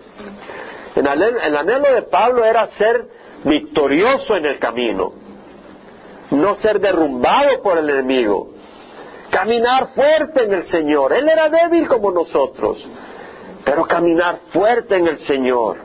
El 0.95 1.07
anhelo, 1.07 1.93
de 1.95 2.01
Pablo 2.03 2.45
era 2.45 2.67
ser 2.77 3.05
victorioso 3.43 4.35
en 4.35 4.45
el 4.45 4.59
camino, 4.59 5.13
no 6.31 6.55
ser 6.57 6.79
derrumbado 6.79 7.61
por 7.63 7.77
el 7.77 7.89
enemigo, 7.89 8.49
caminar 9.31 9.87
fuerte 9.95 10.43
en 10.43 10.53
el 10.53 10.67
Señor. 10.67 11.13
Él 11.13 11.29
era 11.29 11.49
débil 11.49 11.87
como 11.87 12.11
nosotros, 12.11 12.85
pero 13.63 13.85
caminar 13.85 14.39
fuerte 14.51 14.97
en 14.97 15.07
el 15.07 15.19
Señor. 15.25 15.77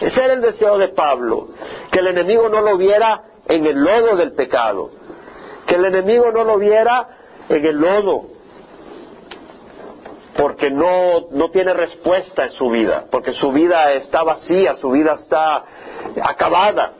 Ese 0.00 0.22
era 0.22 0.34
el 0.34 0.42
deseo 0.42 0.78
de 0.78 0.88
Pablo, 0.88 1.48
que 1.90 2.00
el 2.00 2.08
enemigo 2.08 2.48
no 2.48 2.60
lo 2.60 2.76
viera 2.76 3.22
en 3.48 3.66
el 3.66 3.76
lodo 3.82 4.16
del 4.16 4.32
pecado, 4.32 4.90
que 5.66 5.74
el 5.74 5.84
enemigo 5.86 6.30
no 6.30 6.44
lo 6.44 6.58
viera 6.58 7.08
en 7.48 7.64
el 7.64 7.76
lodo 7.76 8.37
porque 10.38 10.70
no, 10.70 11.30
no 11.32 11.50
tiene 11.50 11.74
respuesta 11.74 12.44
en 12.44 12.52
su 12.52 12.70
vida, 12.70 13.06
porque 13.10 13.32
su 13.32 13.50
vida 13.50 13.92
está 13.94 14.22
vacía, 14.22 14.76
su 14.76 14.88
vida 14.92 15.14
está 15.14 15.64
acabada. 16.22 16.92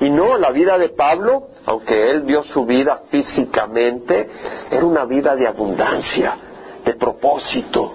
Y 0.00 0.10
no, 0.10 0.36
la 0.36 0.50
vida 0.50 0.76
de 0.76 0.88
Pablo, 0.88 1.46
aunque 1.64 2.10
él 2.10 2.26
dio 2.26 2.42
su 2.42 2.66
vida 2.66 3.02
físicamente, 3.08 4.28
era 4.68 4.84
una 4.84 5.04
vida 5.04 5.36
de 5.36 5.46
abundancia, 5.46 6.36
de 6.84 6.94
propósito, 6.94 7.92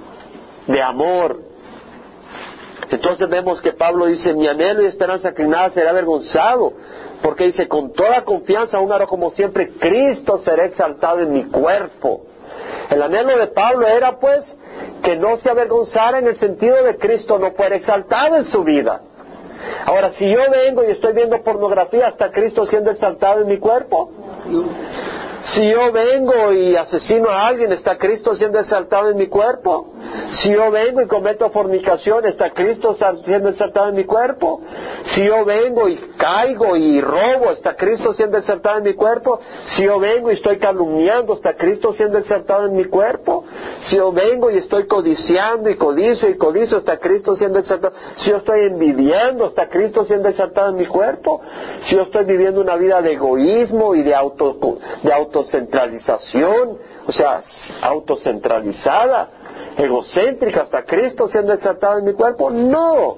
de 0.68 0.82
amor. 0.82 1.42
Entonces 2.90 3.28
vemos 3.28 3.62
que 3.62 3.74
Pablo 3.74 4.06
dice, 4.06 4.34
mi 4.34 4.48
anhelo 4.48 4.84
y 4.84 4.86
esperanza 4.86 5.34
que 5.34 5.44
nada 5.44 5.72
será 5.72 5.90
avergonzado, 5.90 6.72
porque 7.22 7.44
dice, 7.48 7.68
con 7.68 7.92
toda 7.92 8.24
confianza, 8.24 8.78
aún 8.78 8.90
ahora 8.90 9.06
como 9.06 9.32
siempre, 9.32 9.72
Cristo 9.72 10.38
será 10.46 10.64
exaltado 10.64 11.20
en 11.20 11.34
mi 11.34 11.44
cuerpo. 11.44 12.22
El 12.90 13.02
anhelo 13.02 13.38
de 13.38 13.48
Pablo 13.48 13.86
era 13.86 14.18
pues 14.18 14.61
que 15.04 15.16
no 15.16 15.38
se 15.38 15.50
avergonzara 15.50 16.20
en 16.20 16.28
el 16.28 16.40
sentido 16.40 16.84
de 16.84 16.98
Cristo 16.98 17.40
no 17.40 17.52
fuera 17.52 17.76
exaltado 17.76 18.38
en 18.38 18.46
su 18.46 18.64
vida. 18.64 19.02
Ahora, 19.86 20.12
si 20.18 20.30
yo 20.30 20.40
vengo 20.52 20.84
y 20.84 20.92
estoy 20.92 21.14
viendo 21.14 21.42
pornografía, 21.44 22.08
¿está 22.08 22.32
Cristo 22.32 22.66
siendo 22.66 22.92
exaltado 22.92 23.42
en 23.42 23.48
mi 23.48 23.58
cuerpo? 23.58 24.12
Si 25.44 25.70
yo 25.70 25.92
vengo 25.92 26.54
y 26.54 26.76
asesino 26.76 27.30
a 27.30 27.48
alguien, 27.48 27.72
¿está 27.72 27.98
Cristo 27.98 28.36
siendo 28.36 28.60
exaltado 28.60 29.10
en 29.10 29.18
mi 29.18 29.28
cuerpo? 29.28 29.92
Si 30.42 30.52
yo 30.52 30.70
vengo 30.70 31.02
y 31.02 31.08
cometo 31.08 31.50
fornicación, 31.50 32.26
¿está 32.26 32.52
Cristo 32.52 32.96
siendo 33.26 33.50
exaltado 33.50 33.90
en 33.90 33.96
mi 33.96 34.06
cuerpo? 34.06 34.62
Si 35.14 35.26
yo 35.26 35.44
vengo 35.44 35.90
y 35.90 35.98
caigo 36.18 36.78
y 36.78 37.02
robo, 37.02 37.52
¿está 37.52 37.76
Cristo 37.76 38.14
siendo 38.14 38.38
exaltado 38.38 38.78
en 38.78 38.84
mi 38.84 38.94
cuerpo? 38.94 39.40
Si 39.76 39.84
yo 39.84 40.00
vengo 40.00 40.32
y 40.32 40.36
estoy 40.36 40.58
calumniando, 40.58 41.34
¿está 41.34 41.56
Cristo 41.56 41.94
siendo 41.94 42.20
exaltado 42.20 42.68
en 42.68 42.76
mi 42.76 42.86
cuerpo? 42.86 43.44
Si 43.90 43.96
yo 43.96 44.12
vengo 44.12 44.52
y 44.52 44.58
estoy 44.58 44.86
codiciando 44.86 45.70
y 45.70 45.76
codicio 45.76 46.30
y 46.30 46.38
codicio, 46.38 46.78
¿está 46.78 46.98
Cristo 46.98 47.36
siendo 47.36 47.60
exaltado? 47.60 47.96
Si 48.18 48.30
yo 48.30 48.38
estoy 48.38 48.68
envidiando, 48.68 49.48
¿está 49.48 49.70
Cristo 49.70 50.06
siendo 50.06 50.30
exaltado 50.30 50.70
en 50.70 50.76
mi 50.76 50.86
cuerpo? 50.86 51.42
Si 51.84 51.96
yo 51.96 52.04
estoy 52.04 52.26
viviendo 52.26 52.62
una 52.62 52.76
vida 52.76 53.02
de 53.02 53.14
egoísmo 53.14 53.96
y 53.96 54.04
de, 54.04 54.14
auto, 54.14 54.78
de 55.02 55.14
autocentralización, 55.32 56.78
o 57.08 57.12
sea, 57.12 57.42
autocentralizada, 57.82 59.30
egocéntrica, 59.78 60.64
hasta 60.64 60.84
Cristo 60.84 61.28
siendo 61.30 61.54
exaltado 61.54 62.00
en 62.00 62.06
mi 62.06 62.14
cuerpo, 62.14 62.52
no. 62.52 63.18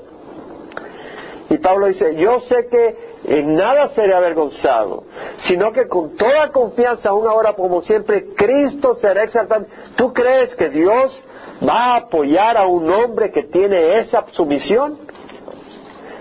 Y 1.49 1.57
Pablo 1.57 1.87
dice, 1.87 2.15
yo 2.15 2.39
sé 2.41 2.67
que 2.69 3.13
en 3.25 3.55
nada 3.55 3.89
seré 3.89 4.13
avergonzado, 4.13 5.03
sino 5.47 5.71
que 5.71 5.87
con 5.87 6.15
toda 6.15 6.49
confianza, 6.49 7.09
aún 7.09 7.27
ahora 7.27 7.53
como 7.53 7.81
siempre, 7.81 8.33
Cristo 8.35 8.95
será 8.95 9.23
exaltado. 9.23 9.65
¿Tú 9.95 10.13
crees 10.13 10.55
que 10.55 10.69
Dios 10.69 11.23
va 11.67 11.93
a 11.93 11.95
apoyar 11.97 12.57
a 12.57 12.67
un 12.67 12.89
hombre 12.91 13.31
que 13.31 13.43
tiene 13.43 13.99
esa 13.99 14.25
sumisión? 14.31 14.99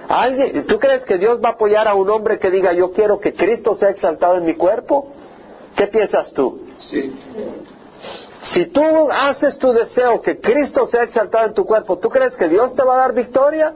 ¿Alguien, 0.09 0.67
¿Tú 0.67 0.79
crees 0.79 1.05
que 1.07 1.17
Dios 1.17 1.41
va 1.43 1.51
a 1.51 1.53
apoyar 1.53 1.89
a 1.89 1.95
un 1.95 2.11
hombre 2.11 2.39
que 2.39 2.51
diga 2.51 2.73
yo 2.73 2.93
quiero 2.93 3.19
que 3.19 3.35
Cristo 3.35 3.77
sea 3.77 3.91
exaltado 3.91 4.37
en 4.37 4.45
mi 4.45 4.55
cuerpo? 4.55 5.09
¿Qué 5.77 5.87
piensas 5.87 6.33
tú? 6.33 6.67
Sí. 6.91 7.19
Si 8.53 8.67
tú 8.67 9.11
haces 9.11 9.57
tu 9.59 9.73
deseo 9.73 10.21
que 10.21 10.41
Cristo 10.41 10.87
sea 10.89 11.05
exaltado 11.05 11.47
en 11.47 11.55
tu 11.55 11.65
cuerpo, 11.65 11.99
¿tú 11.99 12.09
crees 12.09 12.37
que 12.37 12.49
Dios 12.49 12.75
te 12.75 12.83
va 12.83 12.95
a 12.95 12.99
dar 12.99 13.15
victoria? 13.15 13.73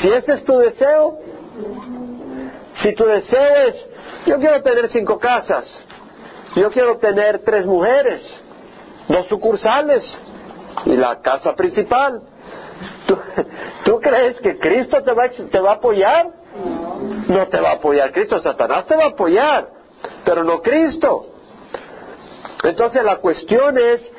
Si 0.00 0.08
ese 0.08 0.34
es 0.34 0.44
tu 0.44 0.56
deseo, 0.58 1.18
si 2.82 2.94
tu 2.94 3.04
deseo 3.04 3.68
es, 3.68 3.86
yo 4.26 4.38
quiero 4.38 4.62
tener 4.62 4.88
cinco 4.88 5.18
casas, 5.18 5.66
yo 6.54 6.70
quiero 6.70 6.98
tener 6.98 7.42
tres 7.44 7.66
mujeres, 7.66 8.22
dos 9.08 9.26
sucursales 9.26 10.02
y 10.86 10.96
la 10.96 11.20
casa 11.20 11.54
principal, 11.54 12.22
¿tú, 13.84 14.00
crees 14.00 14.40
que 14.40 14.58
Cristo 14.58 15.02
te 15.02 15.12
va, 15.12 15.28
te 15.28 15.60
va 15.60 15.72
a 15.72 15.74
apoyar? 15.74 16.28
No 17.28 17.48
te 17.48 17.60
va 17.60 17.70
a 17.70 17.74
apoyar 17.74 18.12
Cristo, 18.12 18.38
Satanás 18.38 18.86
te 18.86 18.94
va 18.94 19.04
a 19.04 19.08
apoyar, 19.08 19.68
pero 20.24 20.44
no 20.44 20.62
Cristo. 20.62 21.26
Entonces 22.62 23.04
la 23.04 23.16
cuestión 23.16 23.76
es, 23.78 24.10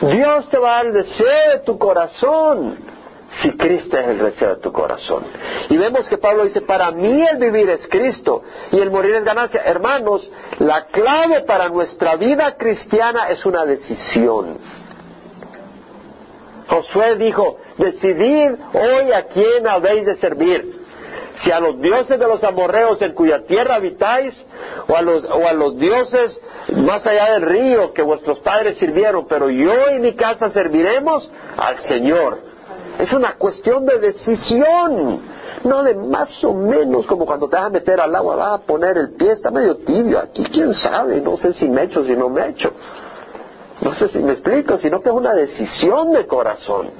Dios 0.00 0.48
te 0.48 0.58
va 0.58 0.72
a 0.72 0.76
dar 0.76 0.86
el 0.86 0.92
deseo 0.94 1.50
de 1.52 1.58
tu 1.64 1.78
corazón 1.78 2.94
si 3.42 3.50
Cristo 3.56 3.98
es 3.98 4.08
el 4.08 4.18
deseo 4.18 4.56
de 4.56 4.60
tu 4.60 4.72
corazón. 4.72 5.24
Y 5.68 5.76
vemos 5.76 6.06
que 6.08 6.18
Pablo 6.18 6.44
dice, 6.44 6.60
para 6.62 6.90
mí 6.92 7.26
el 7.26 7.38
vivir 7.38 7.68
es 7.70 7.86
Cristo 7.88 8.42
y 8.70 8.78
el 8.78 8.90
morir 8.90 9.16
es 9.16 9.24
ganancia. 9.24 9.60
Hermanos, 9.64 10.30
la 10.58 10.86
clave 10.86 11.42
para 11.42 11.68
nuestra 11.68 12.16
vida 12.16 12.56
cristiana 12.56 13.28
es 13.30 13.44
una 13.44 13.64
decisión. 13.64 14.58
Josué 16.68 17.16
dijo, 17.16 17.58
decidid 17.76 18.52
hoy 18.72 19.12
a 19.12 19.26
quién 19.26 19.66
habéis 19.66 20.06
de 20.06 20.16
servir 20.16 20.83
si 21.42 21.50
a 21.50 21.60
los 21.60 21.80
dioses 21.80 22.18
de 22.18 22.26
los 22.26 22.42
amorreos 22.44 23.00
en 23.02 23.12
cuya 23.12 23.44
tierra 23.46 23.76
habitáis, 23.76 24.34
o 24.88 24.96
a, 24.96 25.02
los, 25.02 25.24
o 25.24 25.46
a 25.48 25.52
los 25.52 25.76
dioses 25.76 26.40
más 26.76 27.04
allá 27.06 27.32
del 27.32 27.42
río 27.42 27.92
que 27.92 28.02
vuestros 28.02 28.38
padres 28.40 28.78
sirvieron, 28.78 29.26
pero 29.28 29.50
yo 29.50 29.90
y 29.96 30.00
mi 30.00 30.14
casa 30.14 30.50
serviremos 30.50 31.30
al 31.56 31.78
Señor. 31.88 32.38
Es 32.98 33.12
una 33.12 33.34
cuestión 33.34 33.84
de 33.86 33.98
decisión, 33.98 35.20
no 35.64 35.82
de 35.82 35.94
más 35.94 36.44
o 36.44 36.54
menos 36.54 37.06
como 37.06 37.26
cuando 37.26 37.48
te 37.48 37.56
vas 37.56 37.66
a 37.66 37.70
meter 37.70 38.00
al 38.00 38.14
agua, 38.14 38.36
vas 38.36 38.60
a 38.60 38.64
poner 38.64 38.96
el 38.96 39.14
pie, 39.14 39.32
está 39.32 39.50
medio 39.50 39.76
tibio 39.78 40.20
aquí, 40.20 40.44
quién 40.44 40.72
sabe, 40.74 41.20
no 41.20 41.36
sé 41.36 41.54
si 41.54 41.68
me 41.68 41.84
echo, 41.84 42.04
si 42.04 42.12
no 42.12 42.28
me 42.28 42.48
echo. 42.48 42.72
No 43.80 43.92
sé 43.94 44.08
si 44.08 44.18
me 44.20 44.32
explico, 44.32 44.78
sino 44.78 45.00
que 45.02 45.08
es 45.08 45.14
una 45.14 45.34
decisión 45.34 46.12
de 46.12 46.26
corazón. 46.26 46.90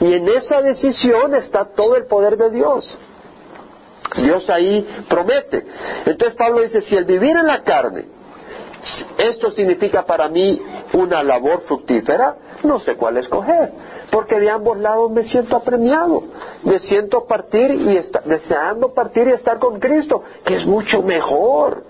Y 0.00 0.14
en 0.14 0.26
esa 0.28 0.62
decisión 0.62 1.34
está 1.34 1.66
todo 1.66 1.94
el 1.96 2.06
poder 2.06 2.38
de 2.38 2.50
Dios. 2.50 2.98
Dios 4.16 4.48
ahí 4.50 4.86
promete. 5.08 5.64
Entonces 6.06 6.36
Pablo 6.36 6.60
dice, 6.60 6.82
si 6.82 6.96
el 6.96 7.04
vivir 7.04 7.36
en 7.36 7.46
la 7.46 7.62
carne, 7.62 8.04
esto 9.16 9.50
significa 9.52 10.04
para 10.04 10.28
mí 10.28 10.60
una 10.92 11.22
labor 11.22 11.62
fructífera, 11.66 12.34
no 12.64 12.80
sé 12.80 12.96
cuál 12.96 13.16
escoger, 13.16 13.70
porque 14.10 14.38
de 14.40 14.50
ambos 14.50 14.78
lados 14.78 15.10
me 15.10 15.24
siento 15.24 15.56
apremiado, 15.56 16.24
me 16.64 16.78
siento 16.80 17.24
partir 17.26 17.70
y 17.70 18.00
deseando 18.24 18.92
partir 18.92 19.28
y 19.28 19.32
estar 19.32 19.58
con 19.58 19.78
Cristo, 19.78 20.22
que 20.44 20.56
es 20.56 20.66
mucho 20.66 21.02
mejor. 21.02 21.84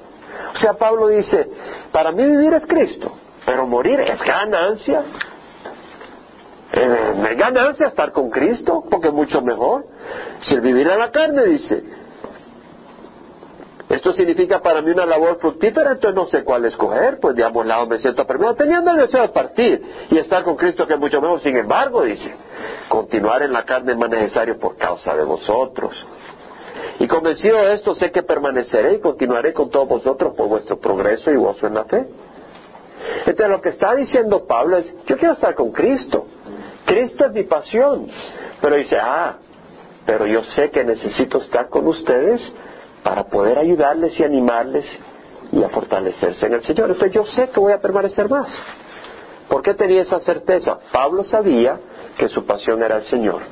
O 0.54 0.58
sea, 0.58 0.74
Pablo 0.74 1.08
dice, 1.08 1.48
para 1.92 2.12
mí 2.12 2.24
vivir 2.24 2.52
es 2.54 2.66
Cristo, 2.66 3.10
pero 3.46 3.66
morir 3.66 4.00
es 4.00 4.20
ganancia. 4.22 5.02
Eh, 6.74 7.26
es 7.30 7.38
ganancia 7.38 7.86
estar 7.86 8.12
con 8.12 8.30
Cristo, 8.30 8.84
porque 8.90 9.08
es 9.08 9.14
mucho 9.14 9.40
mejor. 9.40 9.86
Si 10.42 10.54
el 10.54 10.60
vivir 10.60 10.88
en 10.88 10.98
la 10.98 11.10
carne, 11.10 11.44
dice, 11.44 11.82
esto 13.92 14.14
significa 14.14 14.62
para 14.62 14.80
mí 14.80 14.90
una 14.90 15.04
labor 15.04 15.38
fructífera, 15.38 15.92
entonces 15.92 16.14
no 16.14 16.24
sé 16.24 16.44
cuál 16.44 16.64
escoger, 16.64 17.20
pues 17.20 17.36
de 17.36 17.44
ambos 17.44 17.66
lados 17.66 17.86
me 17.90 17.98
siento 17.98 18.26
permitido, 18.26 18.54
teniendo 18.54 18.90
el 18.90 18.96
deseo 18.96 19.20
de 19.20 19.28
partir 19.28 19.82
y 20.08 20.16
estar 20.16 20.42
con 20.44 20.56
Cristo 20.56 20.86
que 20.86 20.94
es 20.94 20.98
mucho 20.98 21.20
mejor. 21.20 21.42
Sin 21.42 21.54
embargo, 21.58 22.02
dice, 22.02 22.34
continuar 22.88 23.42
en 23.42 23.52
la 23.52 23.66
carne 23.66 23.92
es 23.92 23.98
más 23.98 24.08
necesario 24.08 24.58
por 24.58 24.78
causa 24.78 25.14
de 25.14 25.24
vosotros. 25.24 25.94
Y 27.00 27.06
convencido 27.06 27.58
de 27.58 27.74
esto, 27.74 27.94
sé 27.94 28.10
que 28.10 28.22
permaneceré 28.22 28.94
y 28.94 29.00
continuaré 29.00 29.52
con 29.52 29.68
todos 29.68 29.86
vosotros 29.86 30.32
por 30.36 30.48
vuestro 30.48 30.78
progreso 30.78 31.30
y 31.30 31.36
gozo 31.36 31.66
en 31.66 31.74
la 31.74 31.84
fe. 31.84 32.06
Entonces 33.26 33.48
lo 33.50 33.60
que 33.60 33.68
está 33.68 33.94
diciendo 33.94 34.46
Pablo 34.46 34.78
es, 34.78 34.90
yo 35.04 35.18
quiero 35.18 35.34
estar 35.34 35.54
con 35.54 35.70
Cristo. 35.70 36.24
Cristo 36.86 37.26
es 37.26 37.32
mi 37.32 37.42
pasión. 37.42 38.08
Pero 38.58 38.74
dice, 38.76 38.96
ah, 38.98 39.36
pero 40.06 40.26
yo 40.26 40.42
sé 40.56 40.70
que 40.70 40.82
necesito 40.82 41.42
estar 41.42 41.68
con 41.68 41.86
ustedes 41.86 42.40
para 43.02 43.24
poder 43.24 43.58
ayudarles 43.58 44.18
y 44.18 44.24
animarles 44.24 44.84
y 45.50 45.62
a 45.62 45.68
fortalecerse 45.68 46.46
en 46.46 46.54
el 46.54 46.62
Señor. 46.62 46.90
Entonces 46.90 47.12
yo 47.12 47.24
sé 47.26 47.50
que 47.50 47.60
voy 47.60 47.72
a 47.72 47.80
permanecer 47.80 48.28
más. 48.28 48.48
¿Por 49.48 49.62
qué 49.62 49.74
tenía 49.74 50.02
esa 50.02 50.20
certeza? 50.20 50.78
Pablo 50.92 51.24
sabía 51.24 51.78
que 52.16 52.28
su 52.28 52.44
pasión 52.46 52.82
era 52.82 52.96
el 52.96 53.04
Señor. 53.04 53.42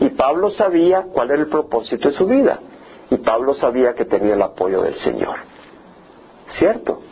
Y 0.00 0.08
Pablo 0.10 0.50
sabía 0.50 1.04
cuál 1.12 1.30
era 1.30 1.40
el 1.40 1.48
propósito 1.48 2.08
de 2.08 2.14
su 2.14 2.26
vida. 2.26 2.58
Y 3.10 3.16
Pablo 3.18 3.54
sabía 3.54 3.94
que 3.94 4.04
tenía 4.04 4.34
el 4.34 4.42
apoyo 4.42 4.82
del 4.82 4.96
Señor. 4.96 5.36
¿Cierto? 6.48 7.02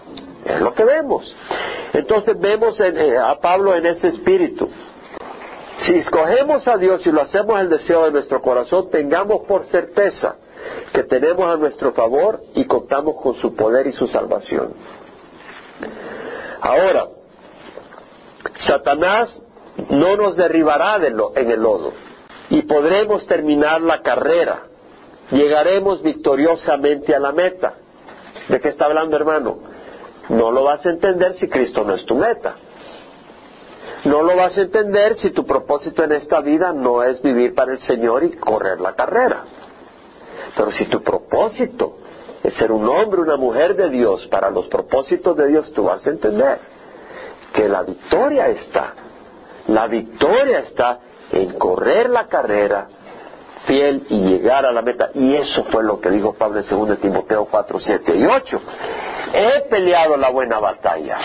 Es 0.45 0.61
lo 0.61 0.75
que 0.75 0.85
vemos. 0.85 1.37
Entonces 1.93 2.39
vemos 2.39 2.79
eh, 2.81 3.19
a 3.19 3.39
Pablo 3.39 3.75
en 3.75 3.87
ese 3.87 4.09
espíritu. 4.09 4.69
Si 5.83 5.97
escogemos 5.97 6.67
a 6.67 6.77
Dios 6.77 7.07
y 7.07 7.13
lo 7.13 7.23
hacemos 7.23 7.61
el 7.61 7.69
deseo 7.69 8.05
de 8.05 8.13
nuestro 8.13 8.41
corazón, 8.41 8.91
tengamos 8.91 9.43
por 9.47 9.65
certeza 9.67 10.37
que 10.93 11.05
tenemos 11.05 11.49
a 11.49 11.57
nuestro 11.57 11.93
favor 11.93 12.41
y 12.55 12.65
contamos 12.65 13.17
con 13.23 13.35
su 13.37 13.55
poder 13.55 13.87
y 13.87 13.93
su 13.93 14.07
salvación. 14.09 14.75
Ahora, 16.61 17.07
Satanás 18.67 19.43
no 19.91 20.17
nos 20.17 20.37
derribará 20.37 20.97
en 20.97 21.51
el 21.51 21.63
lodo 21.63 21.93
y 22.51 22.63
podremos 22.63 23.27
terminar 23.27 23.81
la 23.81 24.03
carrera. 24.03 24.65
Llegaremos 25.31 26.03
victoriosamente 26.03 27.15
a 27.15 27.21
la 27.21 27.33
meta. 27.33 27.75
¿De 28.49 28.61
qué 28.61 28.71
está 28.71 28.87
hablando, 28.87 29.17
hermano? 29.17 29.59
No 30.31 30.51
lo 30.51 30.65
vas 30.65 30.85
a 30.85 30.91
entender 30.91 31.35
si 31.35 31.49
Cristo 31.49 31.85
no 31.85 31.95
es 31.95 32.05
tu 32.07 32.15
meta. 32.15 32.57
No 34.05 34.23
lo 34.23 34.37
vas 34.37 34.57
a 34.57 34.63
entender 34.63 35.17
si 35.17 35.31
tu 35.31 35.45
propósito 35.45 36.05
en 36.05 36.13
esta 36.13 36.41
vida 36.41 36.73
no 36.73 37.03
es 37.03 37.21
vivir 37.21 37.55
para 37.55 37.73
el 37.73 37.79
Señor 37.81 38.25
y 38.25 38.31
correr 38.37 38.81
la 38.81 38.95
carrera. 38.95 39.45
Pero 40.57 40.71
si 40.73 40.87
tu 40.87 41.03
propósito 41.03 41.99
es 42.43 42.55
ser 42.55 42.73
un 42.73 42.89
hombre, 42.89 43.21
una 43.21 43.37
mujer 43.37 43.75
de 43.77 43.91
Dios, 43.91 44.27
para 44.29 44.51
los 44.51 44.67
propósitos 44.69 45.37
de 45.37 45.49
Dios, 45.49 45.73
tú 45.73 45.85
vas 45.85 46.07
a 46.07 46.11
entender 46.11 46.59
que 47.53 47.69
la 47.69 47.83
victoria 47.83 48.49
está. 48.49 48.95
La 49.69 49.87
victoria 49.87 50.61
está 50.61 51.01
en 51.33 51.59
correr 51.59 52.09
la 52.11 52.27
carrera 52.27 52.89
fiel 53.67 54.07
y 54.09 54.21
llegar 54.21 54.65
a 54.65 54.73
la 54.73 54.83
meta. 54.83 55.11
Y 55.15 55.35
eso 55.35 55.65
fue 55.71 55.83
lo 55.83 56.01
que 56.01 56.11
dijo 56.11 56.33
Pablo 56.35 56.61
en 56.61 56.69
2 56.69 56.99
Timoteo 56.99 57.47
4, 57.47 57.79
7 57.79 58.17
y 58.17 58.25
8. 58.25 58.61
He 59.35 59.61
peleado 59.69 60.17
la 60.17 60.31
buena 60.31 60.59
batalla. 60.59 61.19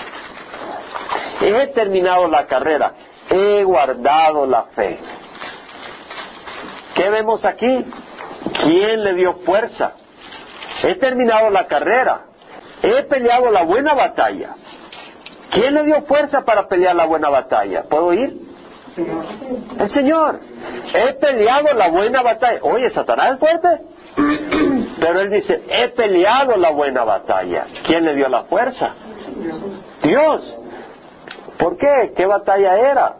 He 1.41 1.67
terminado 1.67 2.27
la 2.27 2.45
carrera. 2.45 2.93
He 3.29 3.63
guardado 3.63 4.45
la 4.45 4.63
fe. 4.75 4.99
¿Qué 6.95 7.09
vemos 7.09 7.43
aquí? 7.45 7.85
¿Quién 8.61 9.03
le 9.03 9.13
dio 9.13 9.33
fuerza? 9.45 9.93
He 10.83 10.95
terminado 10.95 11.49
la 11.49 11.67
carrera. 11.67 12.21
He 12.81 13.03
peleado 13.03 13.51
la 13.51 13.63
buena 13.63 13.93
batalla. 13.93 14.55
¿Quién 15.51 15.73
le 15.73 15.83
dio 15.83 16.01
fuerza 16.03 16.43
para 16.43 16.67
pelear 16.67 16.95
la 16.95 17.05
buena 17.05 17.29
batalla? 17.29 17.83
¿Puedo 17.83 18.13
ir? 18.13 18.37
El 19.79 19.89
Señor. 19.91 20.39
He 20.93 21.13
peleado 21.13 21.73
la 21.73 21.89
buena 21.89 22.21
batalla. 22.21 22.59
Oye, 22.63 22.89
Satanás 22.91 23.33
es 23.33 23.39
fuerte. 23.39 23.67
Pero 24.99 25.21
él 25.21 25.31
dice, 25.31 25.63
he 25.67 25.89
peleado 25.89 26.57
la 26.57 26.71
buena 26.71 27.03
batalla. 27.03 27.65
¿Quién 27.85 28.05
le 28.05 28.15
dio 28.15 28.27
la 28.29 28.43
fuerza? 28.43 28.93
Dios. 30.03 30.57
¿Por 31.57 31.77
qué? 31.77 32.13
¿Qué 32.15 32.25
batalla 32.25 32.77
era? 32.77 33.15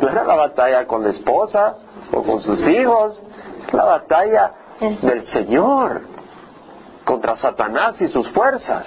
No 0.00 0.08
era 0.08 0.24
la 0.24 0.36
batalla 0.36 0.86
con 0.86 1.02
la 1.04 1.10
esposa, 1.10 1.76
o 2.12 2.22
con 2.22 2.40
sus 2.40 2.60
hijos, 2.68 3.20
la 3.72 3.84
batalla 3.84 4.52
del 4.80 5.24
Señor 5.28 6.02
contra 7.04 7.36
Satanás 7.36 8.00
y 8.00 8.08
sus 8.08 8.28
fuerzas. 8.30 8.86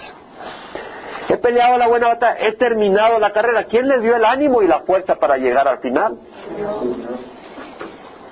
He 1.27 1.38
peleado 1.38 1.77
la 1.77 1.88
buena 1.88 2.09
batalla, 2.09 2.38
he 2.39 2.53
terminado 2.53 3.19
la 3.19 3.31
carrera. 3.31 3.65
¿Quién 3.65 3.88
le 3.88 3.99
dio 3.99 4.15
el 4.15 4.25
ánimo 4.25 4.61
y 4.61 4.67
la 4.67 4.81
fuerza 4.81 5.15
para 5.15 5.38
llegar 5.38 5.67
al 5.67 5.79
final? 5.79 6.17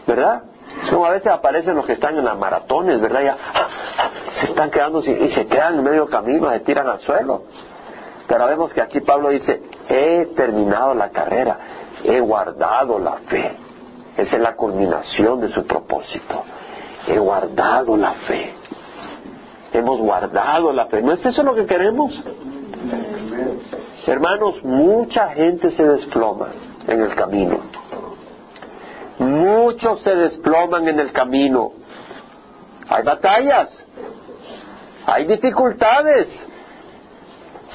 ¿Verdad? 0.06 0.44
como 0.90 1.06
a 1.06 1.12
veces 1.12 1.32
aparecen 1.32 1.76
los 1.76 1.86
que 1.86 1.94
están 1.94 2.18
en 2.18 2.26
las 2.26 2.38
maratones, 2.38 3.00
¿verdad? 3.00 3.22
Ya 3.24 3.38
se 4.40 4.46
están 4.48 4.72
quedando 4.72 5.00
y 5.00 5.32
se 5.32 5.46
quedan 5.48 5.76
en 5.76 5.84
medio 5.84 6.08
camino, 6.08 6.50
se 6.52 6.60
tiran 6.62 6.88
al 6.88 7.00
suelo. 7.00 7.44
Pero 8.28 8.48
vemos 8.48 8.74
que 8.74 8.82
aquí 8.82 9.00
Pablo 9.02 9.30
dice, 9.30 9.62
he 9.90 10.28
terminado 10.36 10.94
la 10.94 11.10
carrera, 11.10 11.58
he 12.04 12.20
guardado 12.20 13.00
la 13.00 13.18
fe. 13.28 13.56
Esa 14.18 14.36
es 14.36 14.42
la 14.42 14.56
culminación 14.56 15.42
de 15.42 15.50
su 15.50 15.66
propósito. 15.66 16.44
He 17.08 17.18
guardado 17.18 17.98
la 17.98 18.14
fe. 18.28 18.54
Hemos 19.74 20.00
guardado 20.00 20.72
la 20.72 20.86
fe. 20.86 21.02
¿No 21.02 21.14
es 21.14 21.26
eso 21.26 21.42
lo 21.44 21.56
que 21.56 21.66
queremos? 21.66 22.14
Hermanos, 24.06 24.64
mucha 24.64 25.30
gente 25.30 25.72
se 25.72 25.84
desploma 25.84 26.50
en 26.88 27.02
el 27.02 27.16
camino. 27.16 27.58
Muchos 29.18 30.02
se 30.02 30.14
desploman 30.16 30.88
en 30.88 31.00
el 31.00 31.12
camino. 31.12 31.72
Hay 32.90 33.04
batallas. 33.04 33.88
Hay 35.06 35.26
dificultades. 35.26 36.28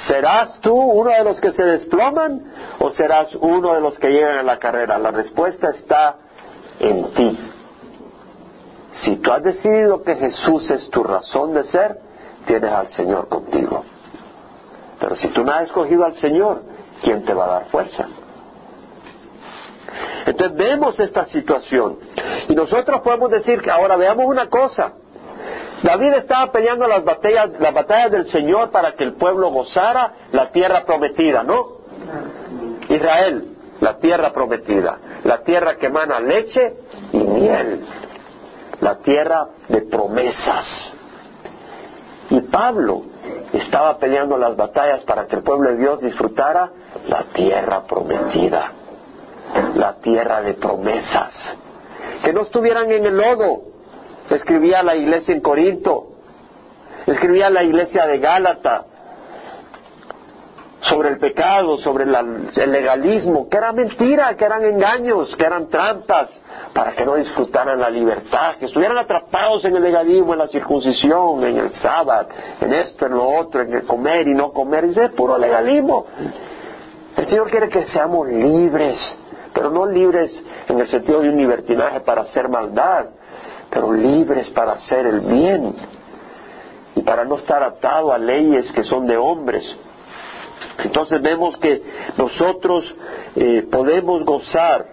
¿Serás 0.07 0.61
tú 0.61 0.74
uno 0.74 1.11
de 1.11 1.24
los 1.24 1.40
que 1.40 1.53
se 1.53 1.64
desploman 1.64 2.44
o 2.79 2.90
serás 2.90 3.35
uno 3.35 3.74
de 3.74 3.81
los 3.81 3.98
que 3.98 4.09
llegan 4.09 4.38
a 4.38 4.42
la 4.42 4.59
carrera? 4.59 4.98
La 4.98 5.11
respuesta 5.11 5.70
está 5.70 6.16
en 6.80 7.14
ti. 7.14 7.38
Si 9.02 9.16
tú 9.16 9.32
has 9.32 9.42
decidido 9.42 10.02
que 10.02 10.16
Jesús 10.16 10.70
es 10.70 10.90
tu 10.90 11.02
razón 11.04 11.54
de 11.54 11.64
ser, 11.64 11.98
tienes 12.46 12.72
al 12.72 12.88
Señor 12.90 13.28
contigo. 13.28 13.84
Pero 14.98 15.16
si 15.16 15.28
tú 15.28 15.44
no 15.44 15.52
has 15.52 15.64
escogido 15.64 16.04
al 16.04 16.14
Señor, 16.14 16.62
¿quién 17.02 17.24
te 17.24 17.32
va 17.32 17.44
a 17.44 17.48
dar 17.48 17.64
fuerza? 17.66 18.06
Entonces 20.26 20.56
vemos 20.56 20.98
esta 20.98 21.24
situación. 21.26 21.98
Y 22.48 22.54
nosotros 22.54 23.00
podemos 23.02 23.30
decir 23.30 23.60
que 23.60 23.70
ahora 23.70 23.96
veamos 23.96 24.26
una 24.26 24.48
cosa. 24.48 24.92
David 25.82 26.14
estaba 26.14 26.50
peleando 26.50 26.86
las 26.86 27.04
batallas, 27.04 27.50
las 27.60 27.72
batallas 27.72 28.10
del 28.10 28.30
Señor 28.30 28.70
para 28.70 28.92
que 28.92 29.04
el 29.04 29.14
pueblo 29.14 29.50
gozara 29.50 30.12
la 30.32 30.50
tierra 30.50 30.84
prometida, 30.84 31.44
¿no? 31.44 31.78
Israel. 32.88 33.54
la 33.80 33.98
tierra 33.98 34.32
prometida, 34.32 34.98
la 35.24 35.42
tierra 35.42 35.76
que 35.76 35.87
emana 35.87 36.20
leche 36.20 36.74
y 37.12 37.18
miel, 37.18 37.85
la 38.81 38.98
tierra 38.98 39.48
de 39.68 39.83
promesas. 39.83 40.66
Y 42.31 42.40
Pablo 42.42 43.02
estaba 43.52 43.98
peleando 43.98 44.37
las 44.37 44.57
batallas 44.57 45.02
para 45.04 45.26
que 45.26 45.37
el 45.37 45.42
pueblo 45.42 45.70
de 45.70 45.76
Dios 45.76 46.00
disfrutara 46.00 46.70
la 47.07 47.24
tierra 47.33 47.85
prometida, 47.85 48.72
la 49.74 49.94
tierra 49.94 50.42
de 50.42 50.54
promesas. 50.54 51.33
Que 52.22 52.33
no 52.33 52.42
estuvieran 52.42 52.90
en 52.90 53.07
el 53.07 53.16
lodo, 53.16 53.62
escribía 54.31 54.83
la 54.83 54.94
iglesia 54.94 55.35
en 55.35 55.40
Corinto, 55.40 56.09
escribía 57.07 57.48
la 57.48 57.62
iglesia 57.62 58.07
de 58.07 58.18
Gálata, 58.18 58.85
sobre 60.80 61.10
el 61.10 61.18
pecado, 61.18 61.78
sobre 61.78 62.04
el 62.04 62.72
legalismo, 62.72 63.48
que 63.48 63.56
era 63.56 63.72
mentira, 63.72 64.36
que 64.36 64.44
eran 64.44 64.64
engaños, 64.64 65.34
que 65.36 65.44
eran 65.44 65.68
trampas, 65.68 66.30
para 66.72 66.92
que 66.92 67.04
no 67.04 67.16
disfrutaran 67.16 67.80
la 67.80 67.90
libertad, 67.90 68.56
que 68.58 68.66
estuvieran 68.66 68.98
atrapados 68.98 69.64
en 69.64 69.76
el 69.76 69.82
legalismo, 69.82 70.34
en 70.34 70.38
la 70.38 70.48
circuncisión, 70.48 71.42
en 71.44 71.56
el 71.58 71.72
sábado, 71.74 72.28
en 72.60 72.72
esto, 72.72 73.06
en 73.06 73.12
lo 73.12 73.28
otro, 73.28 73.62
en 73.62 73.72
el 73.72 73.84
comer 73.84 74.28
y 74.28 74.34
no 74.34 74.52
comer, 74.52 74.84
y 74.84 74.98
es 74.98 75.10
puro 75.12 75.36
legalismo. 75.36 76.06
El 77.16 77.26
Señor 77.26 77.50
quiere 77.50 77.68
que 77.68 77.84
seamos 77.86 78.28
libres, 78.28 78.96
pero 79.52 79.70
no 79.70 79.84
libres 79.86 80.30
en 80.68 80.78
el 80.78 80.88
sentido 80.88 81.20
de 81.20 81.30
un 81.30 81.36
libertinaje 81.36 82.00
para 82.00 82.22
hacer 82.22 82.48
maldad, 82.48 83.06
pero 83.68 83.92
libres 83.92 84.48
para 84.50 84.72
hacer 84.72 85.06
el 85.06 85.20
bien 85.20 85.74
y 86.94 87.02
para 87.02 87.24
no 87.24 87.36
estar 87.38 87.62
atado 87.64 88.12
a 88.12 88.18
leyes 88.18 88.70
que 88.72 88.84
son 88.84 89.06
de 89.06 89.16
hombres, 89.16 89.64
entonces 90.85 91.21
vemos 91.23 91.57
que 91.59 91.83
nosotros 92.16 92.85
eh, 93.37 93.66
podemos 93.71 94.25
gozar 94.25 94.87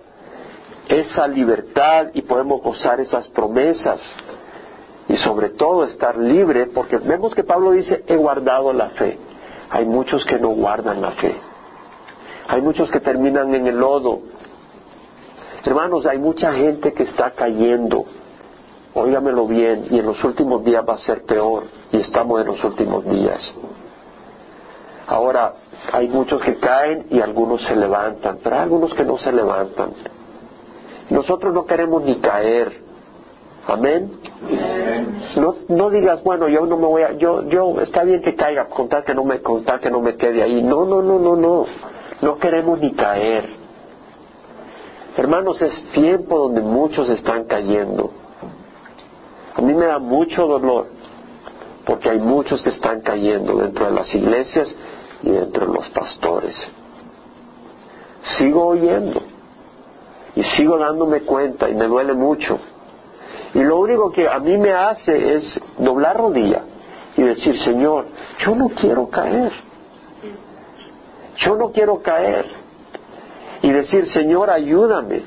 esa 0.88 1.28
libertad 1.28 2.08
y 2.13 2.21
podemos 2.21 2.62
gozar 2.62 2.99
esas 2.99 3.28
promesas 3.30 3.99
y 5.08 5.17
sobre 5.17 5.49
todo 5.49 5.84
estar 5.84 6.17
libre 6.17 6.67
porque 6.67 6.97
vemos 6.97 7.34
que 7.36 7.43
Pablo 7.43 7.71
dice 7.71 8.04
he 8.08 8.15
guardado 8.15 8.73
la 8.73 8.89
fe. 8.89 9.17
Hay 9.69 9.86
muchos 9.86 10.23
que 10.25 10.39
no 10.39 10.49
guardan 10.49 11.01
la 11.01 11.12
fe. 11.12 11.36
Hay 12.47 12.62
muchos 12.62 12.91
que 12.91 12.99
terminan 12.99 13.54
en 13.56 13.67
el 13.67 13.78
lodo. 13.78 14.19
Hermanos, 15.63 16.06
hay 16.06 16.19
mucha 16.19 16.54
gente 16.54 16.93
que 16.93 17.04
está 17.04 17.32
cayendo. 17.32 18.06
Óigamelo 18.93 19.47
bien, 19.47 19.88
y 19.89 19.99
en 19.99 20.06
los 20.06 20.23
últimos 20.23 20.63
días 20.63 20.86
va 20.88 20.93
a 20.93 20.99
ser 20.99 21.23
peor, 21.23 21.63
y 21.91 21.97
estamos 21.97 22.39
en 22.39 22.47
los 22.47 22.63
últimos 22.63 23.04
días. 23.06 23.54
Ahora, 25.07 25.53
hay 25.91 26.07
muchos 26.07 26.41
que 26.41 26.55
caen 26.55 27.07
y 27.09 27.21
algunos 27.21 27.63
se 27.63 27.75
levantan, 27.75 28.39
pero 28.43 28.55
hay 28.55 28.61
algunos 28.63 28.93
que 28.93 29.05
no 29.05 29.17
se 29.17 29.31
levantan. 29.31 29.91
Nosotros 31.09 31.53
no 31.53 31.65
queremos 31.65 32.03
ni 32.03 32.15
caer. 32.15 32.81
Amén. 33.67 34.11
No, 35.37 35.55
no 35.69 35.89
digas, 35.89 36.23
bueno, 36.23 36.47
yo 36.47 36.65
no 36.65 36.77
me 36.77 36.85
voy 36.85 37.01
a, 37.03 37.11
yo, 37.13 37.47
yo, 37.47 37.81
está 37.81 38.03
bien 38.03 38.21
que 38.21 38.35
caiga, 38.35 38.65
contar 38.65 39.03
que 39.03 39.13
no 39.13 39.23
me, 39.23 39.41
contar 39.41 39.79
que 39.79 39.89
no 39.89 40.01
me 40.01 40.15
quede 40.15 40.41
ahí. 40.41 40.63
No, 40.63 40.85
no, 40.85 41.01
no, 41.01 41.19
no, 41.19 41.35
no. 41.35 41.65
No 42.21 42.37
queremos 42.37 42.79
ni 42.79 42.91
caer. 42.93 43.47
Hermanos, 45.17 45.61
es 45.61 45.85
tiempo 45.91 46.37
donde 46.37 46.61
muchos 46.61 47.09
están 47.09 47.45
cayendo. 47.45 48.11
A 49.55 49.61
mí 49.61 49.73
me 49.73 49.85
da 49.85 49.99
mucho 49.99 50.47
dolor 50.47 50.87
porque 51.85 52.09
hay 52.09 52.19
muchos 52.19 52.61
que 52.61 52.69
están 52.69 53.01
cayendo 53.01 53.57
dentro 53.57 53.85
de 53.85 53.91
las 53.91 54.13
iglesias 54.13 54.75
y 55.25 55.31
dentro 55.31 55.65
de 55.65 55.73
los 55.73 55.89
pastores. 55.89 56.55
Sigo 58.38 58.67
oyendo 58.67 59.21
y 60.35 60.43
sigo 60.43 60.77
dándome 60.77 61.21
cuenta 61.21 61.67
y 61.67 61.73
me 61.73 61.88
duele 61.88 62.13
mucho. 62.13 62.59
Y 63.53 63.59
lo 63.63 63.79
único 63.79 64.11
que 64.11 64.27
a 64.29 64.39
mí 64.39 64.57
me 64.57 64.71
hace 64.71 65.35
es 65.35 65.61
doblar 65.77 66.17
rodilla 66.17 66.63
y 67.17 67.23
decir, 67.23 67.59
Señor, 67.59 68.05
yo 68.39 68.55
no 68.55 68.69
quiero 68.69 69.09
caer. 69.09 69.51
Yo 71.38 71.55
no 71.55 71.71
quiero 71.71 72.01
caer. 72.01 72.45
Y 73.61 73.71
decir, 73.71 74.07
Señor, 74.09 74.49
ayúdame. 74.49 75.23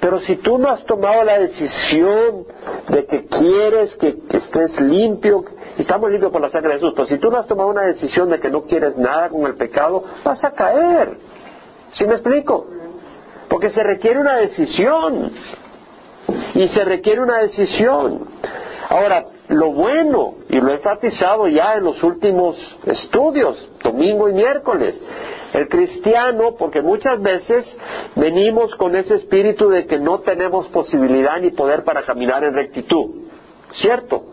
Pero 0.00 0.20
si 0.20 0.36
tú 0.36 0.58
no 0.58 0.70
has 0.70 0.84
tomado 0.84 1.22
la 1.24 1.38
decisión 1.38 2.46
de 2.88 3.04
que 3.04 3.26
quieres 3.26 3.94
que 3.96 4.16
estés 4.30 4.80
limpio, 4.80 5.44
estamos 5.76 6.10
limpios 6.10 6.32
por 6.32 6.40
la 6.40 6.50
sangre 6.50 6.70
de 6.70 6.74
Jesús, 6.76 6.94
pero 6.96 7.06
si 7.06 7.18
tú 7.18 7.30
no 7.30 7.36
has 7.36 7.46
tomado 7.46 7.68
una 7.68 7.82
decisión 7.82 8.30
de 8.30 8.40
que 8.40 8.50
no 8.50 8.62
quieres 8.62 8.96
nada 8.96 9.28
con 9.28 9.44
el 9.44 9.56
pecado, 9.56 10.02
vas 10.24 10.42
a 10.42 10.52
caer. 10.52 11.18
¿Sí 11.92 12.06
me 12.06 12.14
explico? 12.14 12.66
Porque 13.48 13.70
se 13.70 13.82
requiere 13.82 14.18
una 14.20 14.36
decisión. 14.36 15.32
Y 16.54 16.68
se 16.68 16.84
requiere 16.84 17.20
una 17.20 17.38
decisión. 17.38 18.26
Ahora, 18.88 19.26
lo 19.48 19.72
bueno, 19.72 20.34
y 20.50 20.60
lo 20.60 20.72
he 20.72 20.74
enfatizado 20.74 21.46
ya 21.46 21.74
en 21.74 21.84
los 21.84 22.02
últimos 22.02 22.56
estudios, 22.84 23.68
domingo 23.84 24.28
y 24.28 24.32
miércoles, 24.32 25.00
el 25.52 25.68
cristiano, 25.68 26.56
porque 26.58 26.82
muchas 26.82 27.22
veces 27.22 27.76
venimos 28.16 28.74
con 28.74 28.96
ese 28.96 29.14
espíritu 29.14 29.68
de 29.68 29.86
que 29.86 29.98
no 29.98 30.20
tenemos 30.20 30.66
posibilidad 30.68 31.40
ni 31.40 31.50
poder 31.52 31.84
para 31.84 32.02
caminar 32.02 32.42
en 32.42 32.54
rectitud, 32.54 33.28
¿cierto? 33.74 34.24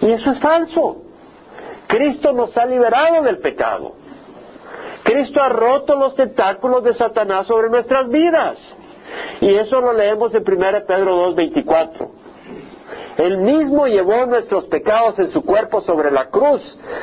Y 0.00 0.12
eso 0.12 0.30
es 0.30 0.40
falso. 0.40 1.02
Cristo 1.88 2.32
nos 2.32 2.56
ha 2.56 2.64
liberado 2.64 3.22
del 3.22 3.38
pecado. 3.38 3.92
Cristo 5.02 5.42
ha 5.42 5.50
roto 5.50 5.94
los 5.96 6.14
tentáculos 6.14 6.82
de 6.84 6.94
Satanás 6.94 7.46
sobre 7.46 7.68
nuestras 7.68 8.08
vidas. 8.08 8.56
Y 9.42 9.54
eso 9.54 9.78
lo 9.82 9.92
leemos 9.92 10.34
en 10.34 10.42
1 10.42 10.86
Pedro 10.86 11.34
2.24. 11.34 12.23
Él 13.16 13.38
mismo 13.38 13.86
llevó 13.86 14.26
nuestros 14.26 14.64
pecados 14.64 15.18
en 15.18 15.30
su 15.30 15.44
cuerpo 15.44 15.80
sobre 15.82 16.10
la 16.10 16.26
cruz, 16.26 16.60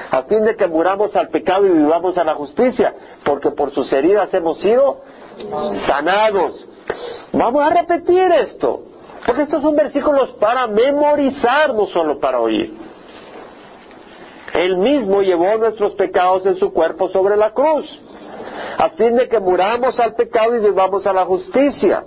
a 0.10 0.24
fin 0.24 0.44
de 0.44 0.56
que 0.56 0.68
muramos 0.68 1.16
al 1.16 1.30
pecado 1.30 1.66
y 1.66 1.70
vivamos 1.70 2.18
a 2.18 2.24
la 2.24 2.36
justicia, 2.36 2.94
porque 3.24 3.52
por 3.52 3.74
sus 3.74 3.92
heridas 3.94 4.34
hemos 4.34 4.60
sido 4.60 5.02
sanados. 5.88 6.66
Vamos 7.32 7.64
a 7.64 7.70
repetir 7.70 8.30
esto, 8.34 8.82
porque 9.26 9.44
estos 9.44 9.62
son 9.62 9.76
versículos 9.76 10.32
para 10.40 10.68
memorizar, 10.68 11.74
no 11.74 11.88
solo 11.88 12.20
para 12.20 12.40
oír. 12.40 12.74
Él 14.54 14.78
mismo 14.78 15.22
llevó 15.22 15.58
nuestros 15.58 15.94
pecados 15.94 16.46
en 16.46 16.58
su 16.58 16.74
cuerpo 16.74 17.08
sobre 17.10 17.38
la 17.38 17.52
cruz, 17.52 17.88
a 18.78 18.90
fin 18.90 19.16
de 19.16 19.30
que 19.30 19.40
muramos 19.40 19.98
al 19.98 20.14
pecado 20.16 20.56
y 20.58 20.60
vivamos 20.60 21.08
a 21.08 21.14
la 21.14 21.24
justicia. 21.24 22.04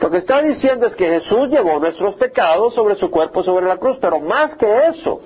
Lo 0.00 0.10
que 0.10 0.18
está 0.18 0.40
diciendo 0.42 0.86
es 0.86 0.94
que 0.94 1.06
Jesús 1.06 1.48
llevó 1.48 1.78
nuestros 1.78 2.14
pecados 2.14 2.74
sobre 2.74 2.94
su 2.96 3.10
cuerpo 3.10 3.42
sobre 3.42 3.66
la 3.66 3.76
cruz, 3.76 3.98
pero 4.00 4.20
más 4.20 4.54
que 4.56 4.86
eso, 4.86 5.20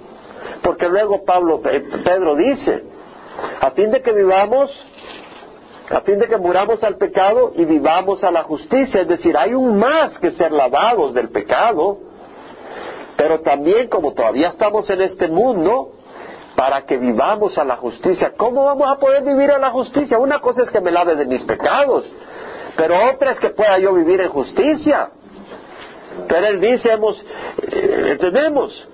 porque 0.62 0.88
luego 0.88 1.24
Pablo, 1.24 1.60
Pedro 1.60 2.34
dice, 2.36 2.84
a 3.60 3.70
fin 3.72 3.90
de 3.90 4.00
que 4.02 4.12
vivamos, 4.12 4.70
a 5.90 6.00
fin 6.00 6.18
de 6.18 6.28
que 6.28 6.36
muramos 6.36 6.82
al 6.82 6.96
pecado 6.96 7.52
y 7.54 7.64
vivamos 7.64 8.24
a 8.24 8.30
la 8.30 8.44
justicia, 8.44 9.02
es 9.02 9.08
decir, 9.08 9.36
hay 9.36 9.52
un 9.54 9.78
más 9.78 10.18
que 10.18 10.32
ser 10.32 10.52
lavados 10.52 11.12
del 11.12 11.28
pecado, 11.28 11.98
pero 13.16 13.40
también 13.40 13.88
como 13.88 14.14
todavía 14.14 14.48
estamos 14.48 14.88
en 14.90 15.02
este 15.02 15.28
mundo, 15.28 15.92
para 16.56 16.84
que 16.84 16.96
vivamos 16.96 17.56
a 17.56 17.64
la 17.64 17.76
justicia. 17.76 18.34
¿Cómo 18.36 18.64
vamos 18.64 18.88
a 18.90 18.98
poder 18.98 19.22
vivir 19.22 19.50
a 19.50 19.58
la 19.58 19.70
justicia? 19.70 20.18
Una 20.18 20.38
cosa 20.40 20.62
es 20.62 20.70
que 20.70 20.80
me 20.80 20.90
lave 20.90 21.16
de 21.16 21.26
mis 21.26 21.42
pecados, 21.44 22.04
pero 22.76 23.10
otra 23.10 23.32
es 23.32 23.40
que 23.40 23.50
pueda 23.50 23.78
yo 23.78 23.94
vivir 23.94 24.20
en 24.20 24.28
justicia. 24.30 25.10
Pero 26.28 26.46
él 26.46 26.60
dice, 26.60 26.92
hemos, 26.92 27.16
eh, 27.62 28.08
entendemos, 28.12 28.88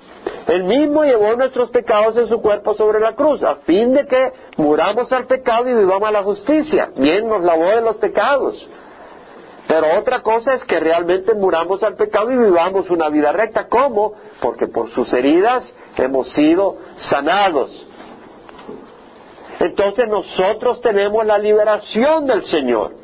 él 0.47 0.65
mismo 0.65 1.05
llevó 1.05 1.35
nuestros 1.37 1.71
pecados 1.71 2.17
en 2.17 2.29
su 2.29 2.41
cuerpo 2.41 2.75
sobre 2.75 3.01
la 3.01 3.15
cruz, 3.15 3.43
a 3.43 3.57
fin 3.57 3.93
de 3.93 4.07
que 4.07 4.33
muramos 4.57 5.13
al 5.13 5.27
pecado 5.27 5.69
y 5.69 5.75
vivamos 5.75 6.09
a 6.09 6.13
la 6.13 6.23
justicia. 6.23 6.91
Bien, 6.97 7.29
nos 7.29 7.43
lavó 7.43 7.67
de 7.67 7.81
los 7.81 7.97
pecados. 7.97 8.69
Pero 9.67 9.99
otra 9.99 10.23
cosa 10.23 10.55
es 10.55 10.65
que 10.65 10.81
realmente 10.81 11.35
muramos 11.35 11.83
al 11.83 11.95
pecado 11.95 12.33
y 12.33 12.39
vivamos 12.39 12.89
una 12.89 13.11
vida 13.11 13.33
recta. 13.33 13.69
¿Cómo? 13.69 14.15
Porque 14.41 14.67
por 14.67 14.91
sus 14.91 15.13
heridas 15.13 15.71
hemos 15.99 16.33
sido 16.33 16.77
sanados. 17.11 17.87
Entonces 19.61 20.07
nosotros 20.09 20.81
tenemos 20.81 21.27
la 21.27 21.37
liberación 21.37 22.27
del 22.27 22.45
Señor. 22.47 22.98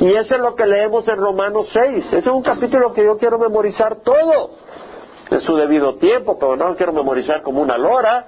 Y 0.00 0.12
eso 0.14 0.34
es 0.34 0.40
lo 0.40 0.54
que 0.54 0.66
leemos 0.66 1.06
en 1.08 1.16
Romanos 1.16 1.68
6. 1.72 2.06
Ese 2.06 2.18
es 2.18 2.26
un 2.26 2.42
capítulo 2.42 2.92
que 2.92 3.04
yo 3.04 3.18
quiero 3.18 3.38
memorizar 3.38 3.96
todo 3.96 4.50
en 5.30 5.40
su 5.40 5.56
debido 5.56 5.96
tiempo, 5.96 6.38
pero 6.38 6.56
no 6.56 6.68
lo 6.68 6.76
quiero 6.76 6.92
memorizar 6.92 7.42
como 7.42 7.60
una 7.60 7.76
lora 7.76 8.26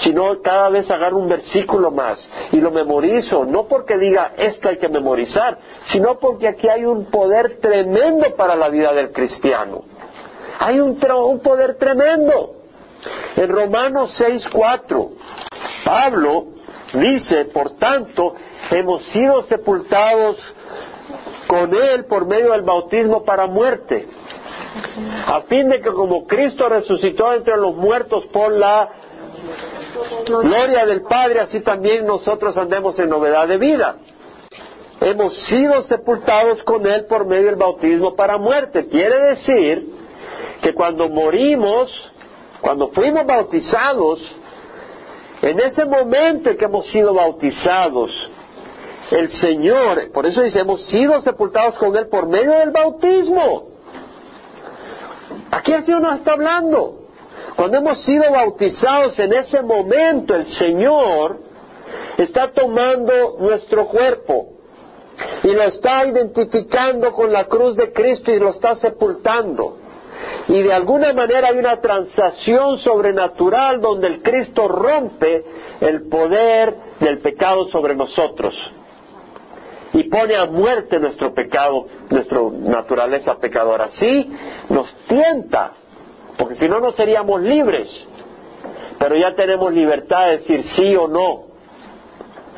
sino 0.00 0.40
cada 0.42 0.68
vez 0.70 0.90
agarro 0.90 1.18
un 1.18 1.28
versículo 1.28 1.90
más 1.90 2.18
y 2.50 2.60
lo 2.60 2.70
memorizo, 2.70 3.44
no 3.44 3.64
porque 3.64 3.98
diga 3.98 4.32
esto 4.36 4.68
hay 4.68 4.78
que 4.78 4.88
memorizar, 4.88 5.58
sino 5.86 6.18
porque 6.18 6.48
aquí 6.48 6.68
hay 6.68 6.84
un 6.84 7.06
poder 7.06 7.58
tremendo 7.60 8.34
para 8.36 8.56
la 8.56 8.68
vida 8.68 8.92
del 8.92 9.12
cristiano. 9.12 9.82
Hay 10.58 10.80
un, 10.80 10.98
un 11.02 11.40
poder 11.40 11.76
tremendo. 11.76 12.54
En 13.36 13.48
Romanos 13.48 14.14
6.4, 14.18 15.10
Pablo 15.84 16.46
dice, 16.92 17.46
por 17.46 17.76
tanto, 17.76 18.34
hemos 18.70 19.02
sido 19.06 19.42
sepultados 19.44 20.36
con 21.46 21.74
Él 21.74 22.04
por 22.06 22.26
medio 22.26 22.52
del 22.52 22.62
bautismo 22.62 23.24
para 23.24 23.46
muerte, 23.46 24.06
a 25.26 25.42
fin 25.42 25.68
de 25.68 25.80
que 25.80 25.90
como 25.90 26.26
Cristo 26.26 26.68
resucitó 26.68 27.32
entre 27.34 27.56
los 27.56 27.74
muertos 27.74 28.24
por 28.32 28.52
la 28.52 28.88
gloria 30.26 30.86
del 30.86 31.02
Padre, 31.02 31.40
así 31.40 31.60
también 31.60 32.06
nosotros 32.06 32.56
andemos 32.56 32.98
en 32.98 33.08
novedad 33.08 33.48
de 33.48 33.58
vida. 33.58 33.96
Hemos 35.00 35.36
sido 35.48 35.82
sepultados 35.82 36.62
con 36.62 36.86
Él 36.86 37.06
por 37.06 37.26
medio 37.26 37.46
del 37.46 37.56
bautismo 37.56 38.14
para 38.14 38.38
muerte. 38.38 38.86
Quiere 38.88 39.20
decir 39.30 39.88
que 40.62 40.72
cuando 40.74 41.08
morimos, 41.08 41.90
cuando 42.60 42.88
fuimos 42.88 43.26
bautizados, 43.26 44.20
en 45.42 45.60
ese 45.60 45.84
momento 45.84 46.56
que 46.56 46.64
hemos 46.64 46.86
sido 46.86 47.14
bautizados, 47.14 48.10
el 49.10 49.30
Señor, 49.32 50.10
por 50.12 50.24
eso 50.24 50.40
dice, 50.40 50.60
hemos 50.60 50.86
sido 50.86 51.20
sepultados 51.20 51.74
con 51.78 51.94
Él 51.96 52.06
por 52.08 52.28
medio 52.28 52.52
del 52.52 52.70
bautismo. 52.70 53.68
Aquí 55.50 55.72
el 55.72 55.84
Señor 55.84 56.00
nos 56.00 56.18
está 56.18 56.32
hablando. 56.32 57.00
Cuando 57.56 57.76
hemos 57.78 58.02
sido 58.04 58.30
bautizados 58.30 59.18
en 59.18 59.32
ese 59.34 59.60
momento, 59.62 60.34
el 60.34 60.46
Señor 60.54 61.40
está 62.16 62.52
tomando 62.52 63.36
nuestro 63.40 63.88
cuerpo 63.88 64.52
y 65.42 65.48
lo 65.48 65.62
está 65.64 66.06
identificando 66.06 67.12
con 67.12 67.32
la 67.32 67.44
cruz 67.44 67.76
de 67.76 67.92
Cristo 67.92 68.32
y 68.32 68.38
lo 68.38 68.50
está 68.50 68.76
sepultando. 68.76 69.81
Y 70.48 70.62
de 70.62 70.72
alguna 70.72 71.12
manera 71.12 71.48
hay 71.48 71.58
una 71.58 71.80
transacción 71.80 72.78
sobrenatural 72.80 73.80
donde 73.80 74.08
el 74.08 74.22
Cristo 74.22 74.68
rompe 74.68 75.44
el 75.80 76.08
poder 76.08 76.74
del 77.00 77.20
pecado 77.20 77.68
sobre 77.68 77.94
nosotros 77.94 78.54
y 79.92 80.04
pone 80.04 80.36
a 80.36 80.46
muerte 80.46 80.98
nuestro 80.98 81.34
pecado, 81.34 81.86
nuestra 82.10 82.40
naturaleza 82.50 83.36
pecadora. 83.38 83.84
Así 83.84 84.30
nos 84.70 84.92
tienta, 85.06 85.72
porque 86.38 86.54
si 86.56 86.68
no, 86.68 86.80
no 86.80 86.92
seríamos 86.92 87.40
libres. 87.42 87.88
Pero 88.98 89.16
ya 89.16 89.34
tenemos 89.34 89.72
libertad 89.72 90.26
de 90.26 90.38
decir 90.38 90.64
sí 90.76 90.96
o 90.96 91.08
no. 91.08 91.44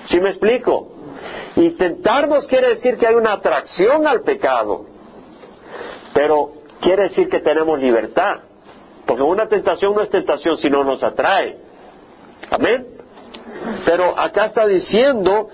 ¿Sí 0.06 0.20
me 0.20 0.30
explico? 0.30 0.88
Y 1.56 1.70
tentarnos 1.70 2.46
quiere 2.46 2.68
decir 2.70 2.98
que 2.98 3.06
hay 3.06 3.14
una 3.14 3.32
atracción 3.32 4.06
al 4.06 4.22
pecado. 4.22 4.84
Pero 6.12 6.52
quiere 6.84 7.04
decir 7.04 7.28
que 7.28 7.40
tenemos 7.40 7.80
libertad. 7.80 8.42
Porque 9.06 9.22
una 9.22 9.48
tentación 9.48 9.94
no 9.94 10.02
es 10.02 10.10
tentación 10.10 10.56
si 10.58 10.70
no 10.70 10.84
nos 10.84 11.02
atrae. 11.02 11.56
Amén. 12.50 12.86
Pero 13.84 14.18
acá 14.18 14.46
está 14.46 14.66
diciendo, 14.66 15.48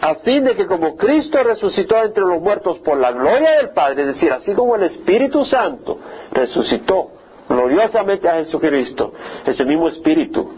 a 0.00 0.14
fin 0.16 0.44
de 0.44 0.54
que 0.54 0.66
como 0.66 0.96
Cristo 0.96 1.42
resucitó 1.42 2.02
entre 2.02 2.22
los 2.24 2.40
muertos 2.40 2.78
por 2.80 2.98
la 2.98 3.12
gloria 3.12 3.58
del 3.58 3.70
Padre, 3.70 4.02
es 4.02 4.08
decir, 4.14 4.32
así 4.32 4.54
como 4.54 4.76
el 4.76 4.84
Espíritu 4.84 5.44
Santo 5.44 5.98
resucitó 6.32 7.10
gloriosamente 7.48 8.28
a 8.28 8.34
Jesucristo, 8.36 9.12
ese 9.44 9.64
mismo 9.64 9.88
Espíritu 9.88 10.52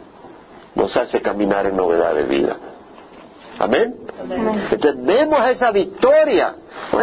nos 0.75 0.97
hace 0.97 1.21
caminar 1.21 1.67
en 1.67 1.77
novedad 1.77 2.15
de 2.15 2.25
vida. 2.25 2.57
Amén. 3.59 3.95
Vemos 5.05 5.49
esa 5.49 5.71
victoria. 5.71 6.55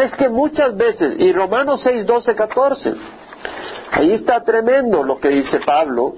es 0.01 0.15
que 0.15 0.29
muchas 0.29 0.75
veces, 0.75 1.15
y 1.19 1.31
Romanos 1.31 1.81
6, 1.83 2.05
12, 2.05 2.35
14, 2.35 2.93
ahí 3.91 4.13
está 4.13 4.43
tremendo 4.43 5.03
lo 5.03 5.19
que 5.19 5.29
dice 5.29 5.59
Pablo, 5.65 6.15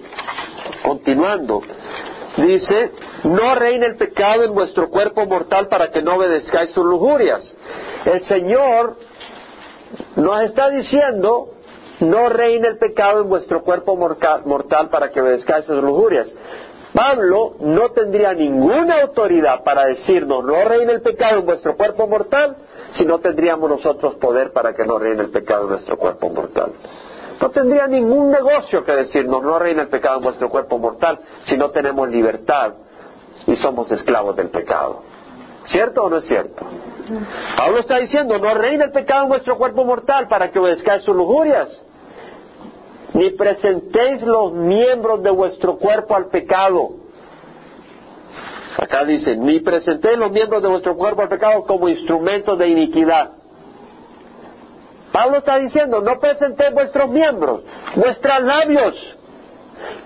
continuando. 0.83 1.61
Dice, 2.37 2.91
no 3.25 3.55
reine 3.55 3.87
el 3.87 3.97
pecado 3.97 4.43
en 4.43 4.53
vuestro 4.53 4.89
cuerpo 4.89 5.25
mortal 5.25 5.67
para 5.67 5.91
que 5.91 6.01
no 6.01 6.15
obedezcáis 6.15 6.71
sus 6.71 6.85
lujurias. 6.85 7.55
El 8.05 8.23
Señor 8.23 8.97
nos 10.15 10.41
está 10.43 10.69
diciendo, 10.69 11.49
no 11.99 12.29
reine 12.29 12.69
el 12.69 12.77
pecado 12.77 13.21
en 13.21 13.29
vuestro 13.29 13.63
cuerpo 13.63 13.95
mortal 13.97 14.89
para 14.89 15.11
que 15.11 15.21
obedezcáis 15.21 15.65
sus 15.65 15.83
lujurias. 15.83 16.27
Pablo 16.93 17.55
no 17.59 17.91
tendría 17.91 18.33
ninguna 18.33 19.01
autoridad 19.01 19.63
para 19.63 19.85
decirnos 19.85 20.43
no 20.43 20.63
reine 20.65 20.93
el 20.93 21.01
pecado 21.01 21.39
en 21.39 21.45
vuestro 21.45 21.77
cuerpo 21.77 22.05
mortal 22.07 22.57
si 22.93 23.05
no 23.05 23.19
tendríamos 23.19 23.69
nosotros 23.69 24.15
poder 24.15 24.51
para 24.51 24.73
que 24.73 24.85
no 24.85 24.99
reine 24.99 25.21
el 25.23 25.29
pecado 25.29 25.63
en 25.63 25.69
nuestro 25.69 25.97
cuerpo 25.97 26.29
mortal. 26.29 26.73
No 27.39 27.49
tendría 27.49 27.87
ningún 27.87 28.29
negocio 28.29 28.83
que 28.83 28.91
decirnos 28.91 29.41
no 29.41 29.57
reine 29.57 29.83
el 29.83 29.87
pecado 29.87 30.17
en 30.17 30.23
vuestro 30.23 30.49
cuerpo 30.49 30.77
mortal 30.77 31.19
si 31.43 31.57
no 31.57 31.69
tenemos 31.71 32.09
libertad 32.09 32.73
y 33.47 33.55
somos 33.55 33.89
esclavos 33.91 34.35
del 34.35 34.49
pecado. 34.49 35.03
¿Cierto 35.65 36.03
o 36.03 36.09
no 36.09 36.17
es 36.17 36.25
cierto? 36.25 36.65
Pablo 37.55 37.79
está 37.79 37.97
diciendo 37.97 38.37
no 38.37 38.53
reine 38.53 38.83
el 38.85 38.91
pecado 38.91 39.23
en 39.23 39.29
vuestro 39.29 39.57
cuerpo 39.57 39.85
mortal 39.85 40.27
para 40.27 40.51
que 40.51 40.59
obedezcáis 40.59 41.03
sus 41.03 41.15
lujurias 41.15 41.69
ni 43.13 43.31
presentéis 43.31 44.21
los 44.21 44.53
miembros 44.53 45.21
de 45.23 45.31
vuestro 45.31 45.77
cuerpo 45.77 46.15
al 46.15 46.27
pecado. 46.27 46.89
Acá 48.77 49.03
dice, 49.03 49.35
ni 49.35 49.59
presentéis 49.59 50.17
los 50.17 50.31
miembros 50.31 50.61
de 50.61 50.69
vuestro 50.69 50.95
cuerpo 50.95 51.21
al 51.21 51.27
pecado 51.27 51.63
como 51.63 51.89
instrumentos 51.89 52.57
de 52.57 52.67
iniquidad. 52.67 53.31
Pablo 55.11 55.37
está 55.37 55.57
diciendo, 55.57 55.99
no 55.99 56.19
presentéis 56.19 56.73
vuestros 56.73 57.09
miembros, 57.09 57.63
vuestros 57.95 58.43
labios. 58.43 58.95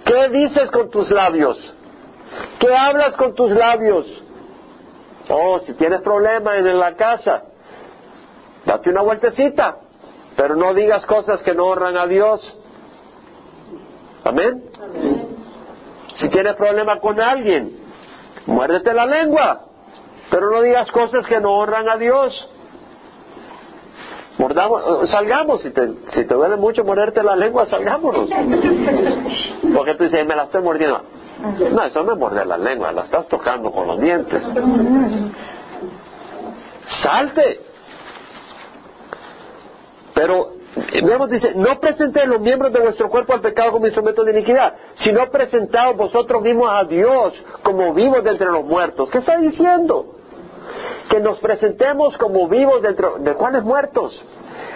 ¿Qué 0.04 0.30
dices 0.30 0.72
con 0.72 0.90
tus 0.90 1.10
labios? 1.12 1.58
¿Qué 2.60 2.76
hablas 2.76 3.16
con 3.16 3.36
tus 3.36 3.52
labios? 3.52 4.08
Oh, 5.30 5.60
si 5.60 5.74
tienes 5.74 6.02
problemas 6.02 6.56
en 6.56 6.80
la 6.80 6.96
casa, 6.96 7.44
date 8.66 8.90
una 8.90 9.04
vueltecita, 9.04 9.78
pero 10.36 10.56
no 10.56 10.74
digas 10.74 11.06
cosas 11.06 11.42
que 11.44 11.54
no 11.54 11.66
honran 11.66 11.98
a 11.98 12.08
Dios. 12.08 12.42
Amén. 14.26 14.64
Si 16.16 16.30
tienes 16.30 16.56
problema 16.56 17.00
con 17.00 17.22
alguien, 17.22 17.78
muérdete 18.48 18.94
la 18.94 19.06
lengua, 19.06 19.62
pero 20.32 20.50
no 20.50 20.62
digas 20.62 20.90
cosas 20.92 21.26
que 21.28 21.40
no 21.40 21.52
honran 21.52 21.88
a 21.88 21.98
Dios. 21.98 22.50
Mordamos, 24.40 25.10
salgamos, 25.12 25.62
si 25.62 25.70
te, 25.70 25.88
si 26.10 26.26
te 26.26 26.34
duele 26.34 26.58
mucho 26.58 26.84
morderte 26.84 27.24
la 27.24 27.36
lengua, 27.36 27.68
salgámonos. 27.68 28.30
Porque 29.76 29.94
tú 29.94 30.06
dices, 30.06 30.26
me 30.26 30.36
la 30.36 30.44
estoy 30.44 30.64
mordiendo. 30.64 31.02
No, 31.72 31.84
eso 31.84 32.04
no 32.04 32.14
es 32.14 32.18
morder 32.18 32.48
la 32.48 32.58
lengua, 32.58 32.92
la 32.92 33.04
estás 33.04 33.28
tocando 33.28 33.72
con 33.72 33.88
los 33.88 34.00
dientes. 34.00 34.44
Salte. 37.04 37.62
Pero 40.14 40.55
Veamos, 40.76 41.30
dice, 41.30 41.56
no 41.56 41.80
presentéis 41.80 42.28
los 42.28 42.42
miembros 42.42 42.74
de 42.74 42.82
vuestro 42.82 43.10
cuerpo 43.10 43.34
al 43.34 43.40
pecado 43.40 43.72
como 43.72 43.86
instrumento 43.86 44.26
de 44.26 44.34
iniquidad, 44.34 44.74
sino 44.98 45.30
presentaos 45.30 45.96
vosotros 45.96 46.42
mismos 46.42 46.70
a 46.70 46.84
Dios 46.84 47.34
como 47.64 47.94
vivos 47.94 48.24
de 48.26 48.32
entre 48.32 48.48
los 48.48 48.66
muertos. 48.66 49.10
¿Qué 49.10 49.20
está 49.20 49.38
diciendo? 49.38 50.16
Que 51.10 51.22
nos 51.22 51.40
presentemos 51.40 52.18
como 52.18 52.50
vivos 52.50 52.82
dentro 52.82 53.18
de 53.20 53.34
cuáles 53.36 53.64
muertos? 53.64 54.22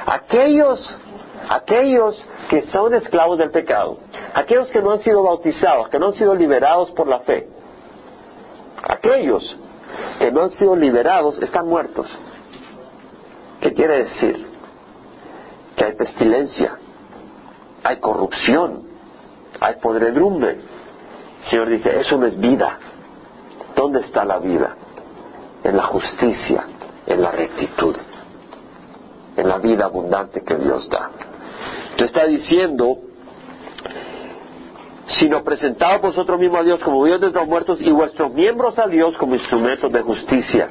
Aquellos, 0.05 0.97
aquellos 1.49 2.25
que 2.49 2.61
son 2.67 2.93
esclavos 2.93 3.37
del 3.37 3.51
pecado, 3.51 3.97
aquellos 4.33 4.69
que 4.69 4.81
no 4.81 4.91
han 4.91 5.01
sido 5.01 5.21
bautizados, 5.23 5.89
que 5.89 5.99
no 5.99 6.07
han 6.07 6.13
sido 6.13 6.33
liberados 6.33 6.91
por 6.91 7.07
la 7.07 7.19
fe. 7.19 7.45
Aquellos 8.83 9.57
que 10.17 10.31
no 10.31 10.43
han 10.43 10.51
sido 10.51 10.77
liberados 10.77 11.41
están 11.41 11.67
muertos. 11.67 12.07
¿Qué 13.59 13.73
quiere 13.73 14.05
decir? 14.05 14.48
Que 15.80 15.86
hay 15.86 15.93
pestilencia, 15.93 16.77
hay 17.86 17.97
corrupción, 18.01 18.84
hay 19.61 19.75
podredumbre. 19.75 20.57
El 21.43 21.49
Señor 21.49 21.69
dice, 21.69 21.99
eso 22.01 22.17
no 22.17 22.25
es 22.25 22.38
vida. 22.38 22.77
¿Dónde 23.77 24.01
está 24.01 24.25
la 24.25 24.39
vida? 24.39 24.75
En 25.63 25.77
la 25.77 25.84
justicia, 25.84 26.65
en 27.07 27.21
la 27.21 27.32
rectitud, 27.32 27.95
en 29.38 29.47
la 29.47 29.57
vida 29.59 29.86
abundante 29.86 30.43
que 30.43 30.55
Dios 30.55 30.89
da. 30.89 31.11
Te 31.95 32.03
está 32.03 32.25
diciendo, 32.25 32.97
sino 35.07 35.43
presentaos 35.43 36.01
vosotros 36.01 36.38
mismos 36.41 36.59
a 36.59 36.63
Dios 36.63 36.80
como 36.82 37.05
Dios 37.05 37.21
de 37.21 37.32
los 37.32 37.47
muertos 37.47 37.80
y 37.80 37.89
vuestros 37.89 38.34
miembros 38.34 38.77
a 38.77 38.88
Dios 38.88 39.15
como 39.17 39.36
instrumentos 39.36 39.89
de 39.93 40.01
justicia 40.01 40.69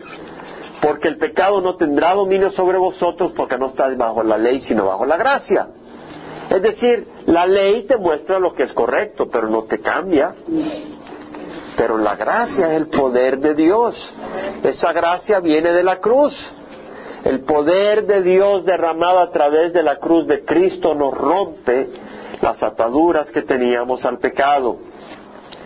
porque 0.81 1.09
el 1.09 1.19
pecado 1.19 1.61
no 1.61 1.77
tendrá 1.77 2.15
dominio 2.15 2.51
sobre 2.51 2.79
vosotros 2.79 3.33
porque 3.37 3.59
no 3.59 3.67
estáis 3.67 3.97
bajo 3.97 4.23
la 4.23 4.39
ley, 4.39 4.61
sino 4.63 4.87
bajo 4.87 5.05
la 5.05 5.17
gracia. 5.17 5.69
Es 6.51 6.63
decir, 6.63 7.07
la 7.27 7.47
ley 7.47 7.83
te 7.87 7.97
muestra 7.97 8.39
lo 8.39 8.55
que 8.55 8.63
es 8.63 8.73
correcto, 8.73 9.29
pero 9.31 9.49
no 9.49 9.65
te 9.65 9.81
cambia. 9.81 10.35
Pero 11.77 11.99
la 11.99 12.17
gracia 12.17 12.73
es 12.73 12.77
el 12.81 12.87
poder 12.89 13.39
de 13.39 13.55
Dios. 13.55 13.95
Esa 14.63 14.93
gracia 14.93 15.41
viene 15.41 15.73
de 15.73 15.83
la 15.83 15.99
cruz. 15.99 16.35
El 17.25 17.41
poder 17.41 18.07
de 18.07 18.23
Dios 18.23 18.65
derramado 18.65 19.21
a 19.21 19.31
través 19.31 19.73
de 19.73 19.83
la 19.83 19.97
cruz 19.97 20.27
de 20.27 20.45
Cristo 20.45 20.95
nos 20.95 21.13
rompe 21.13 21.91
las 22.41 22.63
ataduras 22.63 23.31
que 23.31 23.43
teníamos 23.43 24.05
al 24.05 24.19
pecado. 24.19 24.79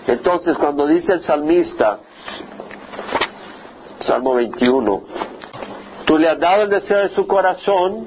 Entonces, 0.07 0.57
cuando 0.59 0.87
dice 0.87 1.13
el 1.13 1.21
salmista, 1.21 2.01
Salmo 4.03 4.35
21. 4.35 5.03
tú 6.07 6.19
le 6.19 6.29
has 6.29 6.39
dado 6.39 6.63
el 6.63 6.71
deseo 6.71 6.99
de 6.99 7.09
su 7.11 7.27
corazón, 7.27 8.07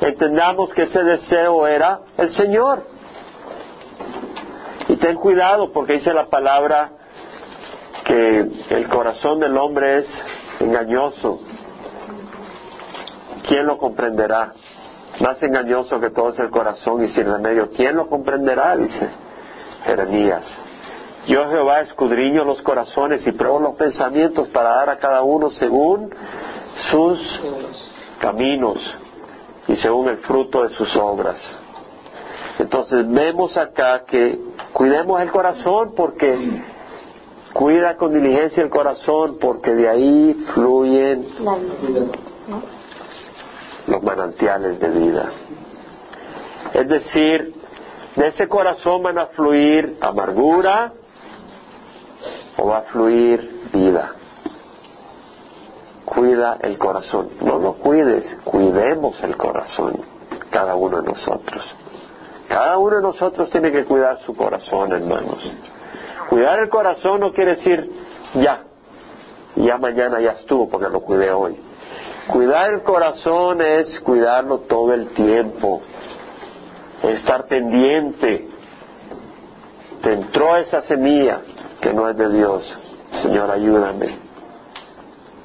entendamos 0.00 0.72
que 0.74 0.82
ese 0.82 1.02
deseo 1.02 1.66
era 1.66 2.00
el 2.16 2.32
Señor. 2.34 2.84
Y 4.88 4.96
ten 4.96 5.16
cuidado 5.16 5.72
porque 5.72 5.94
dice 5.94 6.12
la 6.12 6.26
palabra 6.26 6.90
que 8.04 8.46
el 8.70 8.88
corazón 8.88 9.40
del 9.40 9.56
hombre 9.56 9.98
es 9.98 10.06
engañoso. 10.58 11.40
¿Quién 13.46 13.66
lo 13.66 13.78
comprenderá? 13.78 14.52
Más 15.20 15.42
engañoso 15.42 16.00
que 16.00 16.10
todo 16.10 16.30
es 16.30 16.38
el 16.38 16.50
corazón 16.50 17.04
y 17.04 17.08
sin 17.08 17.30
remedio. 17.30 17.70
¿Quién 17.70 17.96
lo 17.96 18.08
comprenderá? 18.08 18.76
Dice 18.76 19.08
Jeremías. 19.84 20.44
Yo 21.26 21.48
Jehová 21.50 21.80
escudriño 21.82 22.44
los 22.44 22.62
corazones 22.62 23.26
y 23.26 23.32
pruebo 23.32 23.60
los 23.60 23.74
pensamientos 23.74 24.48
para 24.48 24.70
dar 24.70 24.90
a 24.90 24.96
cada 24.96 25.22
uno 25.22 25.50
según 25.50 26.10
sus 26.90 27.40
caminos 28.20 28.78
y 29.68 29.76
según 29.76 30.08
el 30.08 30.18
fruto 30.18 30.62
de 30.62 30.70
sus 30.70 30.96
obras. 30.96 31.36
Entonces 32.58 33.06
vemos 33.10 33.56
acá 33.56 34.04
que 34.06 34.38
cuidemos 34.72 35.20
el 35.20 35.30
corazón 35.30 35.92
porque 35.94 36.62
cuida 37.52 37.96
con 37.96 38.12
diligencia 38.12 38.62
el 38.62 38.70
corazón 38.70 39.38
porque 39.40 39.74
de 39.74 39.88
ahí 39.88 40.34
fluyen 40.54 41.26
los 43.86 44.02
manantiales 44.02 44.80
de 44.80 44.88
vida. 44.90 45.30
Es 46.72 46.88
decir, 46.88 47.54
de 48.16 48.28
ese 48.28 48.48
corazón 48.48 49.02
van 49.02 49.18
a 49.18 49.26
fluir 49.26 49.96
amargura 50.00 50.92
o 52.56 52.68
va 52.68 52.78
a 52.78 52.82
fluir 52.82 53.68
vida. 53.72 54.14
Cuida 56.04 56.58
el 56.62 56.78
corazón. 56.78 57.30
No 57.40 57.58
lo 57.58 57.74
cuides, 57.74 58.24
cuidemos 58.44 59.22
el 59.22 59.36
corazón, 59.36 60.00
cada 60.50 60.74
uno 60.74 61.00
de 61.02 61.08
nosotros. 61.08 61.62
Cada 62.48 62.78
uno 62.78 62.96
de 62.96 63.02
nosotros 63.02 63.48
tiene 63.50 63.70
que 63.70 63.84
cuidar 63.84 64.18
su 64.26 64.34
corazón, 64.34 64.92
hermanos. 64.92 65.38
Cuidar 66.28 66.58
el 66.58 66.68
corazón 66.68 67.20
no 67.20 67.32
quiere 67.32 67.56
decir 67.56 67.90
ya, 68.34 68.64
ya 69.56 69.78
mañana 69.78 70.20
ya 70.20 70.32
estuvo 70.32 70.68
porque 70.68 70.88
lo 70.88 71.00
cuidé 71.00 71.30
hoy. 71.30 71.56
Cuidar 72.28 72.72
el 72.72 72.82
corazón 72.82 73.60
es 73.60 74.00
cuidarlo 74.00 74.60
todo 74.60 74.94
el 74.94 75.08
tiempo, 75.08 75.80
estar 77.02 77.46
pendiente. 77.46 78.48
Te 80.02 80.12
entró 80.12 80.56
esa 80.56 80.82
semilla 80.82 81.40
que 81.80 81.92
no 81.92 82.08
es 82.08 82.16
de 82.16 82.30
Dios. 82.30 82.78
Señor, 83.22 83.50
ayúdame. 83.50 84.18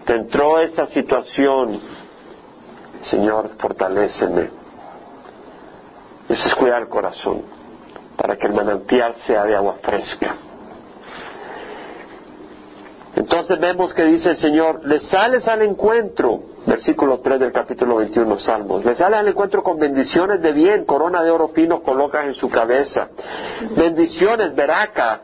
Te 0.06 0.16
entró 0.16 0.60
esa 0.60 0.88
situación. 0.88 1.80
Señor, 3.10 3.52
fortaléceme. 3.58 4.50
Eso 6.30 6.48
es 6.48 6.56
cuidar 6.56 6.82
el 6.82 6.90
corazón, 6.90 7.44
para 8.18 8.36
que 8.36 8.48
el 8.48 8.54
manantial 8.54 9.16
sea 9.28 9.44
de 9.44 9.56
agua 9.56 9.76
fresca. 9.82 10.36
Entonces 13.16 13.58
vemos 13.60 13.94
que 13.94 14.04
dice 14.04 14.32
el 14.32 14.38
Señor, 14.38 14.86
le 14.86 15.00
sales 15.00 15.48
al 15.48 15.62
encuentro, 15.62 16.42
versículo 16.68 17.20
3 17.20 17.40
del 17.40 17.54
capítulo 17.54 17.96
21 17.98 18.40
Salmos, 18.40 18.84
le 18.84 18.94
sales 18.96 19.20
al 19.20 19.28
encuentro 19.30 19.64
con 19.64 19.78
bendiciones 19.80 20.42
de 20.42 20.52
bien, 20.52 20.84
corona 20.84 21.24
de 21.24 21.32
oro 21.32 21.48
fino 21.50 21.82
colocas 21.82 22.26
en 22.26 22.34
su 22.34 22.50
cabeza. 22.50 23.08
Bendiciones, 23.76 24.54
veraca, 24.54 25.22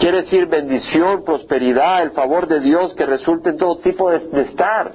quiere 0.00 0.22
decir 0.22 0.46
bendición, 0.46 1.22
prosperidad, 1.24 2.02
el 2.02 2.10
favor 2.10 2.48
de 2.48 2.58
Dios 2.58 2.92
que 2.94 3.06
resulte 3.06 3.50
en 3.50 3.56
todo 3.56 3.78
tipo 3.78 4.10
de, 4.10 4.16
estar, 4.42 4.92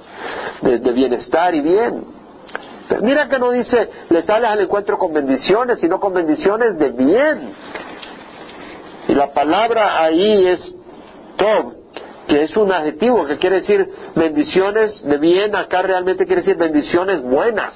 de, 0.60 0.78
de 0.80 0.92
bienestar 0.92 1.54
y 1.54 1.62
bien. 1.62 2.04
Mira 3.00 3.26
que 3.30 3.38
no 3.38 3.52
dice, 3.52 3.88
le 4.10 4.22
sales 4.22 4.50
al 4.50 4.60
encuentro 4.60 4.98
con 4.98 5.14
bendiciones, 5.14 5.80
sino 5.80 5.98
con 5.98 6.12
bendiciones 6.12 6.78
de 6.78 6.90
bien. 6.92 7.54
Y 9.08 9.14
la 9.14 9.32
palabra 9.32 10.02
ahí 10.02 10.46
es 10.46 10.74
Tob, 11.36 11.83
que 12.28 12.42
es 12.42 12.56
un 12.56 12.72
adjetivo 12.72 13.26
que 13.26 13.36
quiere 13.36 13.60
decir 13.60 13.86
bendiciones 14.14 15.02
de 15.04 15.18
bien, 15.18 15.54
acá 15.54 15.82
realmente 15.82 16.26
quiere 16.26 16.42
decir 16.42 16.56
bendiciones 16.56 17.20
buenas, 17.22 17.74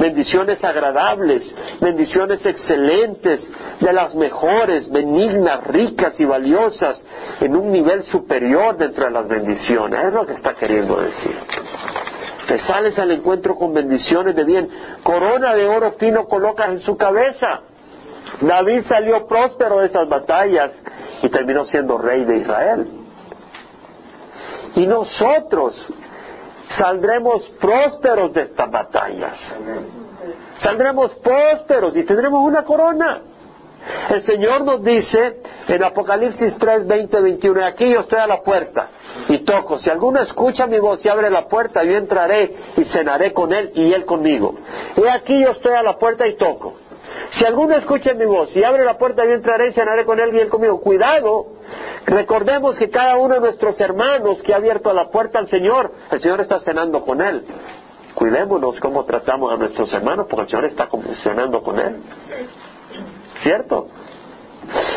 bendiciones 0.00 0.62
agradables, 0.64 1.42
bendiciones 1.80 2.44
excelentes, 2.44 3.46
de 3.80 3.92
las 3.92 4.14
mejores, 4.14 4.90
benignas, 4.90 5.64
ricas 5.64 6.18
y 6.18 6.24
valiosas, 6.24 7.04
en 7.40 7.54
un 7.54 7.70
nivel 7.70 8.02
superior 8.04 8.76
dentro 8.76 9.04
de 9.04 9.10
las 9.12 9.28
bendiciones. 9.28 10.04
Es 10.06 10.12
lo 10.12 10.26
que 10.26 10.32
está 10.32 10.54
queriendo 10.54 11.00
decir. 11.00 11.36
Te 12.48 12.58
sales 12.60 12.98
al 12.98 13.10
encuentro 13.10 13.54
con 13.54 13.74
bendiciones 13.74 14.34
de 14.34 14.44
bien, 14.44 14.68
corona 15.02 15.54
de 15.54 15.66
oro 15.66 15.92
fino 15.92 16.26
colocas 16.26 16.70
en 16.70 16.80
su 16.80 16.96
cabeza. 16.96 17.60
David 18.40 18.82
salió 18.88 19.26
próspero 19.26 19.78
de 19.78 19.86
esas 19.86 20.08
batallas 20.08 20.72
y 21.22 21.28
terminó 21.28 21.64
siendo 21.66 21.98
rey 21.98 22.24
de 22.24 22.38
Israel. 22.38 22.97
Y 24.78 24.86
nosotros 24.86 25.74
saldremos 26.68 27.42
prósperos 27.60 28.32
de 28.32 28.42
estas 28.42 28.70
batallas. 28.70 29.36
Saldremos 30.62 31.16
prósperos 31.16 31.96
y 31.96 32.04
tendremos 32.04 32.44
una 32.44 32.62
corona. 32.62 33.22
El 34.08 34.22
Señor 34.22 34.62
nos 34.62 34.84
dice 34.84 35.40
en 35.66 35.82
Apocalipsis 35.82 36.56
3, 36.58 36.86
20, 36.86 37.20
21, 37.20 37.64
aquí 37.64 37.90
yo 37.90 38.00
estoy 38.00 38.20
a 38.20 38.28
la 38.28 38.40
puerta 38.40 38.88
y 39.28 39.38
toco. 39.38 39.80
Si 39.80 39.90
alguno 39.90 40.20
escucha 40.20 40.68
mi 40.68 40.78
voz 40.78 41.04
y 41.04 41.08
abre 41.08 41.28
la 41.28 41.48
puerta, 41.48 41.82
yo 41.82 41.96
entraré 41.96 42.54
y 42.76 42.84
cenaré 42.84 43.32
con 43.32 43.52
él 43.52 43.72
y 43.74 43.92
él 43.92 44.04
conmigo. 44.04 44.54
Y 44.96 45.08
aquí 45.08 45.40
yo 45.42 45.50
estoy 45.50 45.72
a 45.72 45.82
la 45.82 45.98
puerta 45.98 46.24
y 46.28 46.36
toco. 46.36 46.74
Si 47.32 47.44
alguno 47.44 47.76
escucha 47.76 48.14
mi 48.14 48.24
voz 48.24 48.54
y 48.56 48.64
abre 48.64 48.84
la 48.84 48.98
puerta, 48.98 49.24
yo 49.24 49.32
entraré 49.32 49.68
y 49.68 49.72
cenaré 49.72 50.04
con 50.04 50.18
él 50.18 50.34
y 50.34 50.40
él 50.40 50.48
conmigo. 50.48 50.80
Cuidado, 50.80 51.46
recordemos 52.06 52.78
que 52.78 52.90
cada 52.90 53.16
uno 53.16 53.34
de 53.34 53.40
nuestros 53.40 53.80
hermanos 53.80 54.42
que 54.42 54.54
ha 54.54 54.56
abierto 54.56 54.92
la 54.92 55.10
puerta 55.10 55.38
al 55.38 55.48
Señor, 55.48 55.92
el 56.10 56.20
Señor 56.20 56.40
está 56.40 56.60
cenando 56.60 57.02
con 57.02 57.20
él. 57.20 57.44
Cuidémonos 58.14 58.80
cómo 58.80 59.04
tratamos 59.04 59.52
a 59.52 59.56
nuestros 59.56 59.92
hermanos, 59.92 60.26
porque 60.28 60.42
el 60.44 60.48
Señor 60.48 60.64
está 60.64 60.88
cenando 61.22 61.62
con 61.62 61.78
él. 61.78 62.02
¿Cierto? 63.42 63.88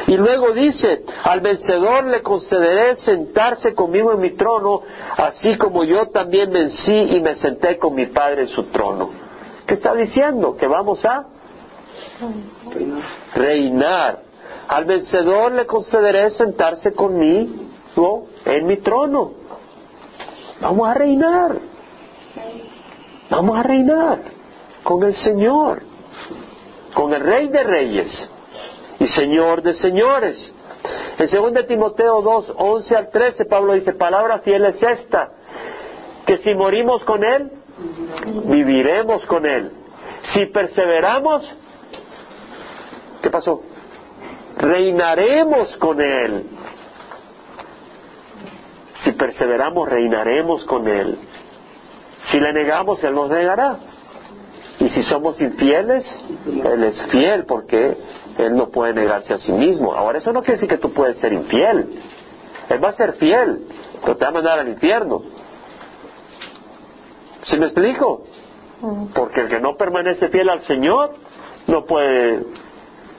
Y 0.08 0.18
luego 0.18 0.52
dice, 0.54 1.04
al 1.24 1.40
vencedor 1.40 2.06
le 2.06 2.22
concederé 2.22 2.96
sentarse 2.98 3.74
conmigo 3.74 4.12
en 4.12 4.20
mi 4.20 4.32
trono, 4.32 4.82
así 5.18 5.58
como 5.58 5.84
yo 5.84 6.08
también 6.08 6.52
vencí 6.52 7.16
y 7.16 7.22
me 7.22 7.36
senté 7.36 7.78
con 7.78 7.94
mi 7.94 8.08
Padre 8.08 8.44
en 8.44 8.48
su 8.50 8.64
trono. 8.66 9.12
¿Qué 9.66 9.76
está 9.76 9.94
diciendo? 9.94 10.56
Que 10.58 10.68
vamos 10.68 11.06
a 11.06 11.26
reinar. 13.36 14.20
Al 14.68 14.86
vencedor 14.86 15.52
le 15.54 15.66
concederé 15.66 16.30
sentarse 16.32 16.94
conmigo 16.94 18.28
en 18.46 18.66
mi 18.66 18.78
trono. 18.78 19.32
Vamos 20.62 20.90
a 20.90 20.94
reinar. 20.94 21.56
Vamos 23.30 23.58
a 23.58 23.64
reinar 23.64 24.20
con 24.84 25.04
el 25.04 25.16
Señor, 25.16 25.82
con 26.94 27.14
el 27.14 27.22
Rey 27.22 27.48
de 27.48 27.64
Reyes 27.64 28.30
y 29.00 29.08
Señor 29.08 29.62
de 29.62 29.74
Señores. 29.76 30.54
En 31.18 31.54
2 31.54 31.68
Timoteo 31.68 32.22
2, 32.22 32.54
11 32.58 32.96
al 32.96 33.10
13, 33.10 33.46
Pablo 33.46 33.74
dice, 33.74 33.94
palabra 33.94 34.40
fiel 34.40 34.66
es 34.66 34.82
esta, 34.82 35.32
que 36.26 36.38
si 36.40 36.54
morimos 36.56 37.04
con 37.04 37.24
Él, 37.24 37.52
viviremos 38.46 39.26
con 39.26 39.46
Él. 39.46 39.72
Si 40.34 40.46
perseveramos, 40.48 41.44
¿Qué 43.22 43.30
pasó? 43.30 43.62
Reinaremos 44.58 45.76
con 45.78 46.02
Él. 46.02 46.46
Si 49.04 49.12
perseveramos, 49.14 49.90
reinaremos 49.90 50.64
con 50.66 50.88
Él. 50.88 51.18
Si 52.30 52.40
le 52.40 52.54
negamos, 52.54 53.04
Él 53.04 53.16
nos 53.16 53.30
negará. 53.30 53.78
Y 54.80 54.90
si 54.90 55.04
somos 55.04 55.40
infieles, 55.42 56.06
Él 56.46 56.84
es 56.84 57.02
fiel 57.08 57.46
porque 57.46 57.98
Él 58.38 58.56
no 58.56 58.70
puede 58.70 58.94
negarse 58.94 59.34
a 59.34 59.38
sí 59.38 59.52
mismo. 59.52 59.94
Ahora, 59.94 60.20
eso 60.20 60.32
no 60.34 60.42
quiere 60.42 60.54
decir 60.54 60.70
que 60.70 60.78
tú 60.78 60.94
puedes 60.94 61.18
ser 61.18 61.34
infiel. 61.34 62.02
Él 62.70 62.84
va 62.84 62.90
a 62.90 62.94
ser 62.94 63.14
fiel, 63.14 63.66
pero 64.02 64.18
te 64.18 64.24
va 64.24 64.30
a 64.30 64.34
mandar 64.34 64.60
al 64.60 64.70
infierno. 64.70 65.22
¿Sí 67.44 67.58
me 67.58 67.66
explico? 67.66 68.24
Porque 69.14 69.42
el 69.42 69.50
que 69.50 69.60
no 69.60 69.76
permanece 69.76 70.30
fiel 70.30 70.50
al 70.50 70.64
Señor 70.64 71.12
no 71.68 71.86
puede 71.86 72.44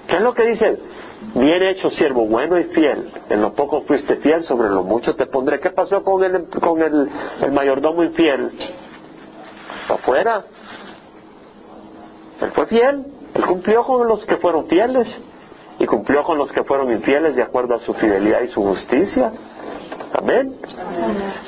¿Qué 0.06 0.16
es 0.16 0.22
lo 0.22 0.34
que 0.34 0.46
dice? 0.46 0.78
Bien 1.34 1.62
hecho, 1.62 1.90
siervo 1.90 2.26
bueno 2.26 2.58
y 2.58 2.64
fiel. 2.64 3.10
En 3.30 3.40
lo 3.40 3.54
poco 3.54 3.82
fuiste 3.82 4.16
fiel, 4.16 4.42
sobre 4.42 4.68
lo 4.68 4.82
mucho 4.82 5.14
te 5.14 5.26
pondré. 5.26 5.60
¿Qué 5.60 5.70
pasó 5.70 6.02
con 6.02 6.22
el, 6.24 6.48
con 6.48 6.82
el, 6.82 7.08
el 7.40 7.52
mayordomo 7.52 8.02
infiel? 8.02 8.50
Afuera. 9.88 10.44
Él 12.40 12.50
fue 12.52 12.66
fiel. 12.66 13.06
Él 13.34 13.46
cumplió 13.46 13.84
con 13.84 14.06
los 14.08 14.24
que 14.26 14.36
fueron 14.36 14.66
fieles. 14.66 15.08
Y 15.78 15.86
cumplió 15.86 16.22
con 16.24 16.38
los 16.38 16.52
que 16.52 16.64
fueron 16.64 16.92
infieles 16.92 17.34
de 17.36 17.42
acuerdo 17.42 17.74
a 17.74 17.78
su 17.80 17.94
fidelidad 17.94 18.42
y 18.42 18.48
su 18.48 18.62
justicia. 18.62 19.32
Amén. 20.14 20.56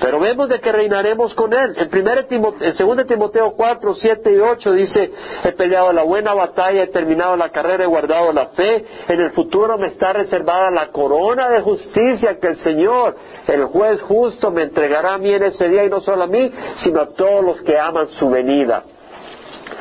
Pero 0.01 0.19
vemos 0.21 0.49
de 0.49 0.59
que 0.61 0.73
reinaremos 0.73 1.35
con 1.35 1.53
Él. 1.53 1.75
En, 1.77 1.91
primer 1.91 2.25
Timoteo, 2.25 2.67
en 2.67 2.97
2 2.97 3.07
Timoteo 3.07 3.53
4, 3.53 3.95
7 3.95 4.33
y 4.33 4.39
8 4.39 4.73
dice, 4.73 5.11
he 5.45 5.53
peleado 5.53 5.93
la 5.93 6.03
buena 6.03 6.33
batalla, 6.33 6.83
he 6.83 6.87
terminado 6.89 7.37
la 7.37 7.51
carrera, 7.51 7.85
he 7.85 7.87
guardado 7.87 8.33
la 8.33 8.47
fe. 8.49 8.85
En 9.09 9.21
el 9.21 9.33
futuro 9.33 9.77
me 9.77 9.89
está 9.89 10.15
reservada 10.15 10.71
la 10.71 10.89
corona 10.89 11.51
de 11.51 11.61
justicia 11.61 12.39
que 12.41 12.49
el 12.49 12.57
Señor, 12.57 13.17
el 13.47 13.65
juez 13.67 14.01
justo, 14.03 14.51
me 14.51 14.63
entregará 14.63 15.15
a 15.15 15.19
mí 15.19 15.33
en 15.33 15.45
ese 15.45 15.69
día 15.69 15.85
y 15.85 15.91
no 15.91 16.01
solo 16.01 16.25
a 16.25 16.27
mí, 16.27 16.51
sino 16.77 17.03
a 17.03 17.09
todos 17.11 17.45
los 17.45 17.61
que 17.63 17.79
aman 17.79 18.09
su 18.19 18.31
venida. 18.31 18.83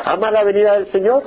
¿Ama 0.04 0.32
la 0.32 0.44
venida 0.44 0.74
del 0.74 0.88
Señor? 0.88 1.24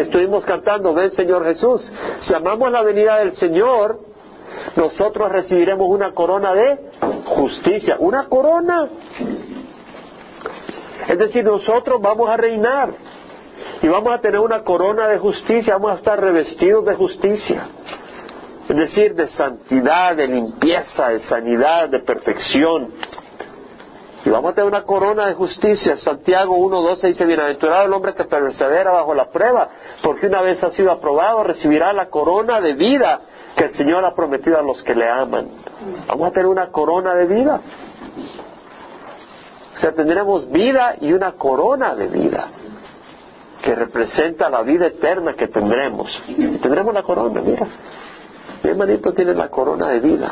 Estuvimos 0.00 0.44
cantando, 0.44 0.92
ven 0.92 1.12
Señor 1.12 1.44
Jesús. 1.44 1.80
Si 2.20 2.34
amamos 2.34 2.70
la 2.70 2.82
venida 2.82 3.18
del 3.18 3.32
Señor, 3.36 4.10
nosotros 4.76 5.30
recibiremos 5.30 5.88
una 5.88 6.12
corona 6.12 6.52
de 6.54 6.78
justicia, 7.24 7.96
una 7.98 8.26
corona. 8.26 8.88
Es 11.08 11.18
decir, 11.18 11.44
nosotros 11.44 12.00
vamos 12.00 12.28
a 12.30 12.36
reinar 12.36 12.90
y 13.82 13.88
vamos 13.88 14.12
a 14.12 14.20
tener 14.20 14.40
una 14.40 14.62
corona 14.62 15.08
de 15.08 15.18
justicia, 15.18 15.74
vamos 15.74 15.92
a 15.92 15.94
estar 15.96 16.20
revestidos 16.20 16.84
de 16.84 16.94
justicia. 16.94 17.68
Es 18.68 18.76
decir, 18.76 19.14
de 19.14 19.26
santidad, 19.28 20.14
de 20.14 20.28
limpieza, 20.28 21.08
de 21.08 21.20
sanidad, 21.20 21.88
de 21.88 21.98
perfección. 22.00 22.92
Vamos 24.30 24.52
a 24.52 24.54
tener 24.54 24.68
una 24.68 24.82
corona 24.82 25.26
de 25.26 25.34
justicia. 25.34 25.96
Santiago 25.96 26.56
1.12 26.56 27.08
dice, 27.08 27.26
bienaventurado 27.26 27.86
el 27.86 27.92
hombre 27.92 28.14
que 28.14 28.24
persevera 28.24 28.92
bajo 28.92 29.14
la 29.14 29.26
prueba, 29.30 29.68
porque 30.02 30.26
una 30.26 30.40
vez 30.40 30.62
ha 30.62 30.70
sido 30.70 30.92
aprobado, 30.92 31.42
recibirá 31.44 31.92
la 31.92 32.06
corona 32.08 32.60
de 32.60 32.74
vida 32.74 33.20
que 33.56 33.64
el 33.64 33.72
Señor 33.72 34.04
ha 34.04 34.14
prometido 34.14 34.58
a 34.58 34.62
los 34.62 34.82
que 34.82 34.94
le 34.94 35.08
aman. 35.08 35.48
Vamos 36.06 36.28
a 36.28 36.30
tener 36.32 36.46
una 36.46 36.68
corona 36.68 37.14
de 37.14 37.26
vida. 37.26 37.60
O 39.74 39.78
sea, 39.78 39.92
tendremos 39.92 40.50
vida 40.50 40.94
y 41.00 41.12
una 41.12 41.32
corona 41.32 41.94
de 41.94 42.06
vida 42.06 42.48
que 43.62 43.74
representa 43.74 44.48
la 44.48 44.62
vida 44.62 44.86
eterna 44.86 45.34
que 45.34 45.48
tendremos. 45.48 46.10
Tendremos 46.62 46.94
la 46.94 47.02
corona, 47.02 47.40
mira. 47.40 47.66
Mi 48.62 48.70
hermanito 48.70 49.12
tiene 49.12 49.34
la 49.34 49.48
corona 49.48 49.88
de 49.88 50.00
vida, 50.00 50.30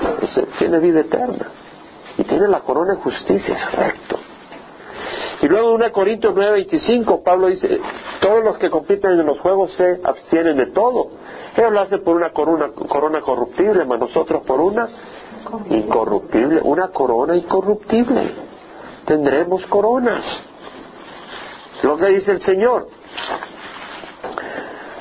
tiene 0.59 0.78
vida 0.78 1.01
eterna 1.01 1.46
y 2.18 2.24
tiene 2.24 2.48
la 2.48 2.60
corona 2.60 2.94
de 2.94 3.00
justicia, 3.00 3.54
es 3.54 3.72
recto. 3.72 4.18
Y 5.40 5.46
luego 5.46 5.68
en 5.70 5.82
1 5.82 5.92
Corintios 5.92 6.34
9:25 6.34 7.22
Pablo 7.22 7.46
dice, 7.46 7.80
todos 8.20 8.44
los 8.44 8.58
que 8.58 8.68
compiten 8.68 9.12
en 9.12 9.24
los 9.24 9.38
juegos 9.38 9.72
se 9.74 10.00
abstienen 10.02 10.56
de 10.56 10.66
todo. 10.66 11.10
Ellos 11.56 11.72
lo 11.72 11.80
hacen 11.80 12.02
por 12.02 12.16
una 12.16 12.32
corona, 12.32 12.70
corona 12.88 13.20
corruptible, 13.20 13.84
mas 13.84 14.00
nosotros 14.00 14.42
por 14.44 14.60
una 14.60 14.88
incorruptible, 15.70 16.60
una 16.62 16.88
corona 16.88 17.36
incorruptible. 17.36 18.32
Tendremos 19.06 19.64
coronas. 19.66 20.24
Lo 21.82 21.96
que 21.96 22.06
dice 22.06 22.32
el 22.32 22.40
Señor. 22.40 22.88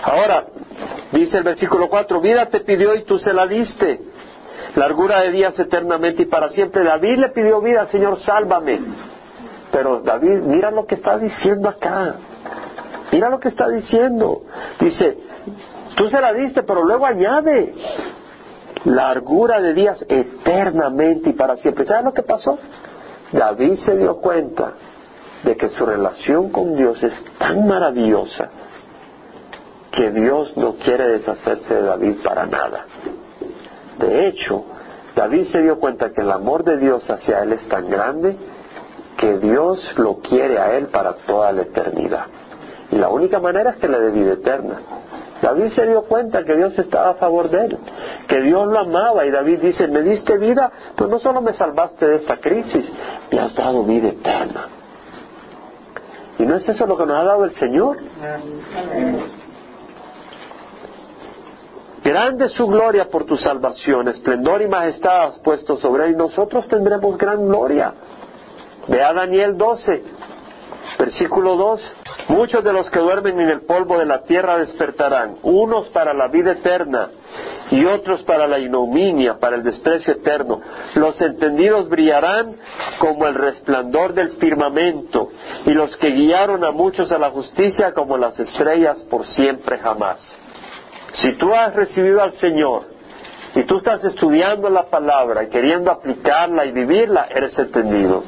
Ahora, 0.03 0.45
dice 1.11 1.37
el 1.37 1.43
versículo 1.43 1.89
4, 1.89 2.21
vida 2.21 2.45
te 2.45 2.59
pidió 2.59 2.95
y 2.95 3.03
tú 3.03 3.17
se 3.17 3.33
la 3.33 3.47
diste 3.47 3.99
largura 4.77 5.21
de 5.21 5.31
días 5.31 5.57
eternamente 5.59 6.23
y 6.23 6.25
para 6.25 6.49
siempre. 6.49 6.83
David 6.83 7.17
le 7.17 7.29
pidió 7.29 7.61
vida, 7.61 7.87
Señor, 7.87 8.19
sálvame. 8.19 8.79
Pero 9.71 10.01
David, 10.01 10.39
mira 10.43 10.71
lo 10.71 10.85
que 10.85 10.95
está 10.95 11.17
diciendo 11.17 11.67
acá. 11.67 12.15
Mira 13.11 13.29
lo 13.29 13.39
que 13.39 13.49
está 13.49 13.67
diciendo. 13.67 14.43
Dice, 14.79 15.17
tú 15.95 16.09
se 16.09 16.21
la 16.21 16.31
diste, 16.33 16.63
pero 16.63 16.83
luego 16.83 17.05
añade 17.05 17.73
largura 18.85 19.59
de 19.59 19.73
días 19.73 20.05
eternamente 20.07 21.31
y 21.31 21.33
para 21.33 21.57
siempre. 21.57 21.85
¿Sabes 21.85 22.05
lo 22.05 22.13
que 22.13 22.23
pasó? 22.23 22.59
David 23.31 23.75
se 23.79 23.97
dio 23.97 24.17
cuenta 24.17 24.73
de 25.43 25.57
que 25.57 25.69
su 25.69 25.85
relación 25.85 26.49
con 26.51 26.75
Dios 26.75 27.01
es 27.01 27.13
tan 27.39 27.67
maravillosa 27.67 28.49
que 29.91 30.11
Dios 30.11 30.55
no 30.55 30.75
quiere 30.75 31.07
deshacerse 31.07 31.73
de 31.73 31.81
David 31.81 32.17
para 32.23 32.45
nada. 32.45 32.85
De 33.99 34.27
hecho, 34.27 34.63
David 35.15 35.47
se 35.51 35.61
dio 35.61 35.79
cuenta 35.79 36.11
que 36.11 36.21
el 36.21 36.31
amor 36.31 36.63
de 36.63 36.77
Dios 36.77 37.09
hacia 37.09 37.43
él 37.43 37.53
es 37.53 37.67
tan 37.67 37.89
grande 37.89 38.37
que 39.17 39.39
Dios 39.39 39.79
lo 39.97 40.17
quiere 40.17 40.59
a 40.59 40.77
él 40.77 40.87
para 40.87 41.13
toda 41.13 41.51
la 41.51 41.63
eternidad. 41.63 42.25
Y 42.91 42.97
la 42.97 43.09
única 43.09 43.39
manera 43.39 43.71
es 43.71 43.77
que 43.77 43.87
le 43.87 43.99
dé 43.99 44.11
vida 44.11 44.33
eterna. 44.33 44.79
David 45.41 45.71
se 45.73 45.85
dio 45.85 46.03
cuenta 46.03 46.43
que 46.43 46.55
Dios 46.55 46.77
estaba 46.77 47.11
a 47.11 47.13
favor 47.15 47.49
de 47.49 47.65
él, 47.65 47.77
que 48.27 48.41
Dios 48.41 48.67
lo 48.67 48.79
amaba 48.79 49.25
y 49.25 49.31
David 49.31 49.59
dice, 49.59 49.87
me 49.87 50.01
diste 50.01 50.37
vida, 50.37 50.71
pues 50.95 51.09
no 51.09 51.19
solo 51.19 51.41
me 51.41 51.53
salvaste 51.53 52.07
de 52.07 52.15
esta 52.15 52.37
crisis, 52.37 52.85
me 53.31 53.39
has 53.39 53.53
dado 53.53 53.83
vida 53.83 54.09
eterna. 54.09 54.67
¿Y 56.39 56.43
no 56.43 56.55
es 56.55 56.67
eso 56.67 56.85
lo 56.85 56.97
que 56.97 57.05
nos 57.05 57.17
ha 57.17 57.23
dado 57.23 57.45
el 57.45 57.53
Señor? 57.55 57.97
Grande 62.07 62.45
es 62.45 62.53
su 62.53 62.65
gloria 62.67 63.09
por 63.09 63.25
tu 63.25 63.35
salvación, 63.35 64.07
esplendor 64.07 64.61
y 64.61 64.67
majestad 64.69 65.23
has 65.23 65.39
puesto 65.39 65.75
sobre 65.75 66.05
él, 66.05 66.15
nosotros 66.15 66.65
tendremos 66.69 67.17
gran 67.17 67.45
gloria. 67.45 67.93
Ve 68.87 69.03
a 69.03 69.11
Daniel 69.11 69.57
12, 69.57 70.03
versículo 70.97 71.57
2. 71.57 71.95
Muchos 72.29 72.63
de 72.63 72.71
los 72.71 72.89
que 72.91 72.99
duermen 72.99 73.41
en 73.41 73.49
el 73.49 73.59
polvo 73.63 73.97
de 73.97 74.05
la 74.05 74.21
tierra 74.21 74.57
despertarán, 74.57 75.35
unos 75.43 75.89
para 75.89 76.13
la 76.13 76.29
vida 76.29 76.53
eterna 76.53 77.09
y 77.71 77.83
otros 77.83 78.23
para 78.23 78.47
la 78.47 78.57
ignominia, 78.57 79.37
para 79.37 79.57
el 79.57 79.63
desprecio 79.63 80.13
eterno. 80.13 80.61
Los 80.95 81.19
entendidos 81.19 81.89
brillarán 81.89 82.55
como 82.99 83.27
el 83.27 83.35
resplandor 83.35 84.13
del 84.13 84.29
firmamento, 84.37 85.27
y 85.65 85.71
los 85.71 85.93
que 85.97 86.11
guiaron 86.11 86.63
a 86.63 86.71
muchos 86.71 87.11
a 87.11 87.19
la 87.19 87.31
justicia 87.31 87.91
como 87.91 88.17
las 88.17 88.39
estrellas 88.39 88.97
por 89.09 89.27
siempre 89.27 89.77
jamás. 89.79 90.19
Si 91.13 91.33
tú 91.33 91.53
has 91.53 91.73
recibido 91.73 92.21
al 92.21 92.33
Señor 92.33 92.83
y 93.55 93.63
tú 93.63 93.77
estás 93.77 94.03
estudiando 94.03 94.69
la 94.69 94.83
palabra 94.83 95.43
y 95.43 95.49
queriendo 95.49 95.91
aplicarla 95.91 96.65
y 96.65 96.71
vivirla, 96.71 97.27
eres 97.29 97.57
entendido. 97.57 98.23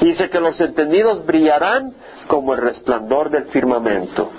dice 0.00 0.28
que 0.28 0.40
los 0.40 0.60
entendidos 0.60 1.24
brillarán 1.24 1.94
como 2.26 2.54
el 2.54 2.60
resplandor 2.60 3.30
del 3.30 3.46
firmamento 3.46 4.30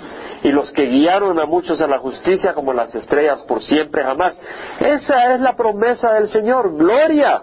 y 0.42 0.52
los 0.52 0.70
que 0.72 0.84
guiaron 0.86 1.38
a 1.40 1.46
muchos 1.46 1.80
a 1.80 1.86
la 1.86 1.98
justicia 1.98 2.54
como 2.54 2.72
las 2.72 2.94
estrellas 2.94 3.42
por 3.48 3.62
siempre 3.62 4.04
jamás. 4.04 4.38
Esa 4.78 5.34
es 5.34 5.40
la 5.40 5.56
promesa 5.56 6.12
del 6.12 6.28
Señor, 6.28 6.76
gloria, 6.76 7.42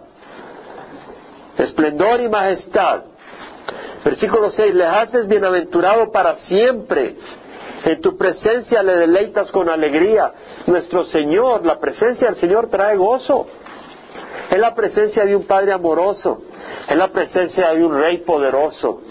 esplendor 1.58 2.22
y 2.22 2.30
majestad. 2.30 3.02
Versículo 4.04 4.52
6, 4.52 4.74
le 4.74 4.86
haces 4.86 5.28
bienaventurado 5.28 6.12
para 6.12 6.36
siempre 6.36 7.16
en 7.86 8.02
tu 8.02 8.16
presencia 8.18 8.82
le 8.82 8.96
deleitas 8.96 9.52
con 9.52 9.70
alegría. 9.70 10.32
Nuestro 10.68 11.04
Señor, 11.06 11.66
la 11.66 11.80
presencia 11.80 12.28
del 12.28 12.38
Señor 12.38 12.70
trae 12.70 12.96
gozo. 12.96 13.48
Es 14.50 14.58
la 14.58 14.74
presencia 14.74 15.26
de 15.26 15.36
un 15.36 15.44
Padre 15.44 15.74
amoroso. 15.74 16.44
Es 16.88 16.96
la 16.96 17.10
presencia 17.10 17.74
de 17.74 17.84
un 17.84 18.00
Rey 18.00 18.20
poderoso. 18.20 19.02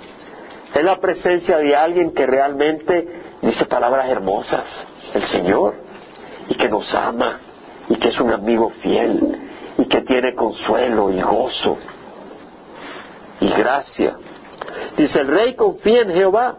Es 0.75 0.83
la 0.83 0.99
presencia 0.99 1.59
de 1.59 1.77
alguien 1.77 2.13
que 2.15 2.27
realmente 2.27 3.09
dice 3.43 3.67
palabras 3.67 4.09
hermosas. 4.09 4.65
El 5.13 5.23
Señor. 5.25 5.75
Y 6.49 6.55
que 6.55 6.71
nos 6.71 6.95
ama. 6.95 7.41
Y 7.91 7.97
que 7.97 8.09
es 8.09 8.19
un 8.21 8.33
amigo 8.33 8.71
fiel. 8.81 9.51
Y 9.77 9.85
que 9.85 10.01
tiene 10.01 10.35
consuelo 10.35 11.11
y 11.11 11.21
gozo. 11.21 11.77
Y 13.41 13.51
gracia. 13.51 14.17
Dice, 14.97 15.21
el 15.21 15.29
Rey 15.29 15.55
confía 15.57 16.03
en 16.03 16.13
Jehová 16.13 16.57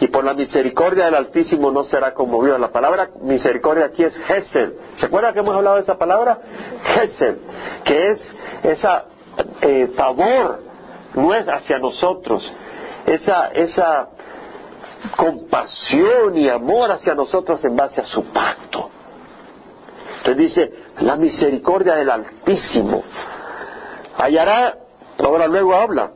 y 0.00 0.08
por 0.08 0.24
la 0.24 0.34
misericordia 0.34 1.06
del 1.06 1.14
Altísimo 1.14 1.70
no 1.70 1.84
será 1.84 2.14
conmovido. 2.14 2.56
La 2.58 2.70
palabra 2.70 3.10
misericordia 3.20 3.86
aquí 3.86 4.04
es 4.04 4.16
Gesed. 4.16 4.72
¿Se 4.98 5.06
acuerda 5.06 5.32
que 5.32 5.40
hemos 5.40 5.56
hablado 5.56 5.76
de 5.76 5.82
esa 5.82 5.98
palabra? 5.98 6.38
Gesed, 6.84 7.36
que 7.84 8.10
es 8.10 8.32
esa 8.62 9.04
eh, 9.62 9.92
favor 9.96 10.60
no 11.14 11.34
es 11.34 11.46
hacia 11.48 11.78
nosotros, 11.78 12.42
esa, 13.06 13.48
esa 13.48 14.08
compasión 15.16 16.36
y 16.36 16.48
amor 16.48 16.92
hacia 16.92 17.14
nosotros 17.14 17.64
en 17.64 17.76
base 17.76 18.00
a 18.00 18.06
su 18.06 18.24
pacto. 18.26 18.90
Entonces 20.18 20.36
dice, 20.36 20.72
la 21.00 21.16
misericordia 21.16 21.94
del 21.94 22.10
Altísimo 22.10 23.02
hallará, 24.16 24.76
ahora 25.18 25.46
luego 25.46 25.74
habla, 25.74 26.12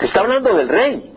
está 0.00 0.20
hablando 0.20 0.54
del 0.54 0.68
rey, 0.68 1.15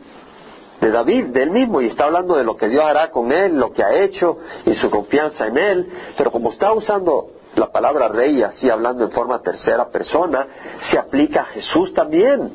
de 0.81 0.91
David, 0.91 1.25
de 1.27 1.43
él 1.43 1.51
mismo, 1.51 1.81
y 1.81 1.87
está 1.87 2.05
hablando 2.05 2.35
de 2.35 2.43
lo 2.43 2.55
que 2.55 2.69
Dios 2.69 2.83
hará 2.83 3.11
con 3.11 3.31
él, 3.31 3.57
lo 3.57 3.71
que 3.71 3.83
ha 3.83 3.93
hecho 3.93 4.37
y 4.65 4.73
su 4.75 4.89
confianza 4.89 5.47
en 5.47 5.57
él, 5.57 5.91
pero 6.17 6.31
como 6.31 6.51
está 6.51 6.71
usando 6.71 7.31
la 7.55 7.71
palabra 7.71 8.07
rey 8.07 8.41
así 8.43 8.69
hablando 8.69 9.03
en 9.05 9.11
forma 9.11 9.41
tercera 9.41 9.89
persona, 9.89 10.47
se 10.89 10.97
aplica 10.97 11.41
a 11.41 11.45
Jesús 11.45 11.93
también, 11.93 12.53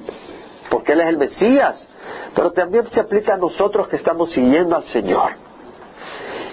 porque 0.71 0.93
Él 0.93 1.01
es 1.01 1.09
el 1.09 1.19
Mesías, 1.19 1.89
pero 2.35 2.53
también 2.53 2.89
se 2.91 3.01
aplica 3.01 3.35
a 3.35 3.37
nosotros 3.37 3.89
que 3.89 3.97
estamos 3.97 4.31
siguiendo 4.33 4.77
al 4.77 4.85
Señor. 4.85 5.33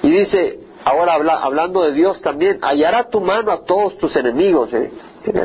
Y 0.03 0.09
dice, 0.09 0.59
ahora 0.83 1.13
hablando 1.13 1.83
de 1.83 1.93
Dios 1.93 2.21
también, 2.21 2.59
hallará 2.61 3.09
tu 3.09 3.21
mano 3.21 3.51
a 3.51 3.63
todos 3.63 3.97
tus 3.97 4.15
enemigos. 4.15 4.73
¿eh? 4.73 4.91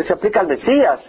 Se 0.06 0.12
aplica 0.12 0.40
al 0.40 0.48
Mesías. 0.48 1.00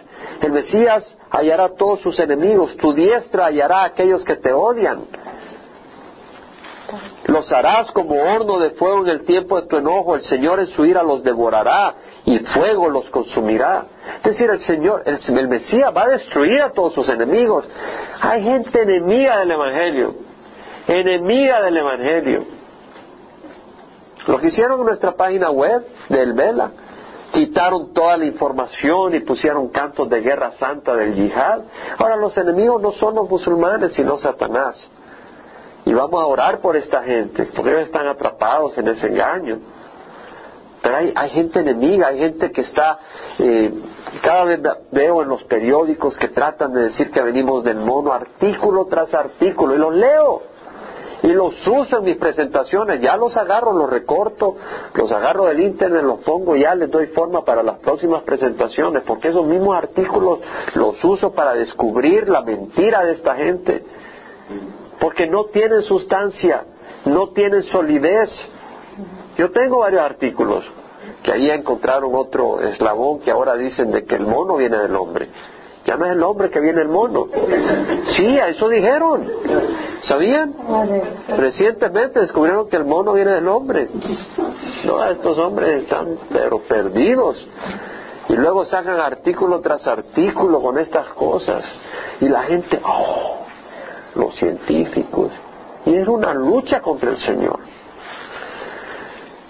El 0.42 0.52
Mesías 0.52 1.17
hallará 1.30 1.70
todos 1.76 2.00
sus 2.00 2.18
enemigos. 2.18 2.76
Tu 2.76 2.92
diestra 2.92 3.46
hallará 3.46 3.82
a 3.82 3.84
aquellos 3.86 4.24
que 4.24 4.36
te 4.36 4.52
odian. 4.52 5.04
Los 7.26 7.52
harás 7.52 7.90
como 7.92 8.14
horno 8.14 8.58
de 8.58 8.70
fuego 8.70 9.02
en 9.02 9.08
el 9.08 9.24
tiempo 9.24 9.60
de 9.60 9.66
tu 9.66 9.76
enojo. 9.76 10.14
El 10.14 10.22
Señor 10.22 10.60
en 10.60 10.68
su 10.68 10.86
ira 10.86 11.02
los 11.02 11.22
devorará 11.22 11.94
y 12.24 12.38
fuego 12.38 12.88
los 12.88 13.08
consumirá. 13.10 13.84
Es 14.16 14.22
decir, 14.22 14.48
el 14.48 14.60
Señor, 14.60 15.02
el, 15.04 15.18
el 15.38 15.48
Mesías 15.48 15.92
va 15.94 16.04
a 16.04 16.08
destruir 16.08 16.62
a 16.62 16.70
todos 16.72 16.94
sus 16.94 17.08
enemigos. 17.08 17.66
Hay 18.20 18.42
gente 18.42 18.82
enemiga 18.82 19.40
del 19.40 19.50
Evangelio. 19.50 20.14
Enemiga 20.86 21.60
del 21.60 21.76
Evangelio. 21.76 22.44
Lo 24.26 24.38
que 24.38 24.48
hicieron 24.48 24.80
en 24.80 24.86
nuestra 24.86 25.12
página 25.12 25.50
web 25.50 25.86
del 26.08 26.32
Vela 26.32 26.70
quitaron 27.32 27.92
toda 27.92 28.16
la 28.16 28.24
información 28.24 29.14
y 29.14 29.20
pusieron 29.20 29.68
cantos 29.68 30.08
de 30.08 30.20
guerra 30.20 30.52
santa 30.58 30.94
del 30.94 31.14
yihad. 31.14 31.60
Ahora 31.98 32.16
los 32.16 32.36
enemigos 32.36 32.80
no 32.80 32.92
son 32.92 33.14
los 33.14 33.28
musulmanes, 33.28 33.92
sino 33.94 34.16
Satanás. 34.18 34.76
Y 35.84 35.92
vamos 35.94 36.22
a 36.22 36.26
orar 36.26 36.60
por 36.60 36.76
esta 36.76 37.02
gente, 37.02 37.48
porque 37.54 37.70
ellos 37.70 37.86
están 37.86 38.06
atrapados 38.06 38.76
en 38.76 38.88
ese 38.88 39.06
engaño. 39.06 39.58
Pero 40.82 40.96
hay, 40.96 41.12
hay 41.14 41.30
gente 41.30 41.60
enemiga, 41.60 42.08
hay 42.08 42.18
gente 42.18 42.52
que 42.52 42.60
está, 42.60 42.98
eh, 43.38 43.72
cada 44.22 44.44
vez 44.44 44.60
veo 44.92 45.22
en 45.22 45.28
los 45.28 45.42
periódicos 45.44 46.16
que 46.18 46.28
tratan 46.28 46.72
de 46.72 46.82
decir 46.84 47.10
que 47.10 47.20
venimos 47.20 47.64
del 47.64 47.78
mono, 47.78 48.12
artículo 48.12 48.86
tras 48.86 49.12
artículo, 49.12 49.74
y 49.74 49.78
los 49.78 49.94
leo 49.94 50.42
y 51.22 51.28
los 51.28 51.66
uso 51.66 51.98
en 51.98 52.04
mis 52.04 52.16
presentaciones, 52.16 53.00
ya 53.00 53.16
los 53.16 53.36
agarro, 53.36 53.72
los 53.72 53.90
recorto, 53.90 54.56
los 54.94 55.10
agarro 55.10 55.46
del 55.46 55.60
internet, 55.60 56.02
los 56.02 56.20
pongo, 56.20 56.54
ya 56.56 56.74
les 56.74 56.90
doy 56.90 57.06
forma 57.08 57.44
para 57.44 57.62
las 57.62 57.78
próximas 57.78 58.22
presentaciones, 58.22 59.02
porque 59.04 59.28
esos 59.28 59.44
mismos 59.44 59.76
artículos 59.76 60.40
los 60.74 61.02
uso 61.04 61.32
para 61.32 61.54
descubrir 61.54 62.28
la 62.28 62.42
mentira 62.42 63.04
de 63.04 63.12
esta 63.12 63.34
gente, 63.34 63.82
porque 65.00 65.26
no 65.26 65.46
tienen 65.46 65.82
sustancia, 65.82 66.64
no 67.04 67.30
tienen 67.30 67.62
solidez. 67.64 68.30
Yo 69.36 69.50
tengo 69.50 69.78
varios 69.78 70.02
artículos 70.02 70.64
que 71.22 71.32
ahí 71.32 71.50
encontraron 71.50 72.14
otro 72.14 72.60
eslabón 72.60 73.20
que 73.20 73.30
ahora 73.30 73.56
dicen 73.56 73.90
de 73.90 74.04
que 74.04 74.16
el 74.16 74.26
mono 74.26 74.56
viene 74.56 74.78
del 74.78 74.94
hombre. 74.94 75.28
Ya 75.84 75.96
no 75.96 76.04
es 76.04 76.12
el 76.12 76.22
hombre 76.22 76.50
que 76.50 76.60
viene 76.60 76.82
el 76.82 76.88
mono. 76.88 77.28
Sí, 78.16 78.38
a 78.38 78.48
eso 78.48 78.68
dijeron. 78.68 79.26
¿Sabían? 80.02 80.54
Recientemente 81.36 82.20
descubrieron 82.20 82.68
que 82.68 82.76
el 82.76 82.84
mono 82.84 83.14
viene 83.14 83.32
del 83.32 83.48
hombre. 83.48 83.88
No, 84.84 85.04
estos 85.04 85.38
hombres 85.38 85.82
están 85.82 86.18
pero 86.30 86.60
perdidos. 86.60 87.46
Y 88.28 88.34
luego 88.34 88.66
sacan 88.66 89.00
artículo 89.00 89.60
tras 89.60 89.86
artículo 89.86 90.60
con 90.60 90.78
estas 90.78 91.06
cosas. 91.14 91.64
Y 92.20 92.28
la 92.28 92.42
gente, 92.42 92.80
oh, 92.84 93.38
los 94.14 94.34
científicos. 94.36 95.32
Y 95.86 95.94
es 95.94 96.06
una 96.06 96.34
lucha 96.34 96.80
contra 96.80 97.10
el 97.10 97.16
Señor. 97.18 97.60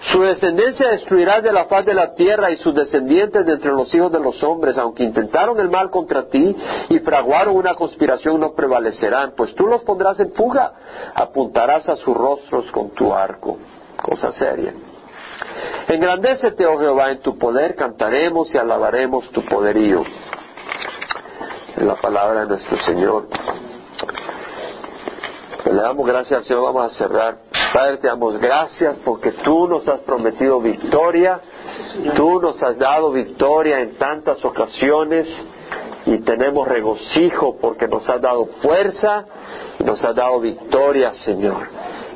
Su 0.01 0.21
descendencia 0.21 0.89
destruirá 0.91 1.41
de 1.41 1.51
la 1.51 1.65
faz 1.65 1.85
de 1.85 1.93
la 1.93 2.13
tierra 2.15 2.49
y 2.51 2.55
sus 2.57 2.73
descendientes 2.73 3.45
de 3.45 3.53
entre 3.53 3.71
los 3.71 3.93
hijos 3.93 4.11
de 4.11 4.19
los 4.19 4.41
hombres, 4.43 4.77
aunque 4.77 5.03
intentaron 5.03 5.59
el 5.59 5.69
mal 5.69 5.89
contra 5.89 6.27
ti 6.29 6.55
y 6.87 6.99
fraguaron 6.99 7.55
una 7.55 7.75
conspiración, 7.75 8.39
no 8.39 8.53
prevalecerán, 8.53 9.33
pues 9.35 9.53
tú 9.55 9.67
los 9.67 9.83
pondrás 9.83 10.17
en 10.21 10.31
fuga, 10.31 10.71
apuntarás 11.13 11.89
a 11.89 11.97
sus 11.97 12.15
rostros 12.15 12.71
con 12.71 12.91
tu 12.91 13.13
arco. 13.13 13.57
Cosa 14.01 14.31
seria. 14.31 14.73
Engrandécete, 15.89 16.65
oh 16.65 16.77
Jehová, 16.77 17.11
en 17.11 17.19
tu 17.19 17.37
poder, 17.37 17.75
cantaremos 17.75 18.53
y 18.53 18.57
alabaremos 18.57 19.29
tu 19.31 19.43
poderío. 19.43 20.03
En 21.75 21.87
la 21.87 21.95
palabra 21.95 22.41
de 22.41 22.47
nuestro 22.47 22.77
Señor. 22.85 23.27
Le 25.71 25.81
damos 25.83 26.07
gracias 26.07 26.39
al 26.39 26.45
Señor, 26.45 26.63
vamos 26.63 26.91
a 26.91 26.97
cerrar. 26.97 27.37
Padre, 27.71 27.97
te 27.97 28.07
damos 28.07 28.39
gracias 28.39 28.97
porque 29.05 29.31
tú 29.31 29.67
nos 29.67 29.87
has 29.87 29.99
prometido 29.99 30.59
victoria, 30.59 31.39
tú 32.15 32.41
nos 32.41 32.61
has 32.63 32.75
dado 32.79 33.11
victoria 33.11 33.79
en 33.79 33.95
tantas 33.97 34.43
ocasiones 34.43 35.27
y 36.07 36.17
tenemos 36.21 36.67
regocijo 36.67 37.57
porque 37.61 37.87
nos 37.87 38.07
has 38.09 38.19
dado 38.19 38.47
fuerza 38.63 39.25
y 39.77 39.83
nos 39.83 40.03
has 40.03 40.15
dado 40.15 40.39
victoria, 40.39 41.13
Señor. 41.25 41.67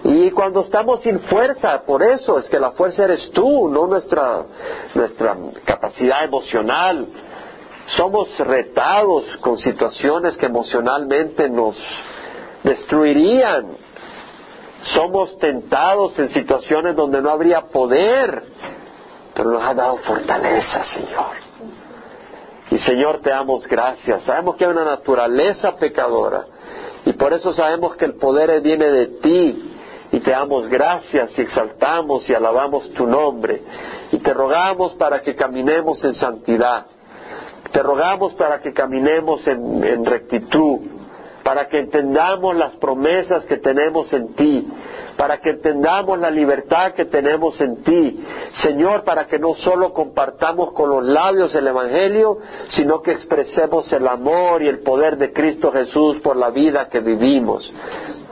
Y 0.03 0.31
cuando 0.31 0.61
estamos 0.61 1.01
sin 1.01 1.19
fuerza, 1.19 1.83
por 1.85 2.01
eso 2.01 2.39
es 2.39 2.49
que 2.49 2.59
la 2.59 2.71
fuerza 2.71 3.03
eres 3.03 3.29
tú, 3.33 3.69
no 3.69 3.85
nuestra, 3.85 4.45
nuestra 4.95 5.37
capacidad 5.63 6.23
emocional. 6.23 7.07
Somos 7.97 8.35
retados 8.39 9.25
con 9.41 9.59
situaciones 9.59 10.37
que 10.37 10.47
emocionalmente 10.47 11.47
nos 11.49 11.77
destruirían. 12.63 13.77
Somos 14.93 15.37
tentados 15.37 16.17
en 16.19 16.33
situaciones 16.33 16.95
donde 16.95 17.21
no 17.21 17.29
habría 17.29 17.61
poder, 17.61 18.43
pero 19.33 19.51
nos 19.51 19.63
ha 19.63 19.73
dado 19.73 19.97
fortaleza, 19.97 20.83
Señor. 20.85 21.43
Y 22.71 22.79
Señor, 22.79 23.21
te 23.21 23.29
damos 23.29 23.67
gracias. 23.67 24.23
Sabemos 24.23 24.55
que 24.55 24.65
hay 24.65 24.71
una 24.71 24.85
naturaleza 24.85 25.75
pecadora 25.75 26.45
y 27.05 27.13
por 27.13 27.33
eso 27.33 27.53
sabemos 27.53 27.95
que 27.95 28.05
el 28.05 28.15
poder 28.15 28.61
viene 28.61 28.85
de 28.85 29.07
ti. 29.21 29.69
Y 30.11 30.19
te 30.19 30.29
damos 30.29 30.67
gracias 30.69 31.31
y 31.37 31.41
exaltamos 31.41 32.29
y 32.29 32.35
alabamos 32.35 32.91
tu 32.93 33.07
nombre. 33.07 33.63
Y 34.11 34.19
te 34.19 34.31
rogamos 34.31 34.93
para 34.93 35.21
que 35.21 35.33
caminemos 35.33 36.03
en 36.03 36.13
santidad. 36.13 36.85
Te 37.71 37.81
rogamos 37.81 38.35
para 38.35 38.61
que 38.61 38.73
caminemos 38.73 39.47
en, 39.47 39.83
en 39.83 40.05
rectitud 40.05 40.81
para 41.43 41.67
que 41.67 41.79
entendamos 41.79 42.55
las 42.55 42.75
promesas 42.77 43.43
que 43.45 43.57
tenemos 43.57 44.11
en 44.13 44.33
ti, 44.33 44.67
para 45.17 45.39
que 45.39 45.51
entendamos 45.51 46.17
la 46.17 46.31
libertad 46.31 46.93
que 46.93 47.05
tenemos 47.05 47.59
en 47.59 47.83
ti. 47.83 48.23
Señor, 48.63 49.03
para 49.03 49.27
que 49.27 49.37
no 49.37 49.53
solo 49.55 49.91
compartamos 49.91 50.71
con 50.71 50.89
los 50.89 51.03
labios 51.03 51.53
el 51.53 51.67
Evangelio, 51.67 52.37
sino 52.69 53.01
que 53.01 53.11
expresemos 53.11 53.91
el 53.91 54.07
amor 54.07 54.63
y 54.63 54.69
el 54.69 54.79
poder 54.79 55.17
de 55.17 55.33
Cristo 55.33 55.71
Jesús 55.71 56.19
por 56.21 56.37
la 56.37 56.49
vida 56.49 56.87
que 56.87 57.01
vivimos. 57.01 57.71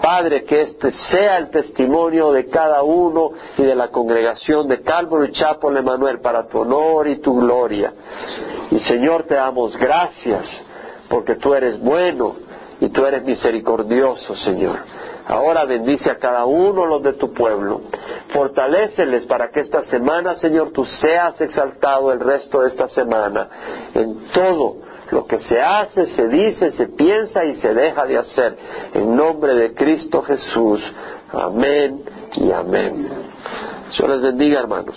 Padre, 0.01 0.45
que 0.45 0.61
este 0.61 0.91
sea 0.91 1.37
el 1.37 1.51
testimonio 1.51 2.31
de 2.31 2.47
cada 2.47 2.81
uno 2.81 3.31
y 3.57 3.63
de 3.63 3.75
la 3.75 3.89
congregación 3.89 4.67
de 4.67 4.81
Calvary 4.81 5.31
Chapel 5.33 5.77
Emanuel 5.77 6.21
para 6.21 6.47
tu 6.47 6.59
honor 6.59 7.07
y 7.07 7.19
tu 7.19 7.39
gloria. 7.39 7.93
Y 8.71 8.79
Señor, 8.79 9.25
te 9.27 9.35
damos 9.35 9.77
gracias 9.77 10.45
porque 11.09 11.35
tú 11.35 11.53
eres 11.53 11.79
bueno 11.79 12.50
y 12.81 12.89
tú 12.89 13.05
eres 13.05 13.23
misericordioso, 13.23 14.35
Señor. 14.37 14.79
Ahora 15.27 15.65
bendice 15.65 16.09
a 16.09 16.17
cada 16.17 16.45
uno 16.45 16.87
los 16.87 17.03
de 17.03 17.13
tu 17.13 17.31
pueblo. 17.31 17.81
Fortaléceles 18.33 19.25
para 19.27 19.51
que 19.51 19.61
esta 19.61 19.83
semana, 19.83 20.35
Señor, 20.35 20.71
tú 20.71 20.83
seas 20.83 21.39
exaltado 21.39 22.11
el 22.11 22.19
resto 22.19 22.61
de 22.61 22.69
esta 22.69 22.87
semana 22.87 23.47
en 23.93 24.31
todo 24.33 24.77
lo 25.11 25.27
que 25.27 25.39
se 25.39 25.61
hace, 25.61 26.07
se 26.07 26.27
dice, 26.27 26.71
se 26.71 26.87
piensa 26.87 27.45
y 27.45 27.57
se 27.57 27.71
deja 27.73 28.05
de 28.05 28.17
hacer. 28.17 28.57
En 28.95 29.15
nombre 29.15 29.53
de 29.53 29.75
Cristo 29.75 30.23
Jesús. 30.23 30.81
Amén 31.31 32.01
y 32.33 32.51
amén. 32.51 33.09
Dios 33.95 34.09
les 34.09 34.21
bendiga, 34.21 34.59
hermanos. 34.59 34.95